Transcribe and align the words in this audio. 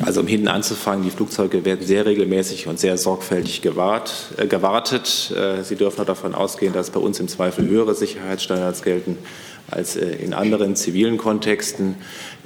Also 0.00 0.20
um 0.20 0.26
hinten 0.26 0.48
anzufangen, 0.48 1.04
die 1.04 1.10
Flugzeuge 1.10 1.66
werden 1.66 1.86
sehr 1.86 2.06
regelmäßig 2.06 2.66
und 2.66 2.80
sehr 2.80 2.96
sorgfältig 2.96 3.60
gewahrt, 3.60 4.32
äh, 4.38 4.46
gewartet. 4.46 5.32
Äh, 5.36 5.62
Sie 5.64 5.76
dürfen 5.76 6.00
auch 6.00 6.06
davon 6.06 6.34
ausgehen, 6.34 6.72
dass 6.72 6.90
bei 6.90 7.00
uns 7.00 7.20
im 7.20 7.28
Zweifel 7.28 7.68
höhere 7.68 7.94
Sicherheitsstandards 7.94 8.82
gelten 8.82 9.18
als 9.70 9.96
äh, 9.96 10.06
in 10.16 10.34
anderen 10.34 10.76
zivilen 10.76 11.18
Kontexten. 11.18 11.96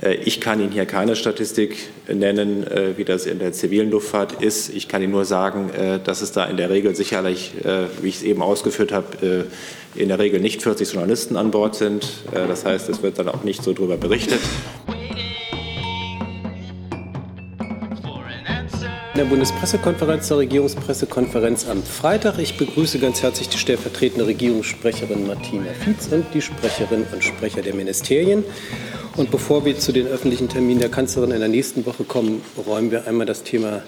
Äh, 0.01 0.15
ich 0.15 0.41
kann 0.41 0.61
Ihnen 0.61 0.73
hier 0.73 0.87
keine 0.87 1.17
Statistik 1.17 1.89
nennen, 2.09 2.67
äh, 2.67 2.97
wie 2.97 3.05
das 3.05 3.27
in 3.27 3.39
der 3.39 3.53
zivilen 3.53 3.91
Luftfahrt 3.91 4.43
ist. 4.43 4.75
Ich 4.75 4.89
kann 4.89 5.03
Ihnen 5.03 5.13
nur 5.13 5.25
sagen, 5.25 5.71
dass 6.05 6.23
es 6.23 6.33
da 6.33 6.45
in 6.45 6.57
der 6.57 6.71
Regel 6.71 6.95
sicherlich, 6.95 7.53
wie 8.01 8.09
ich 8.09 8.17
es 8.17 8.23
eben 8.23 8.43
ausgeführt 8.43 8.93
habe, 8.93 9.47
in 9.95 10.09
der 10.09 10.19
Regel 10.19 10.41
nicht 10.41 10.63
40 10.63 10.93
Journalisten 10.93 11.37
an 11.37 11.51
Bord 11.51 11.75
sind. 11.75 12.07
Das 12.33 12.65
heißt, 12.65 12.89
es 12.89 13.03
wird 13.03 13.19
dann 13.19 13.29
auch 13.29 13.43
nicht 13.45 13.63
so 13.63 13.73
darüber 13.73 13.97
berichtet. 13.97 14.41
In 19.17 19.23
der 19.23 19.31
Bundespressekonferenz 19.31 20.29
zur 20.29 20.37
Regierungspressekonferenz 20.37 21.67
am 21.71 21.83
Freitag. 21.83 22.39
Ich 22.39 22.59
begrüße 22.59 22.99
ganz 22.99 23.23
herzlich 23.23 23.49
die 23.49 23.57
stellvertretende 23.57 24.27
Regierungssprecherin 24.27 25.27
Martina 25.27 25.73
Fietz 25.73 26.09
und 26.13 26.27
die 26.35 26.43
Sprecherinnen 26.43 27.07
und 27.11 27.25
Sprecher 27.25 27.63
der 27.63 27.75
Ministerien. 27.75 28.45
Und 29.17 29.31
bevor 29.31 29.65
wir 29.65 29.79
zu 29.79 29.93
den 29.93 30.07
öffentlichen 30.07 30.51
Terminen 30.51 30.81
der 30.81 30.91
Kanzlerin 30.91 31.31
in 31.31 31.39
der 31.39 31.49
nächsten 31.49 31.87
Woche 31.87 32.05
kommen, 32.05 32.43
räumen 32.67 32.91
wir 32.91 33.07
einmal 33.07 33.25
das 33.25 33.43
Thema 33.43 33.83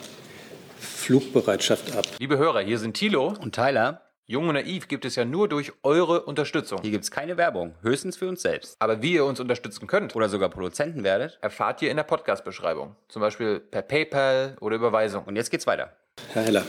Flugbereitschaft 0.81 1.95
ab. 1.95 2.07
Liebe 2.19 2.39
Hörer, 2.39 2.61
hier 2.61 2.79
sind 2.79 2.95
Thilo 2.95 3.35
und 3.39 3.55
Tyler. 3.55 4.08
Jung 4.31 4.47
und 4.47 4.57
Naiv 4.57 4.89
gibt 4.89 5.07
es 5.07 5.17
ja 5.17 5.25
nur 5.25 5.49
durch 5.49 5.73
eure 5.83 6.21
Unterstützung. 6.25 6.83
Hier 6.83 6.91
gibt 6.91 7.05
es 7.05 7.11
keine 7.11 7.39
Werbung, 7.39 7.75
höchstens 7.81 8.19
für 8.19 8.29
uns 8.29 8.43
selbst. 8.43 8.77
Aber 8.79 9.01
wie 9.01 9.15
ihr 9.15 9.25
uns 9.25 9.41
unterstützen 9.41 9.87
könnt 9.87 10.15
oder 10.15 10.29
sogar 10.29 10.51
Produzenten 10.51 11.03
werdet, 11.03 11.39
erfahrt 11.41 11.81
ihr 11.81 11.91
in 11.91 11.97
der 11.97 12.05
Podcast-Beschreibung. 12.05 12.95
Zum 13.09 13.23
Beispiel 13.23 13.59
per 13.59 13.81
PayPal 13.81 14.59
oder 14.61 14.77
Überweisung. 14.77 15.25
Und 15.25 15.37
jetzt 15.37 15.51
geht's 15.51 15.67
weiter. 15.67 15.95
Herr 16.35 16.43
Heller. 16.43 16.67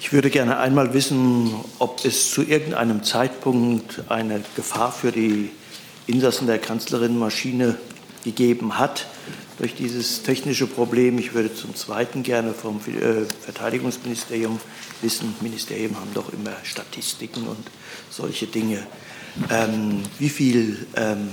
Ich 0.00 0.12
würde 0.12 0.28
gerne 0.28 0.58
einmal 0.58 0.92
wissen, 0.92 1.54
ob 1.78 2.04
es 2.04 2.32
zu 2.32 2.42
irgendeinem 2.42 3.04
Zeitpunkt 3.04 4.02
eine 4.08 4.42
Gefahr 4.56 4.90
für 4.90 5.12
die 5.12 5.52
Insassen 6.08 6.48
der 6.48 6.58
Kanzlerin-Maschine 6.58 7.78
gegeben 8.24 8.76
hat, 8.76 9.06
durch 9.58 9.74
dieses 9.74 10.22
technische 10.22 10.66
Problem. 10.66 11.18
Ich 11.18 11.34
würde 11.34 11.54
zum 11.54 11.74
Zweiten 11.74 12.22
gerne 12.22 12.52
vom 12.52 12.80
äh, 12.86 13.24
Verteidigungsministerium 13.40 14.58
wissen, 15.02 15.34
Ministerien 15.40 15.94
haben 15.96 16.12
doch 16.14 16.32
immer 16.32 16.52
Statistiken 16.64 17.46
und 17.46 17.70
solche 18.10 18.46
Dinge. 18.46 18.86
Ähm, 19.50 20.02
wie 20.18 20.28
viel, 20.28 20.86
ähm, 20.96 21.28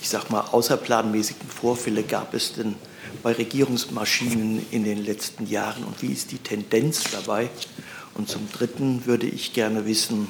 ich 0.00 0.08
sag 0.08 0.30
mal, 0.30 0.40
außerplanmäßigen 0.40 1.48
Vorfälle 1.48 2.02
gab 2.02 2.34
es 2.34 2.52
denn 2.52 2.74
bei 3.22 3.32
Regierungsmaschinen 3.32 4.66
in 4.70 4.84
den 4.84 5.04
letzten 5.04 5.46
Jahren 5.46 5.84
und 5.84 6.02
wie 6.02 6.12
ist 6.12 6.32
die 6.32 6.38
Tendenz 6.38 7.04
dabei? 7.10 7.48
Und 8.14 8.28
zum 8.28 8.48
Dritten 8.52 9.06
würde 9.06 9.26
ich 9.26 9.52
gerne 9.52 9.86
wissen, 9.86 10.28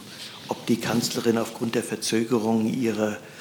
ob 0.49 0.67
die 0.67 0.77
Kanzlerin 0.77 1.39
aufgrund 1.39 1.75
der 1.75 1.83
Verzögerung 1.83 2.73
ihre 2.73 3.13
äh, 3.13 3.34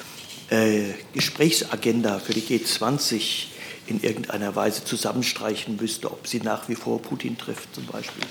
Gesprächsagenda 1.12 2.18
für 2.18 2.32
die 2.32 2.42
G20 2.42 3.46
in 3.86 4.02
irgendeiner 4.02 4.54
Weise 4.56 4.84
zusammenstreichen 4.84 5.76
müsste, 5.80 6.10
ob 6.10 6.26
sie 6.26 6.40
nach 6.40 6.68
wie 6.68 6.74
vor 6.74 7.00
Putin 7.00 7.36
trifft 7.36 7.74
zum 7.74 7.86
Beispiel. 7.86 8.22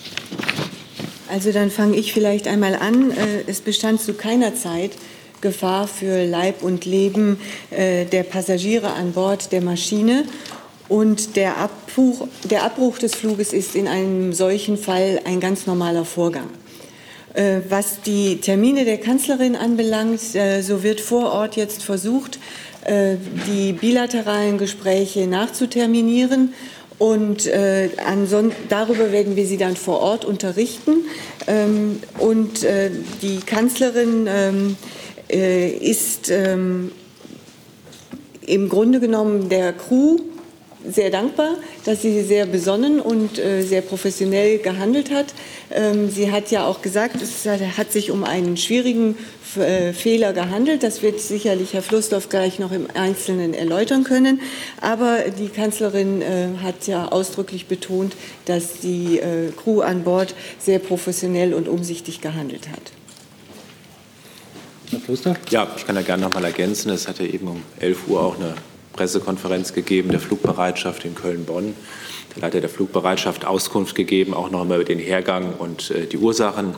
Also 1.30 1.52
dann 1.52 1.72
fange 1.72 1.98
ich 1.98 2.14
vielleicht 2.14 2.48
einmal 2.48 2.76
an. 2.76 3.12
Äh, 3.12 3.44
es 3.48 3.62
bestand 3.62 4.02
zu 4.02 4.14
keiner 4.14 4.56
Zeit 4.56 4.92
Gefahr 5.42 5.88
für 5.88 6.26
Leib 6.26 6.64
und 6.64 6.86
Leben 6.86 7.38
äh, 7.70 8.06
der 8.06 8.24
Passagiere 8.24 8.94
an 8.94 9.14
Bord 9.14 9.52
der 9.52 9.62
Maschine. 9.62 10.26
Und 10.90 11.36
der 11.36 11.58
Abbruch, 11.58 12.28
der 12.44 12.64
Abbruch 12.64 12.98
des 12.98 13.16
Fluges 13.16 13.54
ist 13.54 13.76
in 13.76 13.88
einem 13.88 14.34
solchen 14.34 14.78
Fall 14.78 15.22
ein 15.26 15.40
ganz 15.40 15.66
normaler 15.66 16.06
Vorgang. 16.06 16.50
Äh, 17.34 17.62
was 17.68 18.02
die 18.02 18.38
Termine 18.42 18.86
der 18.86 19.00
Kanzlerin 19.00 19.56
anbelangt, 19.56 20.36
äh, 20.36 20.62
so 20.62 20.84
wird 20.84 21.02
vor 21.02 21.32
Ort 21.32 21.56
jetzt 21.56 21.84
versucht, 21.84 22.40
äh, 22.86 23.16
die 23.48 23.74
bilateralen 23.74 24.60
Gespräche 24.60 25.28
nachzuterminieren. 25.28 26.54
Und 27.00 27.50
darüber 27.50 29.12
werden 29.12 29.36
wir 29.36 29.46
Sie 29.46 29.58
dann 29.58 29.76
vor 29.76 30.00
Ort 30.00 30.24
unterrichten. 30.24 30.92
Ähm, 31.48 32.00
und 32.18 32.66
die 33.22 33.40
Kanzlerin 33.46 34.30
ähm, 34.30 34.78
ist 35.82 36.30
ähm, 36.30 36.92
im 38.46 38.70
Grunde 38.70 39.02
genommen 39.02 39.50
der 39.50 39.74
Crew 39.74 40.18
sehr 40.90 41.10
dankbar, 41.10 41.56
dass 41.86 42.02
sie 42.02 42.24
sehr 42.24 42.46
besonnen 42.46 43.00
und 43.00 43.40
äh, 43.40 43.62
sehr 43.62 43.82
professionell 43.82 44.60
gehandelt 44.60 45.12
hat. 45.12 45.34
Ähm, 45.72 46.10
sie 46.10 46.32
hat 46.32 46.52
ja 46.52 46.66
auch 46.66 46.82
gesagt, 46.82 47.22
es 47.22 47.46
hat 47.46 47.92
sich 47.92 48.12
um 48.12 48.24
einen 48.24 48.58
schwierigen 48.58 49.18
äh, 49.58 49.94
Fehler 49.94 50.34
gehandelt. 50.34 50.84
Das 50.84 51.02
wird 51.02 51.20
sicherlich 51.20 51.74
Herr 51.74 51.82
Flussdorf 51.82 52.30
gleich 52.30 52.60
noch 52.60 52.72
im 52.72 52.88
Einzelnen 52.94 53.54
erläutern 53.54 54.04
können. 54.04 54.42
Aber 54.82 55.20
die 55.38 55.50
Kanzlerin 55.50 56.22
äh, 56.22 56.48
hat 56.62 56.88
ja 56.88 57.08
ausdrücklich 57.08 57.68
betont, 57.68 58.16
dass 58.46 58.80
die 58.82 59.22
Crew 59.56 59.82
an 59.82 60.04
Bord 60.04 60.36
sehr 60.60 60.80
professionell 60.80 61.54
und 61.54 61.68
umsichtig 61.68 62.22
gehandelt 62.22 62.70
hat. 62.70 62.92
Herr 64.92 65.00
Flussdorf? 65.00 65.38
Ja, 65.50 65.68
ich 65.78 65.86
kann 65.86 65.96
da 65.96 66.02
gerne 66.02 66.24
noch 66.24 66.34
mal 66.34 66.44
ergänzen. 66.44 66.90
Es 66.92 67.08
hatte 67.08 67.26
eben 67.26 67.48
um 67.48 67.64
11 67.80 68.08
Uhr 68.08 68.22
auch 68.22 68.36
eine 68.36 68.56
Pressekonferenz 68.94 69.74
gegeben 69.74 70.10
der 70.10 70.20
Flugbereitschaft 70.20 71.04
in 71.04 71.16
Köln-Bonn. 71.16 71.76
Der 72.36 72.42
Leiter 72.42 72.62
der 72.62 72.70
Flugbereitschaft 72.70 73.46
Auskunft 73.46 73.96
gegeben, 73.96 74.34
auch 74.34 74.50
noch 74.50 74.62
einmal 74.62 74.78
über 74.78 74.86
den 74.86 75.00
Hergang 75.00 75.54
und 75.58 75.92
äh, 75.92 76.06
die 76.06 76.18
Ursachen. 76.18 76.76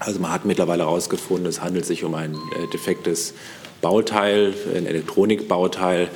Also 0.00 0.20
man 0.20 0.32
hat 0.32 0.44
mittlerweile 0.44 0.82
herausgefunden, 0.82 1.46
es 1.46 1.62
handelt 1.62 1.86
sich 1.86 2.04
um 2.04 2.14
ein 2.14 2.34
äh, 2.34 2.66
defektes 2.72 3.34
Bauteil, 3.80 4.54
ein 4.74 4.86
Elektronikbauteil, 4.86 6.08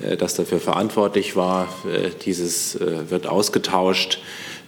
äh, 0.00 0.16
das 0.16 0.34
dafür 0.34 0.60
verantwortlich 0.60 1.36
war. 1.36 1.68
Äh, 1.86 2.10
dieses 2.24 2.74
äh, 2.76 3.10
wird 3.10 3.26
ausgetauscht 3.26 4.20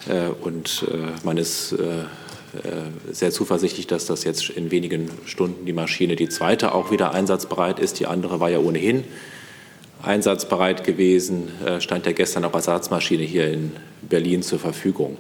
äh, 0.08 0.28
und 0.42 0.86
man 1.24 1.36
ist 1.36 1.74
sehr 3.12 3.30
zuversichtlich, 3.30 3.86
dass 3.86 4.06
das 4.06 4.24
jetzt 4.24 4.50
in 4.50 4.72
wenigen 4.72 5.08
Stunden 5.24 5.66
die 5.66 5.72
Maschine, 5.72 6.16
die 6.16 6.28
zweite, 6.28 6.74
auch 6.74 6.90
wieder 6.90 7.12
einsatzbereit 7.12 7.78
ist. 7.78 8.00
Die 8.00 8.06
andere 8.06 8.40
war 8.40 8.50
ja 8.50 8.58
ohnehin 8.58 9.04
einsatzbereit 10.02 10.84
gewesen, 10.84 11.48
äh, 11.64 11.80
stand 11.80 12.06
ja 12.06 12.12
gestern 12.12 12.44
auch 12.44 12.54
Ersatzmaschine 12.54 13.22
hier 13.22 13.50
in 13.50 13.72
Berlin 14.02 14.42
zur 14.42 14.58
Verfügung. 14.58 15.16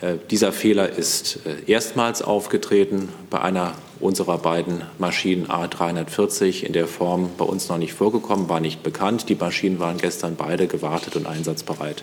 Äh, 0.00 0.14
dieser 0.30 0.52
Fehler 0.52 0.88
ist 0.88 1.40
äh, 1.46 1.70
erstmals 1.70 2.22
aufgetreten 2.22 3.08
bei 3.30 3.40
einer 3.40 3.74
unserer 4.00 4.38
beiden 4.38 4.82
Maschinen 4.98 5.46
A340 5.46 6.64
in 6.64 6.72
der 6.72 6.86
Form 6.86 7.30
bei 7.36 7.44
uns 7.44 7.68
noch 7.68 7.78
nicht 7.78 7.92
vorgekommen, 7.92 8.48
war 8.48 8.60
nicht 8.60 8.82
bekannt. 8.82 9.28
Die 9.28 9.34
Maschinen 9.34 9.78
waren 9.78 9.98
gestern 9.98 10.36
beide 10.36 10.66
gewartet 10.66 11.16
und 11.16 11.26
einsatzbereit. 11.26 12.02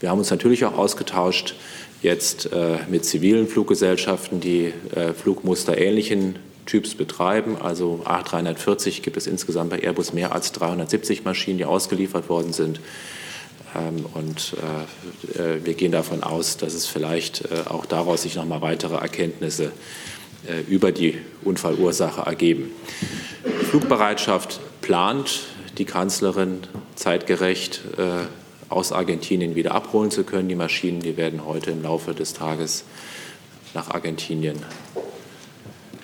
Wir 0.00 0.10
haben 0.10 0.18
uns 0.18 0.30
natürlich 0.30 0.64
auch 0.64 0.76
ausgetauscht 0.76 1.54
jetzt 2.02 2.50
mit 2.90 3.04
zivilen 3.04 3.46
Fluggesellschaften, 3.46 4.40
die 4.40 4.74
Flugmuster 5.16 5.78
ähnlichen 5.78 6.34
Typs 6.66 6.94
betreiben. 6.94 7.56
Also 7.60 8.02
A340 8.04 9.02
gibt 9.02 9.16
es 9.16 9.26
insgesamt 9.26 9.70
bei 9.70 9.82
Airbus 9.82 10.12
mehr 10.12 10.32
als 10.32 10.52
370 10.52 11.24
Maschinen, 11.24 11.58
die 11.58 11.64
ausgeliefert 11.64 12.28
worden 12.28 12.52
sind. 12.52 12.80
Ähm, 13.74 14.06
und 14.14 14.54
äh, 15.36 15.42
äh, 15.42 15.64
wir 15.64 15.74
gehen 15.74 15.92
davon 15.92 16.22
aus, 16.22 16.56
dass 16.56 16.74
es 16.74 16.86
vielleicht 16.86 17.42
äh, 17.42 17.68
auch 17.68 17.86
daraus 17.86 18.22
sich 18.22 18.36
noch 18.36 18.46
mal 18.46 18.62
weitere 18.62 18.96
Erkenntnisse 18.96 19.72
über 20.68 20.90
die 20.90 21.18
Unfallursache 21.44 22.22
ergeben. 22.22 22.72
Flugbereitschaft 23.70 24.58
plant 24.80 25.42
die 25.78 25.84
Kanzlerin 25.84 26.62
zeitgerecht 26.96 27.82
aus 28.68 28.90
Argentinien 28.90 29.54
wieder 29.54 29.72
abholen 29.72 30.10
zu 30.10 30.24
können. 30.24 30.48
Die 30.48 30.56
Maschinen, 30.56 30.98
die 30.98 31.16
werden 31.16 31.46
heute 31.46 31.70
im 31.70 31.84
Laufe 31.84 32.12
des 32.12 32.32
Tages 32.32 32.82
nach 33.72 33.90
Argentinien 33.90 34.58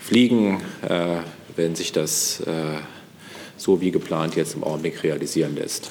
fliegen, 0.09 0.63
äh, 0.89 1.19
wenn 1.55 1.75
sich 1.75 1.93
das 1.93 2.41
äh, 2.41 2.79
so 3.59 3.83
wie 3.83 3.91
geplant 3.91 4.37
jetzt 4.37 4.55
im 4.55 4.65
Augenblick 4.65 5.03
realisieren 5.03 5.55
lässt. 5.55 5.91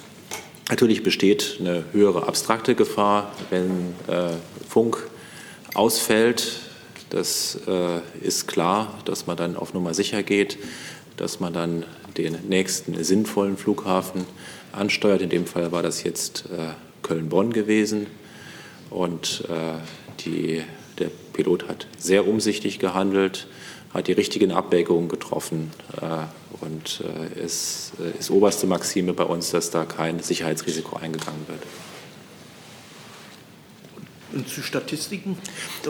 Natürlich 0.70 1.04
besteht 1.04 1.58
eine 1.60 1.84
höhere 1.92 2.28
abstrakte 2.28 2.74
Gefahr, 2.74 3.32
wenn 3.52 3.94
äh, 4.08 4.32
Funk 4.68 5.08
ausfällt. 5.76 6.62
Das 7.12 7.58
ist 8.20 8.50
klar, 8.50 9.00
dass 9.06 9.28
man 9.28 9.38
dann 9.38 9.56
auf 9.56 9.74
Nummer 9.74 9.94
sicher 9.94 10.24
geht, 10.24 10.58
dass 11.16 11.40
man 11.40 11.54
dann 11.54 11.86
den 12.18 12.38
nächsten 12.50 13.02
sinnvollen 13.02 13.56
Flughafen 13.56 14.26
ansteuert. 14.74 15.22
In 15.22 15.30
dem 15.30 15.46
Fall 15.46 15.72
war 15.72 15.82
das 15.82 16.04
jetzt 16.04 16.50
Köln-Bonn 17.04 17.54
gewesen. 17.54 18.08
Und 18.90 19.46
die, 20.20 20.64
der 21.00 21.10
Pilot 21.32 21.70
hat 21.70 21.88
sehr 21.98 22.28
umsichtig 22.28 22.78
gehandelt 22.78 23.48
hat 23.98 24.08
die 24.08 24.14
richtigen 24.14 24.52
Abwägungen 24.52 25.10
getroffen 25.10 25.72
äh, 26.00 26.06
Und 26.62 27.04
äh, 27.04 27.40
es 27.40 27.92
äh, 28.00 28.18
ist 28.18 28.30
oberste 28.30 28.68
Maxime 28.68 29.14
bei 29.14 29.24
uns, 29.24 29.52
dass 29.52 29.72
da 29.72 29.86
kein 29.86 30.20
Sicherheitsrisiko 30.20 30.98
eingegangen 30.98 31.42
wird. 31.48 31.60
Und 34.34 34.48
zu 34.48 34.62
Statistiken? 34.62 35.38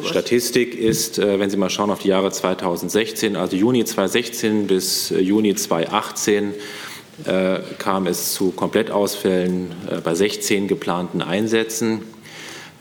Statistik 0.06 0.75
ist, 0.75 1.18
wenn 1.18 1.50
Sie 1.50 1.57
mal 1.57 1.71
schauen 1.71 1.89
auf 1.89 2.00
die 2.00 2.09
Jahre 2.09 2.31
2016, 2.31 3.36
also 3.36 3.57
Juni 3.57 3.83
2016 3.83 4.68
bis 4.68 5.09
Juni 5.09 5.56
2018, 5.56 6.54
äh, 7.25 7.59
kam 7.80 8.06
es 8.06 8.33
zu 8.33 8.51
Komplettausfällen 8.51 9.74
bei 10.04 10.13
16 10.13 10.68
geplanten 10.68 11.24
Einsätzen. 11.24 12.04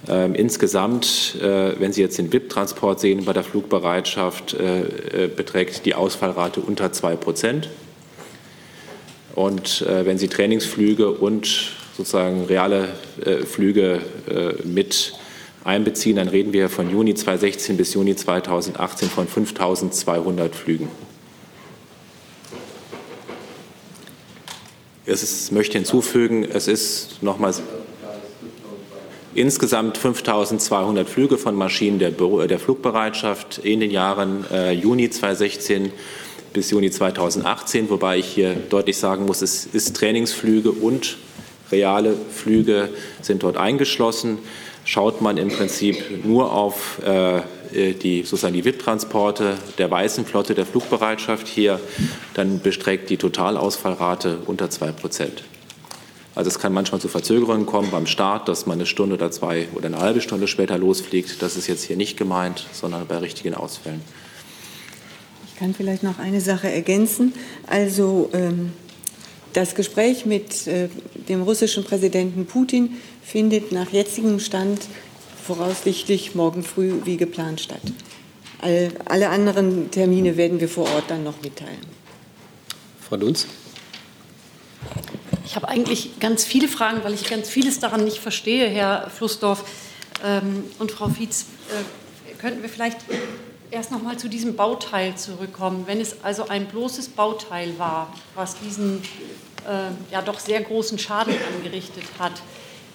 Ähm, 0.08 0.35
insgesamt, 0.35 1.37
wenn 1.41 1.93
Sie 1.93 2.00
jetzt 2.00 2.19
den 2.19 2.32
VIP-Transport 2.32 3.00
sehen 3.00 3.25
bei 3.25 3.32
der 3.32 3.43
Flugbereitschaft, 3.43 4.56
beträgt 5.37 5.85
die 5.85 5.94
Ausfallrate 5.94 6.61
unter 6.61 6.93
2 6.93 7.17
Prozent. 7.17 7.69
Und 9.35 9.85
wenn 9.87 10.17
Sie 10.17 10.29
Trainingsflüge 10.29 11.11
und 11.11 11.73
sozusagen 11.97 12.44
reale 12.44 12.88
Flüge 13.47 14.00
mit 14.64 15.14
einbeziehen, 15.64 16.17
dann 16.17 16.29
reden 16.29 16.52
wir 16.52 16.69
von 16.69 16.88
Juni 16.88 17.14
2016 17.14 17.76
bis 17.76 17.93
Juni 17.94 18.14
2018 18.14 19.09
von 19.09 19.26
5.200 19.26 20.52
Flügen. 20.52 20.88
Es 25.05 25.23
ist, 25.23 25.52
möchte 25.52 25.79
hinzufügen, 25.79 26.44
es 26.44 26.67
ist 26.67 27.23
nochmals 27.23 27.62
insgesamt 29.37 29.99
5.200 29.99 31.05
Flüge 31.05 31.38
von 31.38 31.55
Maschinen 31.55 31.99
der, 31.99 32.11
der, 32.11 32.59
Flugbereitschaft 32.59 33.59
in 33.59 33.81
den 33.81 33.91
Jahren 33.91 34.44
äh, 34.50 34.73
Juni 34.73 35.11
2016 35.11 35.93
bis 36.53 36.71
Juni 36.71 36.91
2018, 36.91 37.91
wobei 37.91 38.19
ich 38.19 38.27
hier 38.27 38.55
deutlich 38.55 38.97
sagen 38.97 39.27
muss, 39.27 39.43
es 39.43 39.67
ist 39.67 39.94
Trainingsflüge 39.97 40.73
und 40.73 41.19
reale 41.71 42.15
Flüge 42.31 42.88
sind 43.21 43.43
dort 43.43 43.56
eingeschlossen 43.56 44.38
schaut 44.87 45.21
man 45.21 45.37
im 45.37 45.49
Prinzip 45.49 46.25
nur 46.25 46.53
auf 46.53 47.03
äh, 47.05 47.43
die, 47.73 48.23
sozusagen 48.23 48.55
die 48.55 48.65
VIP-Transporte 48.65 49.59
der 49.77 49.91
Weißen 49.91 50.25
Flotte 50.25 50.55
der 50.55 50.65
Flugbereitschaft 50.65 51.49
hier, 51.49 51.81
dann 52.35 52.61
bestreckt 52.61 53.11
die 53.11 53.17
Totalausfallrate 53.19 54.38
unter 54.47 54.71
2 54.71 54.93
Prozent. 54.93 55.43
Also 56.37 56.49
es 56.49 56.59
kann 56.59 56.75
manchmal 56.75 57.00
zu 57.00 57.09
Verzögerungen 57.09 57.65
kommen 57.65 57.91
beim 57.91 58.06
Start, 58.06 58.47
dass 58.47 58.67
man 58.67 58.77
eine 58.77 58.85
Stunde 58.85 59.15
oder 59.15 59.31
zwei 59.31 59.69
oder 59.75 59.87
eine 59.87 59.99
halbe 59.99 60.21
Stunde 60.21 60.47
später 60.47 60.77
losfliegt. 60.77 61.41
Das 61.41 61.56
ist 61.56 61.67
jetzt 61.67 61.83
hier 61.83 61.97
nicht 61.97 62.19
gemeint, 62.19 62.67
sondern 62.73 63.06
bei 63.06 63.17
richtigen 63.17 63.55
Ausfällen. 63.55 64.03
Ich 65.49 65.59
kann 65.59 65.75
vielleicht 65.75 66.03
noch 66.03 66.19
eine 66.19 66.43
Sache 66.43 66.71
ergänzen. 66.71 67.33
Also 67.67 68.29
ähm, 68.35 68.73
das 69.55 69.75
Gespräch 69.75 70.27
mit 70.27 70.67
äh, 70.67 70.91
dem 71.27 71.41
russischen 71.41 71.85
Präsidenten 71.85 72.44
Putin 72.44 72.99
findet 73.25 73.73
nach 73.73 73.91
jetzigem 73.91 74.38
Stand 74.38 74.83
voraussichtlich 75.43 76.35
morgen 76.35 76.62
früh 76.62 76.97
wie 77.05 77.17
geplant 77.17 77.62
statt. 77.62 77.81
All, 78.61 78.93
alle 79.06 79.31
anderen 79.31 79.91
Termine 79.91 80.37
werden 80.37 80.61
wir 80.61 80.69
vor 80.69 80.85
Ort 80.85 81.05
dann 81.09 81.25
noch 81.25 81.41
mitteilen. 81.41 81.81
Frau 83.00 83.17
Dunz. 83.17 83.47
Ich 85.46 85.54
habe 85.54 85.69
eigentlich 85.69 86.19
ganz 86.19 86.44
viele 86.44 86.66
Fragen, 86.66 87.04
weil 87.04 87.14
ich 87.14 87.31
ganz 87.31 87.48
vieles 87.48 87.78
daran 87.78 88.02
nicht 88.02 88.19
verstehe, 88.19 88.69
Herr 88.69 89.08
Flussdorf 89.10 89.64
ähm, 90.25 90.64
und 90.81 90.90
Frau 90.90 91.08
Fietz. 91.08 91.46
Äh, 91.70 92.34
könnten 92.37 92.62
wir 92.62 92.69
vielleicht 92.69 92.98
erst 93.70 93.93
noch 93.93 94.02
mal 94.02 94.19
zu 94.19 94.28
diesem 94.28 94.56
Bauteil 94.56 95.14
zurückkommen. 95.14 95.84
Wenn 95.87 96.00
es 96.00 96.25
also 96.25 96.48
ein 96.48 96.66
bloßes 96.66 97.10
Bauteil 97.10 97.78
war, 97.78 98.12
was 98.34 98.58
diesen 98.58 99.02
äh, 99.69 100.12
ja 100.12 100.20
doch 100.20 100.40
sehr 100.40 100.60
großen 100.62 100.98
Schaden 100.98 101.37
angerichtet 101.54 102.04
hat, 102.19 102.42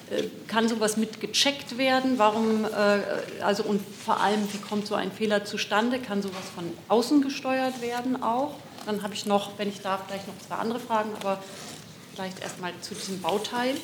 äh, 0.10 0.24
kann 0.48 0.68
sowas 0.68 0.98
mit 0.98 1.22
gecheckt 1.22 1.78
werden? 1.78 2.20
Warum, 2.20 2.66
äh, 2.66 3.44
also 3.44 3.64
und 3.64 3.82
vor 3.82 4.20
allem, 4.20 4.46
wie 4.52 4.58
kommt 4.58 4.88
so 4.88 4.96
ein 4.96 5.14
Fehler 5.14 5.46
zustande? 5.46 6.00
Kann 6.00 6.22
sowas 6.22 6.44
von 6.54 6.66
außen 6.90 7.22
gesteuert 7.22 7.82
werden 7.82 8.22
auch? 8.22 8.56
Dann 8.86 9.04
habe 9.04 9.14
ich 9.14 9.26
noch, 9.26 9.52
wenn 9.58 9.70
ich 9.70 9.80
darf, 9.80 10.02
vielleicht 10.06 10.28
noch 10.28 10.38
zwei 10.46 10.56
andere 10.56 10.82
Fragen, 10.82 11.12
aber 11.22 11.42
vielleicht 12.14 12.42
erst 12.42 12.62
mal 12.62 12.72
zu 12.82 12.94
diesem 12.96 13.22
Bauteil. 13.22 13.76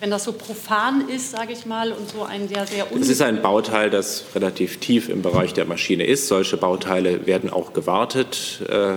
Wenn 0.00 0.10
das 0.10 0.24
so 0.24 0.32
profan 0.32 1.08
ist, 1.10 1.30
sage 1.30 1.52
ich 1.52 1.66
mal, 1.66 1.92
und 1.92 2.08
so 2.08 2.22
ein 2.22 2.48
sehr, 2.48 2.66
sehr 2.66 2.86
Es 2.98 3.10
ist 3.10 3.20
ein 3.20 3.42
Bauteil, 3.42 3.90
das 3.90 4.24
relativ 4.34 4.78
tief 4.78 5.10
im 5.10 5.20
Bereich 5.20 5.52
der 5.52 5.66
Maschine 5.66 6.06
ist. 6.06 6.26
Solche 6.26 6.56
Bauteile 6.56 7.26
werden 7.26 7.50
auch 7.50 7.74
gewartet. 7.74 8.62
Äh, 8.66 8.94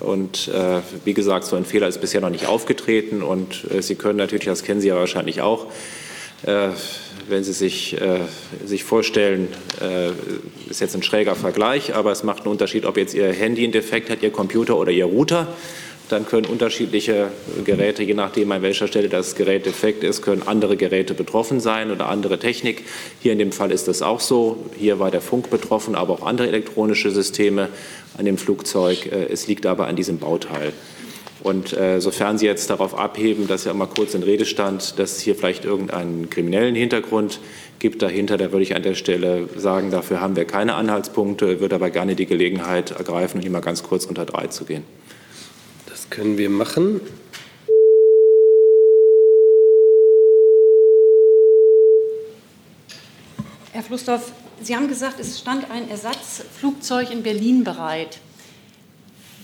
und 0.00 0.46
äh, 0.48 0.82
wie 1.04 1.14
gesagt, 1.14 1.46
so 1.46 1.56
ein 1.56 1.64
Fehler 1.64 1.88
ist 1.88 2.00
bisher 2.00 2.20
noch 2.20 2.30
nicht 2.30 2.46
aufgetreten. 2.46 3.22
Und 3.22 3.66
Sie 3.80 3.96
können 3.96 4.18
natürlich, 4.18 4.44
das 4.44 4.62
kennen 4.62 4.80
Sie 4.80 4.88
ja 4.88 4.94
wahrscheinlich 4.94 5.40
auch, 5.40 5.66
äh, 6.44 6.68
wenn 7.28 7.42
Sie 7.42 7.52
sich, 7.52 8.00
äh, 8.00 8.20
sich 8.64 8.84
vorstellen, 8.84 9.48
äh, 9.80 10.10
ist 10.70 10.80
jetzt 10.80 10.94
ein 10.94 11.02
schräger 11.02 11.34
Vergleich, 11.34 11.94
aber 11.94 12.12
es 12.12 12.22
macht 12.22 12.42
einen 12.42 12.52
Unterschied, 12.52 12.84
ob 12.84 12.96
jetzt 12.96 13.14
Ihr 13.14 13.32
Handy 13.32 13.64
einen 13.64 13.72
Defekt 13.72 14.10
hat, 14.10 14.22
Ihr 14.22 14.30
Computer 14.30 14.76
oder 14.76 14.92
Ihr 14.92 15.06
Router. 15.06 15.48
Dann 16.08 16.26
können 16.26 16.46
unterschiedliche 16.46 17.28
Geräte, 17.64 18.02
je 18.02 18.14
nachdem 18.14 18.52
an 18.52 18.62
welcher 18.62 18.86
Stelle 18.86 19.08
das 19.08 19.34
Gerät 19.34 19.66
defekt 19.66 20.04
ist, 20.04 20.22
können 20.22 20.42
andere 20.46 20.76
Geräte 20.76 21.14
betroffen 21.14 21.58
sein 21.58 21.90
oder 21.90 22.08
andere 22.08 22.38
Technik. 22.38 22.84
Hier 23.20 23.32
in 23.32 23.38
dem 23.38 23.52
Fall 23.52 23.72
ist 23.72 23.88
das 23.88 24.02
auch 24.02 24.20
so. 24.20 24.66
Hier 24.78 24.98
war 24.98 25.10
der 25.10 25.20
Funk 25.20 25.50
betroffen, 25.50 25.94
aber 25.96 26.14
auch 26.14 26.26
andere 26.26 26.48
elektronische 26.48 27.10
Systeme 27.10 27.68
an 28.16 28.24
dem 28.24 28.38
Flugzeug. 28.38 29.06
Es 29.06 29.48
liegt 29.48 29.66
aber 29.66 29.88
an 29.88 29.96
diesem 29.96 30.18
Bauteil. 30.18 30.72
Und 31.42 31.76
äh, 31.76 32.00
sofern 32.00 32.38
Sie 32.38 32.46
jetzt 32.46 32.70
darauf 32.70 32.98
abheben, 32.98 33.46
dass 33.46 33.64
ja 33.64 33.70
immer 33.70 33.86
kurz 33.86 34.14
in 34.14 34.24
Rede 34.24 34.44
stand, 34.44 34.98
dass 34.98 35.12
es 35.12 35.20
hier 35.20 35.36
vielleicht 35.36 35.64
irgendeinen 35.64 36.28
kriminellen 36.28 36.74
Hintergrund 36.74 37.38
gibt 37.78 38.02
dahinter, 38.02 38.36
da 38.36 38.50
würde 38.50 38.64
ich 38.64 38.74
an 38.74 38.82
der 38.82 38.94
Stelle 38.94 39.48
sagen, 39.56 39.92
dafür 39.92 40.20
haben 40.20 40.34
wir 40.34 40.44
keine 40.44 40.74
Anhaltspunkte, 40.74 41.60
würde 41.60 41.76
aber 41.76 41.90
gerne 41.90 42.16
die 42.16 42.26
Gelegenheit 42.26 42.92
ergreifen, 42.92 43.40
hier 43.40 43.50
mal 43.50 43.60
ganz 43.60 43.82
kurz 43.82 44.06
unter 44.06 44.24
drei 44.24 44.48
zu 44.48 44.64
gehen. 44.64 44.82
Können 46.10 46.38
wir 46.38 46.50
machen. 46.50 47.00
Herr 53.72 53.82
Flussdorf, 53.82 54.32
Sie 54.62 54.74
haben 54.74 54.88
gesagt, 54.88 55.20
es 55.20 55.38
stand 55.38 55.70
ein 55.70 55.90
Ersatzflugzeug 55.90 57.10
in 57.10 57.22
Berlin 57.22 57.62
bereit. 57.62 58.18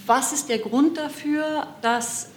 Was 0.06 0.32
ist 0.32 0.49
der 0.49 0.59
Grund 0.59 0.97
dafür, 0.97 1.67
dass, 1.82 2.31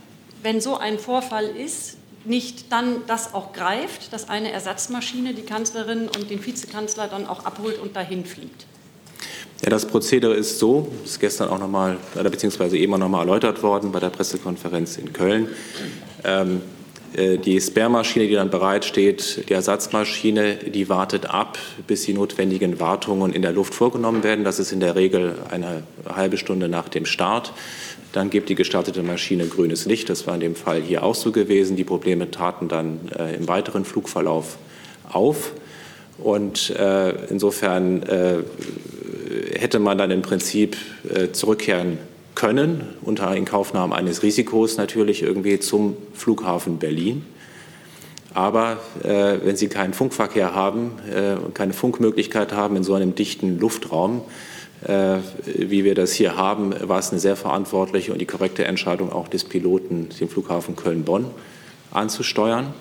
wenn 0.43 0.59
so 0.59 0.77
ein 0.77 0.99
Vorfall 0.99 1.45
ist, 1.45 1.97
nicht 2.25 2.71
dann 2.71 3.05
das 3.07 3.33
auch 3.33 3.53
greift, 3.53 4.11
dass 4.11 4.27
eine 4.27 4.51
Ersatzmaschine 4.51 5.33
die 5.33 5.43
Kanzlerin 5.43 6.09
und 6.09 6.29
den 6.29 6.45
Vizekanzler 6.45 7.07
dann 7.07 7.27
auch 7.27 7.45
abholt 7.45 7.79
und 7.79 7.95
dahin 7.95 8.25
fliegt? 8.25 8.65
Ja, 9.63 9.69
das 9.69 9.85
Prozedere 9.85 10.33
ist 10.33 10.59
so, 10.59 10.91
ist 11.03 11.19
gestern 11.19 11.49
auch 11.49 11.59
noch 11.59 11.69
mal, 11.69 11.97
beziehungsweise 12.13 12.77
eben 12.77 12.93
auch 12.93 12.97
noch 12.97 13.09
mal 13.09 13.19
erläutert 13.19 13.63
worden 13.63 13.91
bei 13.91 13.99
der 13.99 14.09
Pressekonferenz 14.09 14.97
in 14.97 15.13
Köln. 15.13 15.47
Ähm, 16.23 16.61
äh, 17.15 17.37
die 17.37 17.59
Sperrmaschine, 17.59 18.27
die 18.27 18.33
dann 18.33 18.49
bereitsteht, 18.49 19.49
die 19.49 19.53
Ersatzmaschine, 19.53 20.55
die 20.55 20.89
wartet 20.89 21.27
ab, 21.27 21.57
bis 21.87 22.03
die 22.03 22.13
notwendigen 22.13 22.79
Wartungen 22.79 23.33
in 23.33 23.41
der 23.41 23.53
Luft 23.53 23.73
vorgenommen 23.73 24.23
werden. 24.23 24.43
Das 24.43 24.59
ist 24.59 24.71
in 24.71 24.79
der 24.79 24.95
Regel 24.95 25.35
eine 25.49 25.83
halbe 26.07 26.37
Stunde 26.37 26.67
nach 26.67 26.89
dem 26.89 27.05
Start. 27.05 27.53
Dann 28.11 28.29
gibt 28.29 28.49
die 28.49 28.55
gestartete 28.55 29.03
Maschine 29.03 29.47
grünes 29.47 29.85
Licht. 29.85 30.09
Das 30.09 30.27
war 30.27 30.35
in 30.35 30.39
dem 30.41 30.55
Fall 30.55 30.81
hier 30.81 31.03
auch 31.03 31.15
so 31.15 31.31
gewesen. 31.31 31.75
Die 31.75 31.83
Probleme 31.83 32.29
traten 32.31 32.67
dann 32.67 32.99
äh, 33.17 33.35
im 33.35 33.47
weiteren 33.47 33.85
Flugverlauf 33.85 34.57
auf. 35.09 35.53
Und 36.17 36.69
äh, 36.71 37.11
insofern 37.29 38.03
äh, 38.03 38.37
hätte 39.53 39.79
man 39.79 39.97
dann 39.97 40.11
im 40.11 40.21
Prinzip 40.21 40.77
äh, 41.13 41.31
zurückkehren 41.31 41.97
können, 42.35 42.83
unter 43.01 43.35
Inkaufnahme 43.35 43.95
eines 43.95 44.23
Risikos 44.23 44.77
natürlich 44.77 45.23
irgendwie 45.23 45.59
zum 45.59 45.97
Flughafen 46.13 46.79
Berlin. 46.79 47.25
Aber 48.33 48.79
äh, 49.03 49.37
wenn 49.43 49.55
Sie 49.55 49.69
keinen 49.69 49.93
Funkverkehr 49.93 50.53
haben 50.53 50.91
äh, 51.09 51.35
und 51.35 51.55
keine 51.55 51.71
Funkmöglichkeit 51.71 52.51
haben 52.51 52.75
in 52.75 52.83
so 52.83 52.93
einem 52.93 53.15
dichten 53.15 53.59
Luftraum, 53.59 54.23
äh, 54.85 55.17
wie 55.45 55.85
wir 55.85 55.95
das 55.95 56.11
hier 56.11 56.35
haben, 56.35 56.75
war 56.81 56.99
es 56.99 57.11
eine 57.11 57.19
sehr 57.19 57.37
verantwortliche 57.37 58.11
und 58.11 58.19
die 58.19 58.25
korrekte 58.25 58.65
Entscheidung 58.65 59.11
auch 59.11 59.29
des 59.29 59.45
Piloten, 59.45 60.09
den 60.19 60.27
Flughafen 60.27 60.75
Köln-Bonn 60.75 61.27
anzusteuern. 61.91 62.73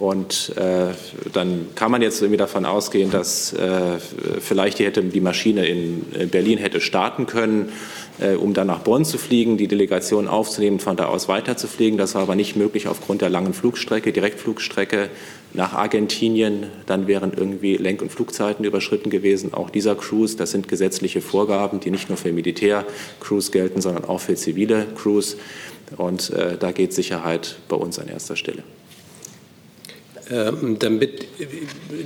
Und 0.00 0.56
äh, 0.56 0.94
dann 1.30 1.66
kann 1.74 1.90
man 1.90 2.00
jetzt 2.00 2.22
irgendwie 2.22 2.38
davon 2.38 2.64
ausgehen, 2.64 3.10
dass 3.10 3.52
äh, 3.52 3.98
vielleicht 4.40 4.78
die, 4.78 4.86
hätte, 4.86 5.02
die 5.02 5.20
Maschine 5.20 5.66
in 5.66 6.30
Berlin 6.30 6.56
hätte 6.56 6.80
starten 6.80 7.26
können, 7.26 7.70
äh, 8.18 8.32
um 8.34 8.54
dann 8.54 8.68
nach 8.68 8.78
Bonn 8.78 9.04
zu 9.04 9.18
fliegen, 9.18 9.58
die 9.58 9.68
Delegation 9.68 10.26
aufzunehmen, 10.26 10.80
von 10.80 10.96
da 10.96 11.04
aus 11.04 11.28
weiterzufliegen. 11.28 11.98
Das 11.98 12.14
war 12.14 12.22
aber 12.22 12.34
nicht 12.34 12.56
möglich 12.56 12.88
aufgrund 12.88 13.20
der 13.20 13.28
langen 13.28 13.52
Flugstrecke, 13.52 14.10
Direktflugstrecke 14.10 15.10
nach 15.52 15.74
Argentinien. 15.74 16.68
Dann 16.86 17.06
wären 17.06 17.34
irgendwie 17.36 17.76
Lenk- 17.76 18.00
und 18.00 18.10
Flugzeiten 18.10 18.64
überschritten 18.64 19.10
gewesen. 19.10 19.52
Auch 19.52 19.68
dieser 19.68 19.96
Cruise, 19.96 20.34
das 20.34 20.52
sind 20.52 20.66
gesetzliche 20.66 21.20
Vorgaben, 21.20 21.78
die 21.78 21.90
nicht 21.90 22.08
nur 22.08 22.16
für 22.16 22.32
Militärcruise 22.32 23.50
gelten, 23.50 23.82
sondern 23.82 24.06
auch 24.06 24.20
für 24.20 24.34
zivile 24.34 24.86
Cruise. 24.96 25.36
Und 25.98 26.30
äh, 26.30 26.56
da 26.56 26.72
geht 26.72 26.94
Sicherheit 26.94 27.56
bei 27.68 27.76
uns 27.76 27.98
an 27.98 28.08
erster 28.08 28.36
Stelle. 28.36 28.62
Ähm, 30.30 30.78
damit 30.78 31.26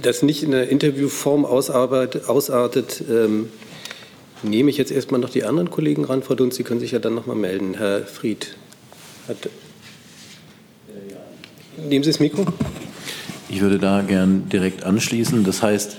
das 0.00 0.22
nicht 0.22 0.42
in 0.42 0.52
der 0.52 0.70
Interviewform 0.70 1.44
ausartet, 1.44 3.04
ähm, 3.10 3.50
nehme 4.42 4.70
ich 4.70 4.78
jetzt 4.78 4.90
erstmal 4.90 5.20
noch 5.20 5.28
die 5.28 5.44
anderen 5.44 5.70
Kollegen 5.70 6.04
ran. 6.04 6.22
Frau 6.22 6.34
Dunz, 6.34 6.56
Sie 6.56 6.62
können 6.62 6.80
sich 6.80 6.92
ja 6.92 6.98
dann 6.98 7.14
noch 7.14 7.26
mal 7.26 7.36
melden. 7.36 7.74
Herr 7.74 8.06
Fried. 8.06 8.56
Hat, 9.28 9.36
nehmen 11.76 12.02
Sie 12.02 12.10
das 12.10 12.20
Mikro. 12.20 12.46
Ich 13.50 13.60
würde 13.60 13.78
da 13.78 14.00
gern 14.00 14.48
direkt 14.48 14.84
anschließen. 14.84 15.44
Das 15.44 15.62
heißt, 15.62 15.98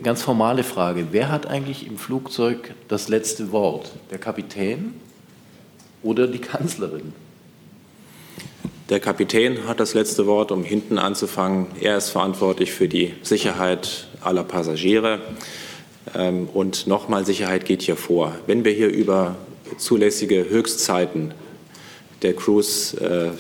Ganz 0.03 0.23
formale 0.23 0.63
Frage. 0.63 1.09
Wer 1.11 1.31
hat 1.31 1.47
eigentlich 1.47 1.87
im 1.87 1.97
Flugzeug 1.97 2.75
das 2.89 3.09
letzte 3.09 3.51
Wort? 3.51 3.93
Der 4.11 4.19
Kapitän 4.19 4.95
oder 6.03 6.27
die 6.27 6.39
Kanzlerin? 6.39 7.13
Der 8.91 9.01
Kapitän 9.01 9.67
hat 9.67 9.81
das 9.81 9.95
letzte 9.95 10.27
Wort, 10.27 10.53
um 10.53 10.65
hinten 10.65 10.99
anzufangen. 10.99 11.69
Er 11.81 11.97
ist 11.97 12.11
verantwortlich 12.11 12.73
für 12.73 12.89
die 12.89 13.15
Sicherheit 13.23 14.09
aller 14.21 14.45
Passagiere. 14.45 15.21
Ähm, 16.15 16.49
und 16.53 16.87
nochmal, 16.87 17.25
Sicherheit 17.25 17.65
geht 17.65 17.83
hier 17.83 17.97
vor. 17.97 18.35
Wenn 18.47 18.65
wir 18.65 18.73
hier 18.73 18.89
über 18.89 19.37
zulässige 19.79 20.49
Höchstzeiten 20.49 21.33
der 22.23 22.35
Crews 22.35 22.95
äh, 22.95 23.29
äh, 23.29 23.31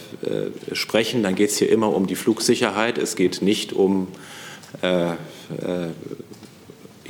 sprechen, 0.72 1.22
dann 1.22 1.34
geht 1.34 1.50
es 1.50 1.58
hier 1.58 1.70
immer 1.70 1.94
um 1.94 2.06
die 2.06 2.16
Flugsicherheit. 2.16 2.96
Es 2.96 3.14
geht 3.14 3.42
nicht 3.42 3.72
um 3.72 4.08
äh, 4.82 5.10
äh, 5.10 5.16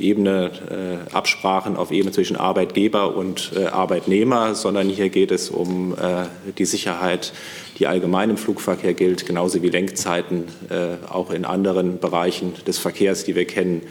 Ebene, 0.01 0.51
äh, 1.09 1.13
Absprachen 1.15 1.77
auf 1.77 1.91
Ebene 1.91 2.11
zwischen 2.11 2.35
Arbeitgeber 2.35 3.15
und 3.15 3.51
äh, 3.55 3.65
Arbeitnehmer, 3.65 4.55
sondern 4.55 4.89
hier 4.89 5.09
geht 5.09 5.31
es 5.31 5.49
um 5.49 5.93
äh, 5.93 6.25
die 6.57 6.65
Sicherheit, 6.65 7.33
die 7.79 7.87
allgemein 7.87 8.29
im 8.29 8.37
Flugverkehr 8.37 8.93
gilt, 8.93 9.25
genauso 9.25 9.61
wie 9.61 9.69
Lenkzeiten. 9.69 10.45
Äh, 10.69 11.07
auch 11.09 11.31
in 11.31 11.45
anderen 11.45 11.99
Bereichen 11.99 12.53
des 12.67 12.77
Verkehrs, 12.77 13.23
die 13.23 13.35
wir 13.35 13.45
kennen, 13.45 13.81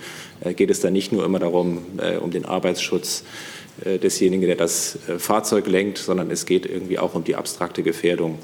äh, 0.40 0.54
geht 0.54 0.70
es 0.70 0.80
da 0.80 0.90
nicht 0.90 1.12
nur 1.12 1.24
immer 1.24 1.38
darum, 1.38 1.78
um 2.20 2.30
den 2.30 2.44
Arbeitsschutz 2.44 3.24
desjenigen, 3.84 4.46
der 4.46 4.56
das 4.56 4.98
Fahrzeug 5.18 5.66
lenkt, 5.66 5.98
sondern 5.98 6.30
es 6.30 6.44
geht 6.44 6.66
irgendwie 6.66 6.98
auch 6.98 7.14
um 7.14 7.24
die 7.24 7.34
abstrakte 7.34 7.82
Gefährdung 7.82 8.38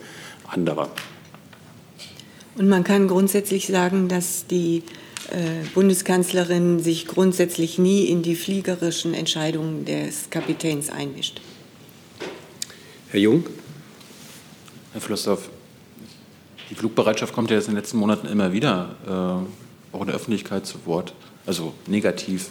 anderer. 0.47 0.89
Und 2.57 2.69
man 2.69 2.85
kann 2.85 3.09
grundsätzlich 3.09 3.67
sagen, 3.67 4.09
dass 4.09 4.47
die 4.47 4.83
Bundeskanzlerin 5.75 6.81
sich 6.81 7.07
grundsätzlich 7.07 7.79
nie 7.79 8.05
in 8.05 8.23
die 8.23 8.37
fliegerischen 8.37 9.15
Entscheidungen 9.15 9.85
des 9.85 10.31
Kapitäns 10.31 10.91
einmischt. 10.91 11.41
Herr 13.09 13.21
Jung. 13.21 13.45
Herr 14.93 15.01
Flossdorf, 15.01 15.49
die 16.71 16.75
Flugbereitschaft 16.75 17.33
kommt 17.33 17.51
ja 17.51 17.57
jetzt 17.57 17.69
in 17.69 17.75
den 17.75 17.81
letzten 17.81 17.99
Monaten 17.99 18.27
immer 18.27 18.53
wieder 18.53 18.97
äh, 19.07 19.95
auch 19.97 20.01
in 20.01 20.07
der 20.07 20.17
Öffentlichkeit 20.17 20.67
zu 20.67 20.85
Wort, 20.87 21.15
also 21.47 21.75
negativ. 21.87 22.51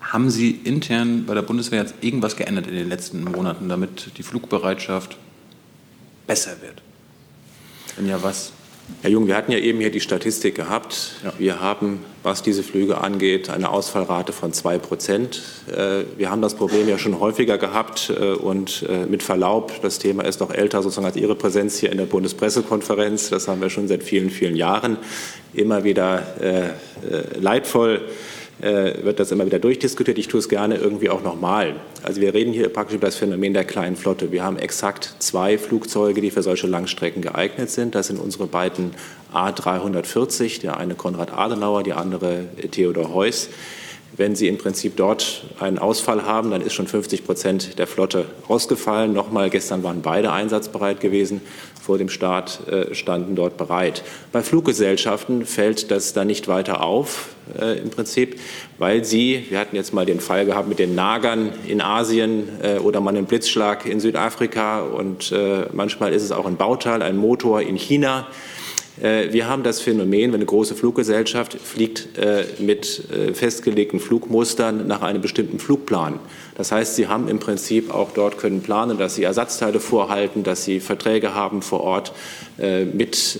Haben 0.00 0.30
Sie 0.30 0.50
intern 0.50 1.26
bei 1.26 1.34
der 1.34 1.42
Bundeswehr 1.42 1.82
jetzt 1.82 1.94
irgendwas 2.00 2.36
geändert 2.36 2.66
in 2.66 2.74
den 2.74 2.88
letzten 2.88 3.24
Monaten, 3.24 3.68
damit 3.68 4.16
die 4.16 4.22
Flugbereitschaft 4.22 5.16
besser 6.26 6.62
wird? 6.62 6.82
Wenn 7.96 8.06
ja, 8.06 8.22
was? 8.22 8.52
Herr 9.02 9.10
Jung, 9.10 9.26
wir 9.26 9.36
hatten 9.36 9.52
ja 9.52 9.58
eben 9.58 9.80
hier 9.80 9.90
die 9.90 10.00
Statistik 10.00 10.54
gehabt. 10.54 11.12
Ja. 11.24 11.32
Wir 11.38 11.60
haben, 11.60 12.04
was 12.22 12.42
diese 12.42 12.62
Flüge 12.62 12.98
angeht, 12.98 13.50
eine 13.50 13.70
Ausfallrate 13.70 14.32
von 14.32 14.52
zwei 14.52 14.78
Prozent. 14.78 15.42
Äh, 15.68 16.04
wir 16.16 16.30
haben 16.30 16.40
das 16.40 16.54
Problem 16.54 16.88
ja 16.88 16.96
schon 16.96 17.20
häufiger 17.20 17.58
gehabt 17.58 18.10
äh, 18.10 18.32
und 18.32 18.84
äh, 18.88 19.06
mit 19.06 19.22
Verlaub, 19.22 19.80
das 19.82 19.98
Thema 19.98 20.24
ist 20.24 20.40
noch 20.40 20.52
älter 20.52 20.82
sozusagen 20.82 21.06
als 21.06 21.16
Ihre 21.16 21.34
Präsenz 21.34 21.78
hier 21.78 21.90
in 21.90 21.98
der 21.98 22.06
Bundespressekonferenz. 22.06 23.28
Das 23.28 23.48
haben 23.48 23.60
wir 23.60 23.70
schon 23.70 23.88
seit 23.88 24.02
vielen, 24.02 24.30
vielen 24.30 24.56
Jahren 24.56 24.98
immer 25.52 25.84
wieder 25.84 26.22
leidvoll 27.40 28.02
wird 28.58 29.20
das 29.20 29.32
immer 29.32 29.44
wieder 29.44 29.58
durchdiskutiert. 29.58 30.18
Ich 30.18 30.28
tue 30.28 30.40
es 30.40 30.48
gerne 30.48 30.76
irgendwie 30.76 31.10
auch 31.10 31.22
nochmal. 31.22 31.76
Also 32.02 32.20
wir 32.20 32.32
reden 32.32 32.52
hier 32.52 32.68
praktisch 32.70 32.96
über 32.96 33.06
das 33.06 33.16
Phänomen 33.16 33.52
der 33.52 33.64
kleinen 33.64 33.96
Flotte. 33.96 34.32
Wir 34.32 34.42
haben 34.42 34.58
exakt 34.58 35.14
zwei 35.18 35.58
Flugzeuge, 35.58 36.20
die 36.20 36.30
für 36.30 36.42
solche 36.42 36.66
Langstrecken 36.66 37.20
geeignet 37.20 37.70
sind. 37.70 37.94
Das 37.94 38.06
sind 38.06 38.18
unsere 38.18 38.46
beiden 38.46 38.92
A340, 39.34 40.60
der 40.62 40.78
eine 40.78 40.94
Konrad 40.94 41.32
Adenauer, 41.32 41.82
die 41.82 41.92
andere 41.92 42.46
Theodor 42.70 43.12
Heuss. 43.12 43.50
Wenn 44.16 44.34
Sie 44.34 44.48
im 44.48 44.56
Prinzip 44.56 44.96
dort 44.96 45.44
einen 45.60 45.78
Ausfall 45.78 46.24
haben, 46.24 46.50
dann 46.50 46.62
ist 46.62 46.72
schon 46.72 46.86
50 46.86 47.26
Prozent 47.26 47.78
der 47.78 47.86
Flotte 47.86 48.24
ausgefallen. 48.48 49.12
Nochmal, 49.12 49.50
gestern 49.50 49.82
waren 49.82 50.00
beide 50.00 50.32
einsatzbereit 50.32 51.00
gewesen. 51.00 51.42
Vor 51.82 51.98
dem 51.98 52.08
Start 52.08 52.66
äh, 52.66 52.94
standen 52.94 53.36
dort 53.36 53.58
bereit. 53.58 54.02
Bei 54.32 54.42
Fluggesellschaften 54.42 55.44
fällt 55.44 55.90
das 55.90 56.14
dann 56.14 56.28
nicht 56.28 56.48
weiter 56.48 56.82
auf, 56.82 57.28
äh, 57.60 57.78
im 57.78 57.90
Prinzip, 57.90 58.40
weil 58.78 59.04
sie, 59.04 59.44
wir 59.50 59.58
hatten 59.58 59.76
jetzt 59.76 59.92
mal 59.92 60.06
den 60.06 60.18
Fall 60.18 60.46
gehabt 60.46 60.66
mit 60.66 60.78
den 60.78 60.94
Nagern 60.94 61.52
in 61.68 61.82
Asien 61.82 62.48
äh, 62.62 62.78
oder 62.78 63.00
mal 63.00 63.14
einen 63.14 63.26
Blitzschlag 63.26 63.84
in 63.84 64.00
Südafrika 64.00 64.80
und 64.80 65.32
manchmal 65.72 66.12
ist 66.12 66.22
es 66.22 66.32
auch 66.32 66.46
ein 66.46 66.56
Bauteil, 66.56 67.02
ein 67.02 67.16
Motor 67.16 67.60
in 67.60 67.76
China. 67.76 68.26
Äh, 69.00 69.32
wir 69.32 69.48
haben 69.48 69.62
das 69.62 69.80
Phänomen, 69.80 70.32
wenn 70.32 70.36
eine 70.36 70.46
große 70.46 70.74
Fluggesellschaft 70.74 71.54
fliegt 71.54 72.18
äh, 72.18 72.44
mit 72.58 73.10
äh, 73.10 73.34
festgelegten 73.34 74.00
Flugmustern 74.00 74.86
nach 74.86 75.02
einem 75.02 75.22
bestimmten 75.22 75.58
Flugplan. 75.58 76.18
Das 76.56 76.72
heißt, 76.72 76.96
sie 76.96 77.06
haben 77.06 77.28
im 77.28 77.38
Prinzip 77.38 77.92
auch 77.92 78.12
dort 78.12 78.38
können 78.38 78.62
planen, 78.62 78.96
dass 78.96 79.14
sie 79.14 79.24
Ersatzteile 79.24 79.78
vorhalten, 79.78 80.42
dass 80.42 80.64
sie 80.64 80.80
Verträge 80.80 81.34
haben 81.34 81.60
vor 81.60 81.82
Ort 81.82 82.12
mit, 82.94 83.38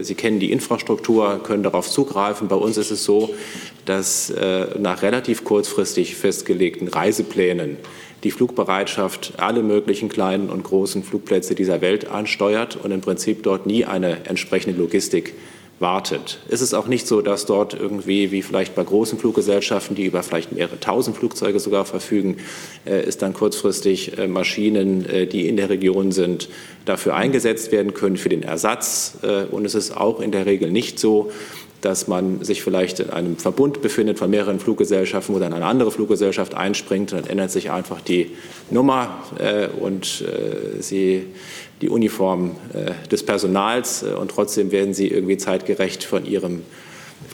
sie 0.00 0.14
kennen 0.14 0.40
die 0.40 0.52
Infrastruktur, 0.52 1.40
können 1.42 1.62
darauf 1.62 1.90
zugreifen. 1.90 2.48
Bei 2.48 2.56
uns 2.56 2.78
ist 2.78 2.90
es 2.90 3.04
so, 3.04 3.34
dass 3.84 4.32
nach 4.78 5.02
relativ 5.02 5.44
kurzfristig 5.44 6.16
festgelegten 6.16 6.88
Reiseplänen 6.88 7.76
die 8.24 8.30
Flugbereitschaft 8.30 9.34
alle 9.36 9.62
möglichen 9.62 10.08
kleinen 10.08 10.48
und 10.48 10.64
großen 10.64 11.04
Flugplätze 11.04 11.54
dieser 11.54 11.82
Welt 11.82 12.10
ansteuert 12.10 12.76
und 12.82 12.90
im 12.90 13.02
Prinzip 13.02 13.42
dort 13.42 13.66
nie 13.66 13.84
eine 13.84 14.24
entsprechende 14.24 14.78
Logistik 14.78 15.34
wartet. 15.78 16.38
Es 16.48 16.62
ist 16.62 16.72
auch 16.72 16.86
nicht 16.86 17.06
so, 17.06 17.20
dass 17.20 17.44
dort 17.44 17.74
irgendwie, 17.74 18.30
wie 18.30 18.42
vielleicht 18.42 18.74
bei 18.74 18.82
großen 18.82 19.18
Fluggesellschaften, 19.18 19.94
die 19.94 20.06
über 20.06 20.22
vielleicht 20.22 20.52
mehrere 20.52 20.80
tausend 20.80 21.16
Flugzeuge 21.16 21.60
sogar 21.60 21.84
verfügen, 21.84 22.38
äh, 22.86 23.00
es 23.00 23.18
dann 23.18 23.34
kurzfristig 23.34 24.16
äh, 24.16 24.26
Maschinen, 24.26 25.04
äh, 25.04 25.26
die 25.26 25.48
in 25.48 25.56
der 25.56 25.68
Region 25.68 26.12
sind, 26.12 26.48
dafür 26.86 27.14
eingesetzt 27.14 27.72
werden 27.72 27.92
können 27.92 28.16
für 28.16 28.30
den 28.30 28.42
Ersatz. 28.42 29.18
Äh, 29.22 29.44
und 29.44 29.66
es 29.66 29.74
ist 29.74 29.96
auch 29.96 30.20
in 30.20 30.32
der 30.32 30.46
Regel 30.46 30.70
nicht 30.70 30.98
so, 30.98 31.30
dass 31.82 32.08
man 32.08 32.42
sich 32.42 32.62
vielleicht 32.62 33.00
in 33.00 33.10
einem 33.10 33.36
Verbund 33.36 33.82
befindet 33.82 34.18
von 34.18 34.30
mehreren 34.30 34.58
Fluggesellschaften, 34.58 35.34
wo 35.34 35.38
dann 35.38 35.52
eine 35.52 35.66
andere 35.66 35.90
Fluggesellschaft 35.90 36.54
einspringt. 36.54 37.12
Dann 37.12 37.26
ändert 37.26 37.50
sich 37.50 37.70
einfach 37.70 38.00
die 38.00 38.32
Nummer 38.70 39.22
äh, 39.38 39.68
und 39.68 40.22
äh, 40.22 40.82
sie, 40.82 41.26
die 41.82 41.88
Uniform 41.88 42.56
äh, 42.72 43.08
des 43.08 43.24
Personals 43.24 44.02
äh, 44.02 44.14
und 44.14 44.30
trotzdem 44.30 44.72
werden 44.72 44.94
sie 44.94 45.08
irgendwie 45.08 45.36
zeitgerecht 45.36 46.04
von 46.04 46.24
ihrem 46.24 46.62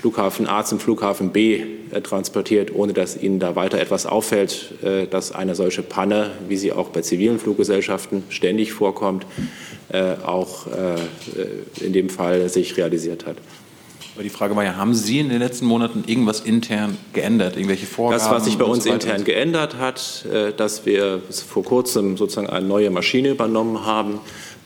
Flughafen 0.00 0.46
A 0.46 0.64
zum 0.64 0.80
Flughafen 0.80 1.30
B 1.30 1.62
äh, 1.90 2.00
transportiert, 2.00 2.74
ohne 2.74 2.92
dass 2.92 3.20
Ihnen 3.20 3.38
da 3.38 3.56
weiter 3.56 3.80
etwas 3.80 4.06
auffällt, 4.06 4.74
dass 5.10 5.32
eine 5.32 5.54
solche 5.54 5.82
Panne, 5.82 6.30
wie 6.48 6.56
sie 6.56 6.72
auch 6.72 6.88
bei 6.88 7.02
zivilen 7.02 7.38
Fluggesellschaften 7.38 8.24
ständig 8.30 8.72
vorkommt, 8.72 9.26
auch 10.24 10.66
in 11.80 11.92
dem 11.92 12.08
Fall 12.08 12.48
sich 12.48 12.78
realisiert 12.78 13.26
hat. 13.26 13.36
Aber 14.14 14.22
die 14.22 14.30
Frage 14.30 14.54
war 14.54 14.64
ja, 14.64 14.76
haben 14.76 14.94
Sie 14.94 15.20
in 15.20 15.30
den 15.30 15.38
letzten 15.38 15.64
Monaten 15.64 16.04
irgendwas 16.06 16.40
intern 16.40 16.98
geändert, 17.14 17.56
irgendwelche 17.56 17.86
Vorgaben? 17.86 18.22
Das, 18.22 18.30
was 18.30 18.44
sich 18.44 18.58
bei 18.58 18.64
uns 18.64 18.84
so 18.84 18.92
intern 18.92 19.24
geändert 19.24 19.78
hat, 19.78 20.26
dass 20.58 20.84
wir 20.84 21.22
vor 21.30 21.64
kurzem 21.64 22.18
sozusagen 22.18 22.50
eine 22.50 22.66
neue 22.66 22.90
Maschine 22.90 23.30
übernommen 23.30 23.86
haben, 23.86 24.20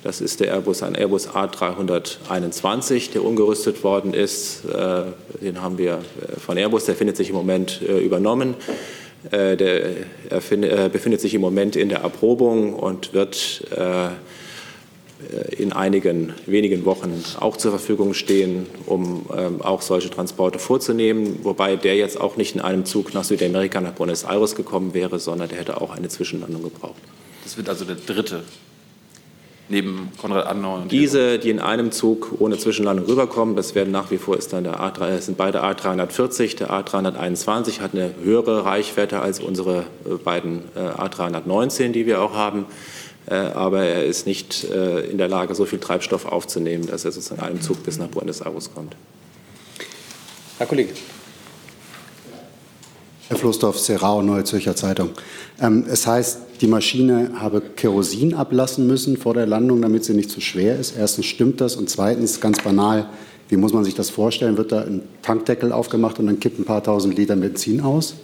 das 0.07 0.21
ist 0.21 0.39
der 0.39 0.53
Airbus, 0.53 0.85
ein 0.85 0.95
Airbus 0.95 1.31
A321, 1.31 3.11
der 3.11 3.25
umgerüstet 3.25 3.83
worden 3.83 4.15
ist. 4.15 4.65
Äh, 4.65 5.03
den 5.43 5.61
haben 5.61 5.79
wir 5.79 5.95
äh, 5.95 6.39
von 6.39 6.57
Airbus, 6.57 6.85
der 6.85 6.95
findet 6.95 7.17
sich 7.17 7.31
im 7.31 7.35
Moment 7.35 7.83
äh, 7.83 7.99
übernommen. 7.99 8.55
Der 9.33 9.59
befindet 10.93 11.21
sich 11.21 11.35
im 11.35 11.41
Moment 11.41 11.75
in 11.75 11.89
der 11.89 11.99
Erprobung 12.03 12.75
und 12.75 13.13
wird 13.13 13.65
in 15.57 15.73
einigen 15.73 16.35
wenigen 16.45 16.85
Wochen 16.85 17.25
auch 17.41 17.57
zur 17.57 17.71
Verfügung 17.71 18.13
stehen, 18.13 18.67
um 18.85 19.27
ähm, 19.35 19.63
auch 19.63 19.81
solche 19.81 20.11
Transporte 20.11 20.59
vorzunehmen. 20.59 21.41
Wobei 21.43 21.77
der 21.77 21.97
jetzt 21.97 22.21
auch 22.21 22.37
nicht 22.37 22.55
in 22.55 22.61
einem 22.61 22.85
Zug 22.85 23.15
nach 23.15 23.25
Südamerika, 23.25 23.81
nach 23.81 23.93
Buenos 23.93 24.25
Aires 24.25 24.55
gekommen 24.55 24.93
wäre, 24.93 25.19
sondern 25.19 25.49
der 25.49 25.59
hätte 25.59 25.81
auch 25.81 25.91
eine 25.91 26.09
Zwischenlandung 26.09 26.63
gebraucht. 26.63 27.01
Das 27.45 27.57
wird 27.57 27.69
also 27.69 27.85
der 27.85 27.97
dritte 27.97 28.43
neben 29.69 30.11
Konrad 30.21 30.47
Adenauer. 30.47 30.83
Und 30.83 30.93
Diese, 30.93 31.39
die 31.39 31.51
in 31.51 31.59
einem 31.59 31.91
Zug 31.91 32.33
ohne 32.39 32.59
Zwischenlandung 32.59 33.07
rüberkommen, 33.07 33.57
das 33.57 33.75
werden 33.75 33.91
nach 33.91 34.11
wie 34.11 34.19
vor 34.19 34.37
ist 34.37 34.53
dann 34.53 34.65
der 34.65 34.81
A3, 34.81 35.21
sind 35.21 35.37
beide 35.37 35.65
A340. 35.65 36.57
Der 36.57 36.71
A321 36.71 37.81
hat 37.81 37.95
eine 37.95 38.15
höhere 38.23 38.65
Reichweite 38.65 39.21
als 39.21 39.41
unsere 39.41 39.85
äh, 40.05 40.15
beiden 40.23 40.63
äh, 40.75 40.81
A319, 40.81 41.91
die 41.91 42.07
wir 42.07 42.23
auch 42.23 42.35
haben. 42.35 42.67
Äh, 43.27 43.35
aber 43.35 43.83
er 43.85 44.05
ist 44.05 44.27
nicht 44.27 44.65
in 44.65 45.19
der 45.19 45.29
Lage, 45.29 45.55
so 45.55 45.65
viel 45.65 45.81
Treibstoff 45.81 46.27
aufzunehmen, 46.27 46.87
dass 46.87 47.05
er 47.05 47.13
sozusagen 47.13 47.41
in 47.41 47.47
einem 47.49 47.61
Zug 47.61 47.83
bis 47.83 47.99
nach 47.99 48.09
Buenos 48.09 48.41
Aires 48.41 48.71
kommt. 48.73 48.95
Herr 50.59 50.67
Kollege. 50.67 50.95
Herr 53.29 53.37
Floßdorf, 53.37 53.79
Serrao, 53.79 54.23
Neue 54.23 54.45
Zürcher 54.45 54.77
Zeitung. 54.77 55.11
Ähm, 55.61 55.85
es 55.91 56.07
heißt, 56.07 56.39
die 56.61 56.69
Maschine 56.69 57.33
habe 57.41 57.61
Kerosin 57.61 58.35
ablassen 58.35 58.87
müssen 58.87 59.17
vor 59.17 59.35
der 59.35 59.47
Landung, 59.47 59.83
damit 59.83 60.05
sie 60.05 60.15
nicht 60.15 60.31
zu 60.31 60.41
schwer 60.41 60.79
ist. 60.79 60.97
Erstens 60.97 61.27
stimmt 61.27 61.61
das 61.61 61.75
und 61.77 61.91
zweitens, 61.91 62.41
ganz 62.41 62.63
banal, 62.63 63.09
wie 63.49 63.57
muss 63.57 63.73
man 63.73 63.85
sich 63.85 63.95
das 63.95 64.11
vorstellen? 64.11 64.57
Wird 64.57 64.73
da 64.73 64.83
ein 64.83 65.03
Tankdeckel 65.23 65.73
aufgemacht 65.73 66.19
und 66.19 66.27
dann 66.27 66.41
kippt 66.41 66.59
ein 66.59 66.65
paar 66.65 66.83
tausend 66.83 67.19
Liter 67.19 67.37
Benzin 67.37 67.81
aus? 67.81 68.15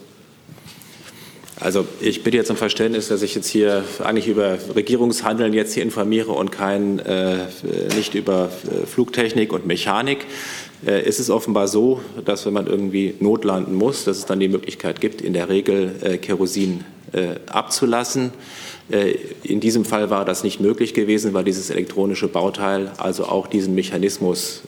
Also 1.63 1.87
ich 2.01 2.23
bitte 2.23 2.35
jetzt 2.35 2.51
um 2.51 2.57
Verständnis, 2.57 3.07
dass 3.07 3.21
ich 3.21 3.35
jetzt 3.35 3.47
hier 3.47 3.85
eigentlich 4.03 4.27
über 4.27 4.57
Regierungshandeln 4.75 5.53
jetzt 5.53 5.73
hier 5.73 5.83
informiere 5.83 6.33
und 6.33 6.51
kein, 6.51 6.99
äh, 6.99 7.45
nicht 7.95 8.15
über 8.15 8.49
äh, 8.65 8.85
Flugtechnik 8.85 9.53
und 9.53 9.65
Mechanik. 9.65 10.25
Äh, 10.85 11.07
ist 11.07 11.21
es 11.21 11.29
offenbar 11.29 11.69
so, 11.69 12.01
dass 12.25 12.45
wenn 12.45 12.51
man 12.51 12.67
irgendwie 12.67 13.15
notlanden 13.21 13.75
muss, 13.75 14.03
dass 14.03 14.17
es 14.17 14.25
dann 14.25 14.41
die 14.41 14.49
Möglichkeit 14.49 14.99
gibt, 14.99 15.21
in 15.21 15.31
der 15.31 15.47
Regel 15.47 15.95
äh, 16.01 16.17
Kerosin 16.17 16.83
äh, 17.13 17.35
abzulassen. 17.49 18.33
Äh, 18.91 19.15
in 19.43 19.61
diesem 19.61 19.85
Fall 19.85 20.09
war 20.09 20.25
das 20.25 20.43
nicht 20.43 20.59
möglich 20.59 20.93
gewesen, 20.93 21.33
weil 21.33 21.45
dieses 21.45 21.69
elektronische 21.69 22.27
Bauteil 22.27 22.91
also 22.97 23.23
auch 23.23 23.47
diesen 23.47 23.73
Mechanismus 23.73 24.63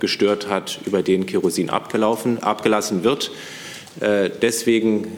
gestört 0.00 0.48
hat, 0.48 0.80
über 0.84 1.04
den 1.04 1.26
Kerosin 1.26 1.70
abgelaufen, 1.70 2.42
abgelassen 2.42 3.04
wird. 3.04 3.30
Deswegen 3.98 5.08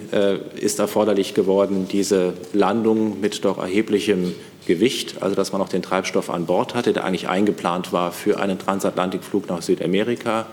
ist 0.56 0.78
erforderlich 0.78 1.34
geworden, 1.34 1.86
diese 1.90 2.32
Landung 2.52 3.20
mit 3.20 3.44
doch 3.44 3.58
erheblichem 3.58 4.34
Gewicht, 4.66 5.16
also 5.20 5.34
dass 5.34 5.52
man 5.52 5.60
auch 5.60 5.68
den 5.68 5.82
Treibstoff 5.82 6.30
an 6.30 6.46
Bord 6.46 6.74
hatte, 6.74 6.92
der 6.92 7.04
eigentlich 7.04 7.28
eingeplant 7.28 7.92
war 7.92 8.12
für 8.12 8.40
einen 8.40 8.58
Transatlantikflug 8.58 9.48
nach 9.48 9.60
Südamerika. 9.60 10.46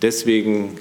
Deswegen 0.00 0.78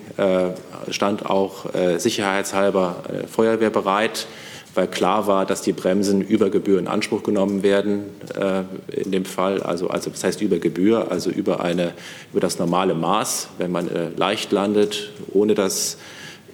stand 0.90 1.26
auch 1.26 1.66
sicherheitshalber 1.98 3.04
Feuerwehr 3.32 3.70
bereit, 3.70 4.28
weil 4.74 4.88
klar 4.88 5.28
war, 5.28 5.46
dass 5.46 5.62
die 5.62 5.74
Bremsen 5.74 6.22
über 6.22 6.50
Gebühr 6.50 6.80
in 6.80 6.88
Anspruch 6.88 7.24
genommen 7.24 7.64
werden 7.64 8.06
äh, 8.36 8.64
in 9.02 9.12
dem 9.12 9.26
Fall. 9.26 9.62
Also, 9.62 9.90
also 9.90 10.10
das 10.10 10.24
heißt 10.24 10.42
über 10.42 10.60
Gebühr, 10.60 11.12
also 11.12 11.30
über, 11.30 11.64
eine, 11.64 11.94
über 12.32 12.40
das 12.40 12.58
normale 12.60 12.94
Maß, 12.94 13.50
wenn 13.58 13.72
man 13.72 13.90
äh, 13.90 14.10
leicht 14.16 14.52
landet, 14.52 15.12
ohne 15.34 15.56
das 15.56 15.98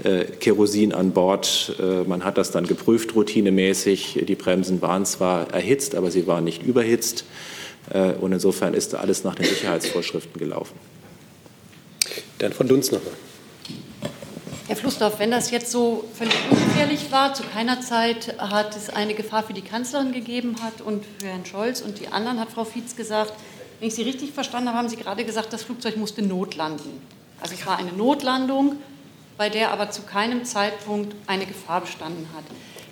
äh, 0.03 0.25
Kerosin 0.25 0.93
an 0.93 1.11
Bord. 1.11 1.75
Äh, 1.79 2.07
man 2.07 2.23
hat 2.23 2.37
das 2.37 2.51
dann 2.51 2.65
geprüft 2.65 3.15
routinemäßig. 3.15 4.23
Die 4.27 4.35
Bremsen 4.35 4.81
waren 4.81 5.05
zwar 5.05 5.51
erhitzt, 5.53 5.95
aber 5.95 6.11
sie 6.11 6.27
waren 6.27 6.43
nicht 6.43 6.63
überhitzt. 6.63 7.25
Äh, 7.91 8.13
und 8.13 8.31
insofern 8.31 8.73
ist 8.73 8.95
alles 8.95 9.23
nach 9.23 9.35
den 9.35 9.45
Sicherheitsvorschriften 9.45 10.39
gelaufen. 10.39 10.75
Dann 12.39 12.53
von 12.53 12.67
Dunst 12.67 12.91
nochmal. 12.91 13.13
Herr 14.67 14.75
Flussdorf, 14.75 15.19
wenn 15.19 15.31
das 15.31 15.49
jetzt 15.49 15.71
so 15.71 16.03
völlig 16.13 16.35
ungefährlich 16.51 17.09
war, 17.09 17.33
zu 17.33 17.41
keiner 17.43 17.79
Zeit 17.79 18.35
hat 18.37 18.75
es 18.75 18.89
eine 18.89 19.13
Gefahr 19.13 19.43
für 19.43 19.53
die 19.53 19.61
Kanzlerin 19.61 20.11
gegeben 20.11 20.57
hat 20.61 20.81
und 20.81 21.05
für 21.19 21.27
Herrn 21.27 21.45
Scholz 21.45 21.79
und 21.79 22.01
die 22.01 22.09
anderen, 22.09 22.37
hat 22.37 22.49
Frau 22.49 22.65
Fietz 22.65 22.97
gesagt. 22.97 23.31
Wenn 23.79 23.87
ich 23.87 23.95
Sie 23.95 24.01
richtig 24.01 24.33
verstanden 24.33 24.67
habe, 24.67 24.79
haben 24.79 24.89
Sie 24.89 24.97
gerade 24.97 25.23
gesagt, 25.23 25.53
das 25.53 25.63
Flugzeug 25.63 25.95
musste 25.95 26.21
notlanden. 26.21 27.01
Also 27.39 27.55
es 27.55 27.65
war 27.65 27.77
eine 27.77 27.93
Notlandung, 27.93 28.75
bei 29.37 29.49
der 29.49 29.71
aber 29.71 29.89
zu 29.89 30.01
keinem 30.01 30.43
Zeitpunkt 30.43 31.15
eine 31.27 31.45
Gefahr 31.45 31.79
bestanden 31.79 32.27
hat. 32.35 32.43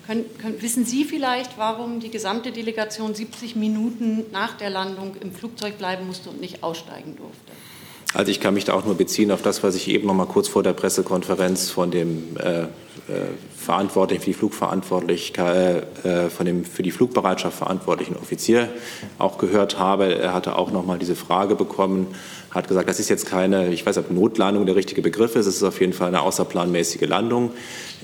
Können, 0.07 0.37
können, 0.37 0.61
wissen 0.61 0.85
Sie 0.85 1.03
vielleicht, 1.03 1.57
warum 1.57 1.99
die 1.99 2.09
gesamte 2.09 2.53
Delegation 2.53 3.13
70 3.13 3.57
Minuten 3.57 4.23
nach 4.31 4.55
der 4.55 4.69
Landung 4.69 5.17
im 5.19 5.33
Flugzeug 5.33 5.77
bleiben 5.77 6.07
musste 6.07 6.29
und 6.29 6.39
nicht 6.39 6.63
aussteigen 6.63 7.17
durfte? 7.17 7.51
Also 8.15 8.31
ich 8.31 8.39
kann 8.39 8.53
mich 8.53 8.63
da 8.63 8.73
auch 8.73 8.85
nur 8.85 8.95
beziehen 8.95 9.29
auf 9.29 9.41
das, 9.41 9.61
was 9.61 9.75
ich 9.75 9.89
eben 9.89 10.07
noch 10.07 10.13
mal 10.13 10.25
kurz 10.25 10.47
vor 10.47 10.63
der 10.63 10.71
Pressekonferenz 10.71 11.69
von 11.69 11.91
dem 11.91 12.37
äh, 12.37 12.61
äh 12.61 12.67
Verantwortlichen 13.57 14.21
für 14.21 14.29
die 14.29 14.35
Flugverantwortlichkeit, 14.35 16.05
äh, 16.05 16.29
von 16.29 16.45
dem 16.45 16.63
für 16.63 16.83
die 16.83 16.91
Flugbereitschaft 16.91 17.57
verantwortlichen 17.57 18.15
Offizier 18.15 18.69
auch 19.17 19.37
gehört 19.37 19.79
habe. 19.79 20.15
Er 20.15 20.33
hatte 20.33 20.55
auch 20.55 20.71
noch 20.71 20.85
mal 20.85 20.99
diese 20.99 21.15
Frage 21.15 21.55
bekommen, 21.55 22.07
hat 22.51 22.67
gesagt, 22.67 22.87
das 22.87 22.99
ist 22.99 23.09
jetzt 23.09 23.25
keine, 23.25 23.73
ich 23.73 23.85
weiß, 23.85 23.97
ob 23.97 24.11
Notlandung 24.11 24.65
der 24.65 24.75
richtige 24.75 25.01
Begriff 25.01 25.35
ist. 25.35 25.47
Es 25.47 25.57
ist 25.57 25.63
auf 25.63 25.81
jeden 25.81 25.93
Fall 25.93 26.07
eine 26.07 26.21
außerplanmäßige 26.21 27.07
Landung, 27.07 27.51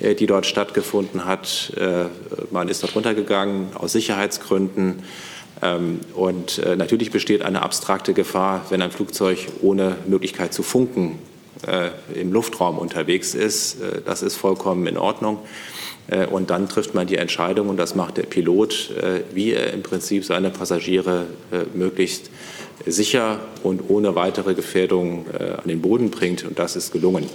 äh, 0.02 0.14
die 0.14 0.26
dort 0.26 0.46
stattgefunden 0.46 1.26
hat. 1.26 1.72
Äh, 1.78 2.06
man 2.52 2.68
ist 2.68 2.84
dort 2.84 2.96
runtergegangen 2.96 3.68
aus 3.76 3.94
Sicherheitsgründen. 3.94 5.04
Ähm, 5.62 6.00
und 6.16 6.60
äh, 6.60 6.76
natürlich 6.76 7.12
besteht 7.12 7.44
eine 7.44 7.62
abstrakte 7.62 8.14
Gefahr, 8.14 8.66
wenn 8.70 8.82
ein 8.82 8.92
Flugzeug 8.92 9.48
ohne 9.62 9.98
Möglichkeit 10.08 10.54
zu 10.54 10.64
funken 10.64 11.20
äh, 11.68 11.90
im 12.20 12.34
Luftraum 12.34 12.78
unterwegs 12.78 13.36
ist. 13.36 13.82
Äh, 13.82 14.02
das 14.06 14.24
ist 14.24 14.36
vollkommen 14.36 14.88
in 14.88 14.98
Ordnung. 14.98 15.40
Und 16.32 16.50
dann 16.50 16.68
trifft 16.68 16.94
man 16.94 17.08
die 17.08 17.16
Entscheidung, 17.16 17.70
und 17.70 17.78
das 17.78 17.96
macht 17.96 18.18
der 18.18 18.24
Pilot, 18.24 18.90
wie 19.34 19.54
er 19.54 19.72
im 19.72 19.82
Prinzip 19.82 20.26
seine 20.26 20.50
Passagiere 20.50 21.28
möglichst 21.74 22.32
sicher 22.86 23.40
und 23.64 23.84
ohne 23.88 24.14
weitere 24.16 24.54
Gefährdung 24.54 25.28
an 25.30 25.70
den 25.70 25.80
Boden 25.80 26.10
bringt. 26.10 26.44
Und 26.44 26.60
das 26.60 26.76
ist 26.76 26.92
gelungen 26.92 27.30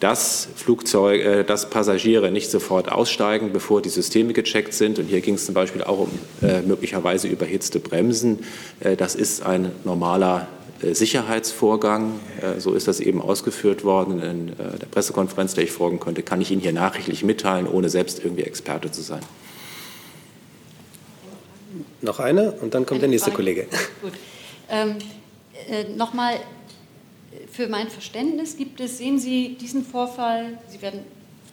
dass, 0.00 0.48
Flugzeug, 0.56 1.20
äh, 1.20 1.44
dass 1.44 1.70
Passagiere 1.70 2.30
nicht 2.30 2.50
sofort 2.50 2.90
aussteigen, 2.90 3.52
bevor 3.52 3.82
die 3.82 3.88
Systeme 3.88 4.32
gecheckt 4.32 4.74
sind. 4.74 4.98
Und 4.98 5.06
hier 5.06 5.20
ging 5.20 5.34
es 5.34 5.46
zum 5.46 5.54
Beispiel 5.54 5.82
auch 5.82 6.00
um 6.00 6.10
äh, 6.42 6.62
möglicherweise 6.62 7.28
überhitzte 7.28 7.80
Bremsen. 7.80 8.44
Äh, 8.80 8.96
das 8.96 9.14
ist 9.14 9.42
ein 9.42 9.72
normaler 9.84 10.48
äh, 10.82 10.94
Sicherheitsvorgang. 10.94 12.20
Äh, 12.40 12.60
so 12.60 12.74
ist 12.74 12.88
das 12.88 13.00
eben 13.00 13.22
ausgeführt 13.22 13.84
worden. 13.84 14.20
In 14.20 14.48
äh, 14.50 14.78
der 14.78 14.86
Pressekonferenz, 14.86 15.54
der 15.54 15.64
ich 15.64 15.72
folgen 15.72 16.00
konnte, 16.00 16.22
kann 16.22 16.40
ich 16.40 16.50
Ihnen 16.50 16.60
hier 16.60 16.72
nachrichtlich 16.72 17.24
mitteilen, 17.24 17.66
ohne 17.66 17.88
selbst 17.88 18.24
irgendwie 18.24 18.42
Experte 18.42 18.90
zu 18.90 19.02
sein. 19.02 19.20
Noch 22.00 22.20
eine 22.20 22.52
und 22.52 22.74
dann 22.74 22.84
kommt 22.86 23.00
der 23.00 23.08
nächste 23.08 23.30
Kollege. 23.30 23.66
Gut. 24.02 24.12
Ähm, 24.68 24.96
äh, 25.68 25.84
Nochmal 25.94 26.34
für 27.54 27.68
mein 27.68 27.88
Verständnis 27.88 28.56
gibt 28.56 28.80
es, 28.80 28.98
sehen 28.98 29.18
Sie 29.18 29.56
diesen 29.60 29.84
Vorfall, 29.84 30.58
Sie 30.68 30.82
werden, 30.82 31.00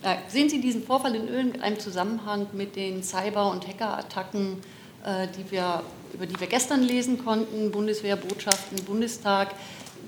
äh, 0.04 0.16
sehen 0.28 0.50
Sie 0.50 0.60
diesen 0.60 0.84
Vorfall 0.84 1.16
in 1.16 1.28
irgendeinem 1.28 1.80
Zusammenhang 1.80 2.48
mit 2.54 2.76
den 2.76 3.04
Cyber- 3.04 3.52
und 3.52 3.68
Hackerattacken, 3.68 4.58
äh, 5.06 5.28
die 5.38 5.52
wir, 5.52 5.84
über 6.14 6.26
die 6.26 6.40
wir 6.40 6.48
gestern 6.48 6.82
lesen 6.82 7.24
konnten, 7.24 7.72
Bundeswehrbotschaften, 7.72 8.84
Bundestag, 8.84 9.54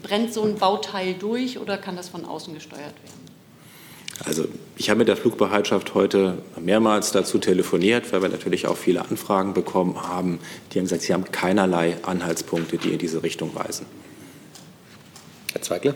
brennt 0.02 0.34
so 0.34 0.44
ein 0.44 0.56
Bauteil 0.56 1.14
durch 1.14 1.60
oder 1.60 1.78
kann 1.78 1.96
das 1.96 2.10
von 2.10 2.26
außen 2.26 2.54
gesteuert 2.56 2.96
werden? 3.04 3.24
Also 4.26 4.46
ich 4.78 4.90
habe 4.90 5.00
mit 5.00 5.08
der 5.08 5.18
Flugbereitschaft 5.18 5.94
heute 5.94 6.40
mehrmals 6.60 7.12
dazu 7.12 7.38
telefoniert, 7.38 8.12
weil 8.12 8.22
wir 8.22 8.30
natürlich 8.30 8.68
auch 8.68 8.78
viele 8.78 9.02
Anfragen 9.02 9.54
bekommen 9.54 10.02
haben. 10.08 10.40
Die 10.72 10.80
haben 10.80 10.86
gesagt, 10.86 11.04
sie 11.04 11.14
haben 11.14 11.26
keinerlei 11.32 11.98
Anhaltspunkte, 12.04 12.78
die 12.78 12.90
in 12.90 13.00
diese 13.00 13.22
Richtung 13.22 13.54
weisen. 13.56 13.86
Herr 15.54 15.62
Zweigler. 15.62 15.94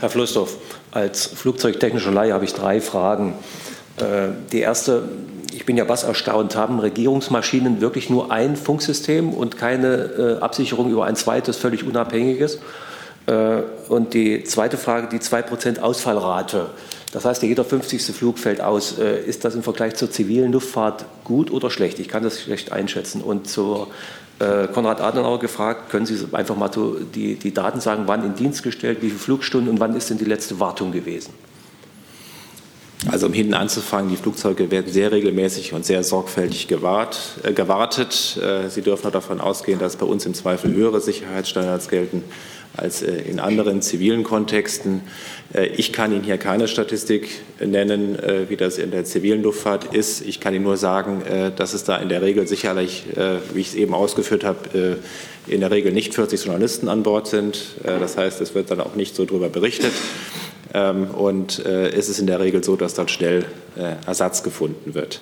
Herr 0.00 0.10
Flussdorf, 0.10 0.56
als 0.90 1.26
flugzeugtechnischer 1.26 2.10
Laie 2.10 2.32
habe 2.32 2.44
ich 2.44 2.52
drei 2.52 2.80
Fragen. 2.80 3.34
Äh, 3.96 4.28
die 4.50 4.58
erste, 4.58 5.08
ich 5.52 5.64
bin 5.64 5.76
ja 5.76 5.88
was 5.88 6.02
erstaunt, 6.02 6.56
haben 6.56 6.80
Regierungsmaschinen 6.80 7.80
wirklich 7.80 8.10
nur 8.10 8.32
ein 8.32 8.56
Funksystem 8.56 9.32
und 9.32 9.56
keine 9.56 10.38
äh, 10.38 10.42
Absicherung 10.42 10.90
über 10.90 11.04
ein 11.06 11.14
zweites, 11.14 11.56
völlig 11.56 11.84
unabhängiges? 11.84 12.58
Äh, 13.26 13.62
und 13.88 14.14
die 14.14 14.42
zweite 14.42 14.76
Frage, 14.76 15.08
die 15.08 15.20
2% 15.20 15.78
Ausfallrate. 15.78 16.66
Das 17.12 17.24
heißt, 17.24 17.42
jeder 17.42 17.64
50. 17.64 18.02
Flug 18.16 18.38
fällt 18.38 18.62
aus. 18.62 18.92
Ist 18.92 19.44
das 19.44 19.54
im 19.54 19.62
Vergleich 19.62 19.96
zur 19.96 20.10
zivilen 20.10 20.50
Luftfahrt 20.50 21.04
gut 21.24 21.50
oder 21.50 21.68
schlecht? 21.68 21.98
Ich 21.98 22.08
kann 22.08 22.22
das 22.22 22.40
schlecht 22.40 22.72
einschätzen. 22.72 23.20
Und 23.20 23.50
zur 23.50 23.88
Konrad 24.72 25.00
Adenauer 25.00 25.38
gefragt, 25.38 25.90
können 25.90 26.06
Sie 26.06 26.16
einfach 26.32 26.56
mal 26.56 26.70
die, 27.14 27.36
die 27.36 27.54
Daten 27.54 27.80
sagen, 27.80 28.04
wann 28.06 28.24
in 28.24 28.34
Dienst 28.34 28.62
gestellt, 28.62 28.98
wie 29.02 29.08
viele 29.08 29.18
Flugstunden 29.18 29.70
und 29.70 29.80
wann 29.80 29.94
ist 29.94 30.10
denn 30.10 30.18
die 30.18 30.24
letzte 30.24 30.58
Wartung 30.60 30.92
gewesen? 30.92 31.32
Also 33.10 33.26
um 33.26 33.32
hinten 33.32 33.54
anzufangen, 33.54 34.10
die 34.10 34.16
Flugzeuge 34.16 34.70
werden 34.70 34.92
sehr 34.92 35.10
regelmäßig 35.10 35.72
und 35.72 35.84
sehr 35.84 36.04
sorgfältig 36.04 36.68
gewahrt, 36.68 37.18
äh, 37.42 37.52
gewartet. 37.52 38.38
Äh, 38.40 38.68
Sie 38.68 38.82
dürfen 38.82 39.08
auch 39.08 39.12
davon 39.12 39.40
ausgehen, 39.40 39.80
dass 39.80 39.96
bei 39.96 40.06
uns 40.06 40.24
im 40.24 40.34
Zweifel 40.34 40.72
höhere 40.72 41.00
Sicherheitsstandards 41.00 41.88
gelten 41.88 42.22
als 42.76 43.02
äh, 43.02 43.12
in 43.12 43.40
anderen 43.40 43.82
zivilen 43.82 44.24
Kontexten. 44.24 45.02
Äh, 45.52 45.66
ich 45.66 45.92
kann 45.92 46.12
Ihnen 46.12 46.24
hier 46.24 46.38
keine 46.38 46.68
Statistik 46.68 47.28
nennen, 47.60 48.18
äh, 48.18 48.48
wie 48.48 48.56
das 48.56 48.78
in 48.78 48.90
der 48.90 49.04
zivilen 49.04 49.42
Luftfahrt 49.42 49.94
ist. 49.94 50.22
Ich 50.26 50.40
kann 50.40 50.54
Ihnen 50.54 50.64
nur 50.64 50.76
sagen, 50.76 51.22
dass 51.56 51.74
es 51.74 51.84
da 51.84 51.96
in 51.96 52.08
der 52.08 52.22
Regel 52.22 52.46
sicherlich, 52.46 53.04
wie 53.52 53.60
ich 53.60 53.68
es 53.68 53.74
eben 53.74 53.94
ausgeführt 53.94 54.44
habe, 54.44 54.98
in 55.46 55.60
der 55.60 55.70
Regel 55.70 55.92
nicht 55.92 56.14
40 56.14 56.44
Journalisten 56.44 56.88
an 56.88 57.02
Bord 57.02 57.26
sind. 57.26 57.76
Das 57.82 58.16
heißt, 58.16 58.40
es 58.40 58.54
wird 58.54 58.70
dann 58.70 58.80
auch 58.80 58.94
nicht 58.94 59.14
so 59.14 59.24
darüber 59.24 59.48
berichtet. 59.48 59.92
Ähm, 60.74 61.10
und 61.10 61.58
es 61.64 62.08
ist 62.08 62.18
in 62.18 62.26
der 62.26 62.40
Regel 62.40 62.64
so, 62.64 62.76
dass 62.76 62.94
dann 62.94 63.08
schnell 63.08 63.44
Ersatz 64.06 64.42
gefunden 64.42 64.94
wird. 64.94 65.20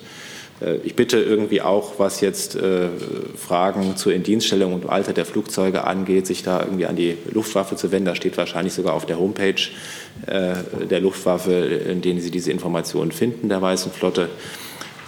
Äh, 0.61 0.77
ich 0.83 0.95
bitte 0.95 1.17
irgendwie 1.17 1.61
auch, 1.61 1.99
was 1.99 2.21
jetzt 2.21 2.57
Fragen 3.37 3.95
zur 3.97 4.13
Indienststellung 4.13 4.73
und 4.73 4.87
Alter 4.87 5.13
der 5.13 5.25
Flugzeuge 5.25 5.83
angeht, 5.83 6.27
sich 6.27 6.43
da 6.43 6.61
irgendwie 6.61 6.85
an 6.85 6.95
die 6.95 7.17
Luftwaffe 7.31 7.75
zu 7.75 7.91
wenden. 7.91 8.05
Da 8.05 8.15
steht 8.15 8.37
wahrscheinlich 8.37 8.73
sogar 8.73 8.93
auf 8.93 9.05
der 9.05 9.19
Homepage 9.19 9.61
der 10.27 10.99
Luftwaffe, 10.99 11.53
in 11.53 12.01
denen 12.01 12.21
Sie 12.21 12.31
diese 12.31 12.51
Informationen 12.51 13.11
finden, 13.11 13.49
der 13.49 13.61
Weißen 13.61 13.91
Flotte. 13.91 14.29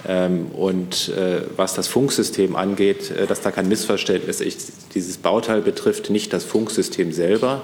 Ähm, 0.08 0.48
und 0.54 1.12
was 1.56 1.74
das 1.76 1.88
Funksystem 1.88 2.56
angeht, 2.56 3.14
dass 3.28 3.42
da 3.42 3.52
kein 3.52 3.68
Missverständnis 3.68 4.42
ist. 4.42 4.72
Dieses 4.96 5.18
Bauteil 5.18 5.62
betrifft 5.62 6.10
nicht 6.10 6.34
das 6.34 6.44
Funksystem 6.44 7.12
selber, 7.12 7.64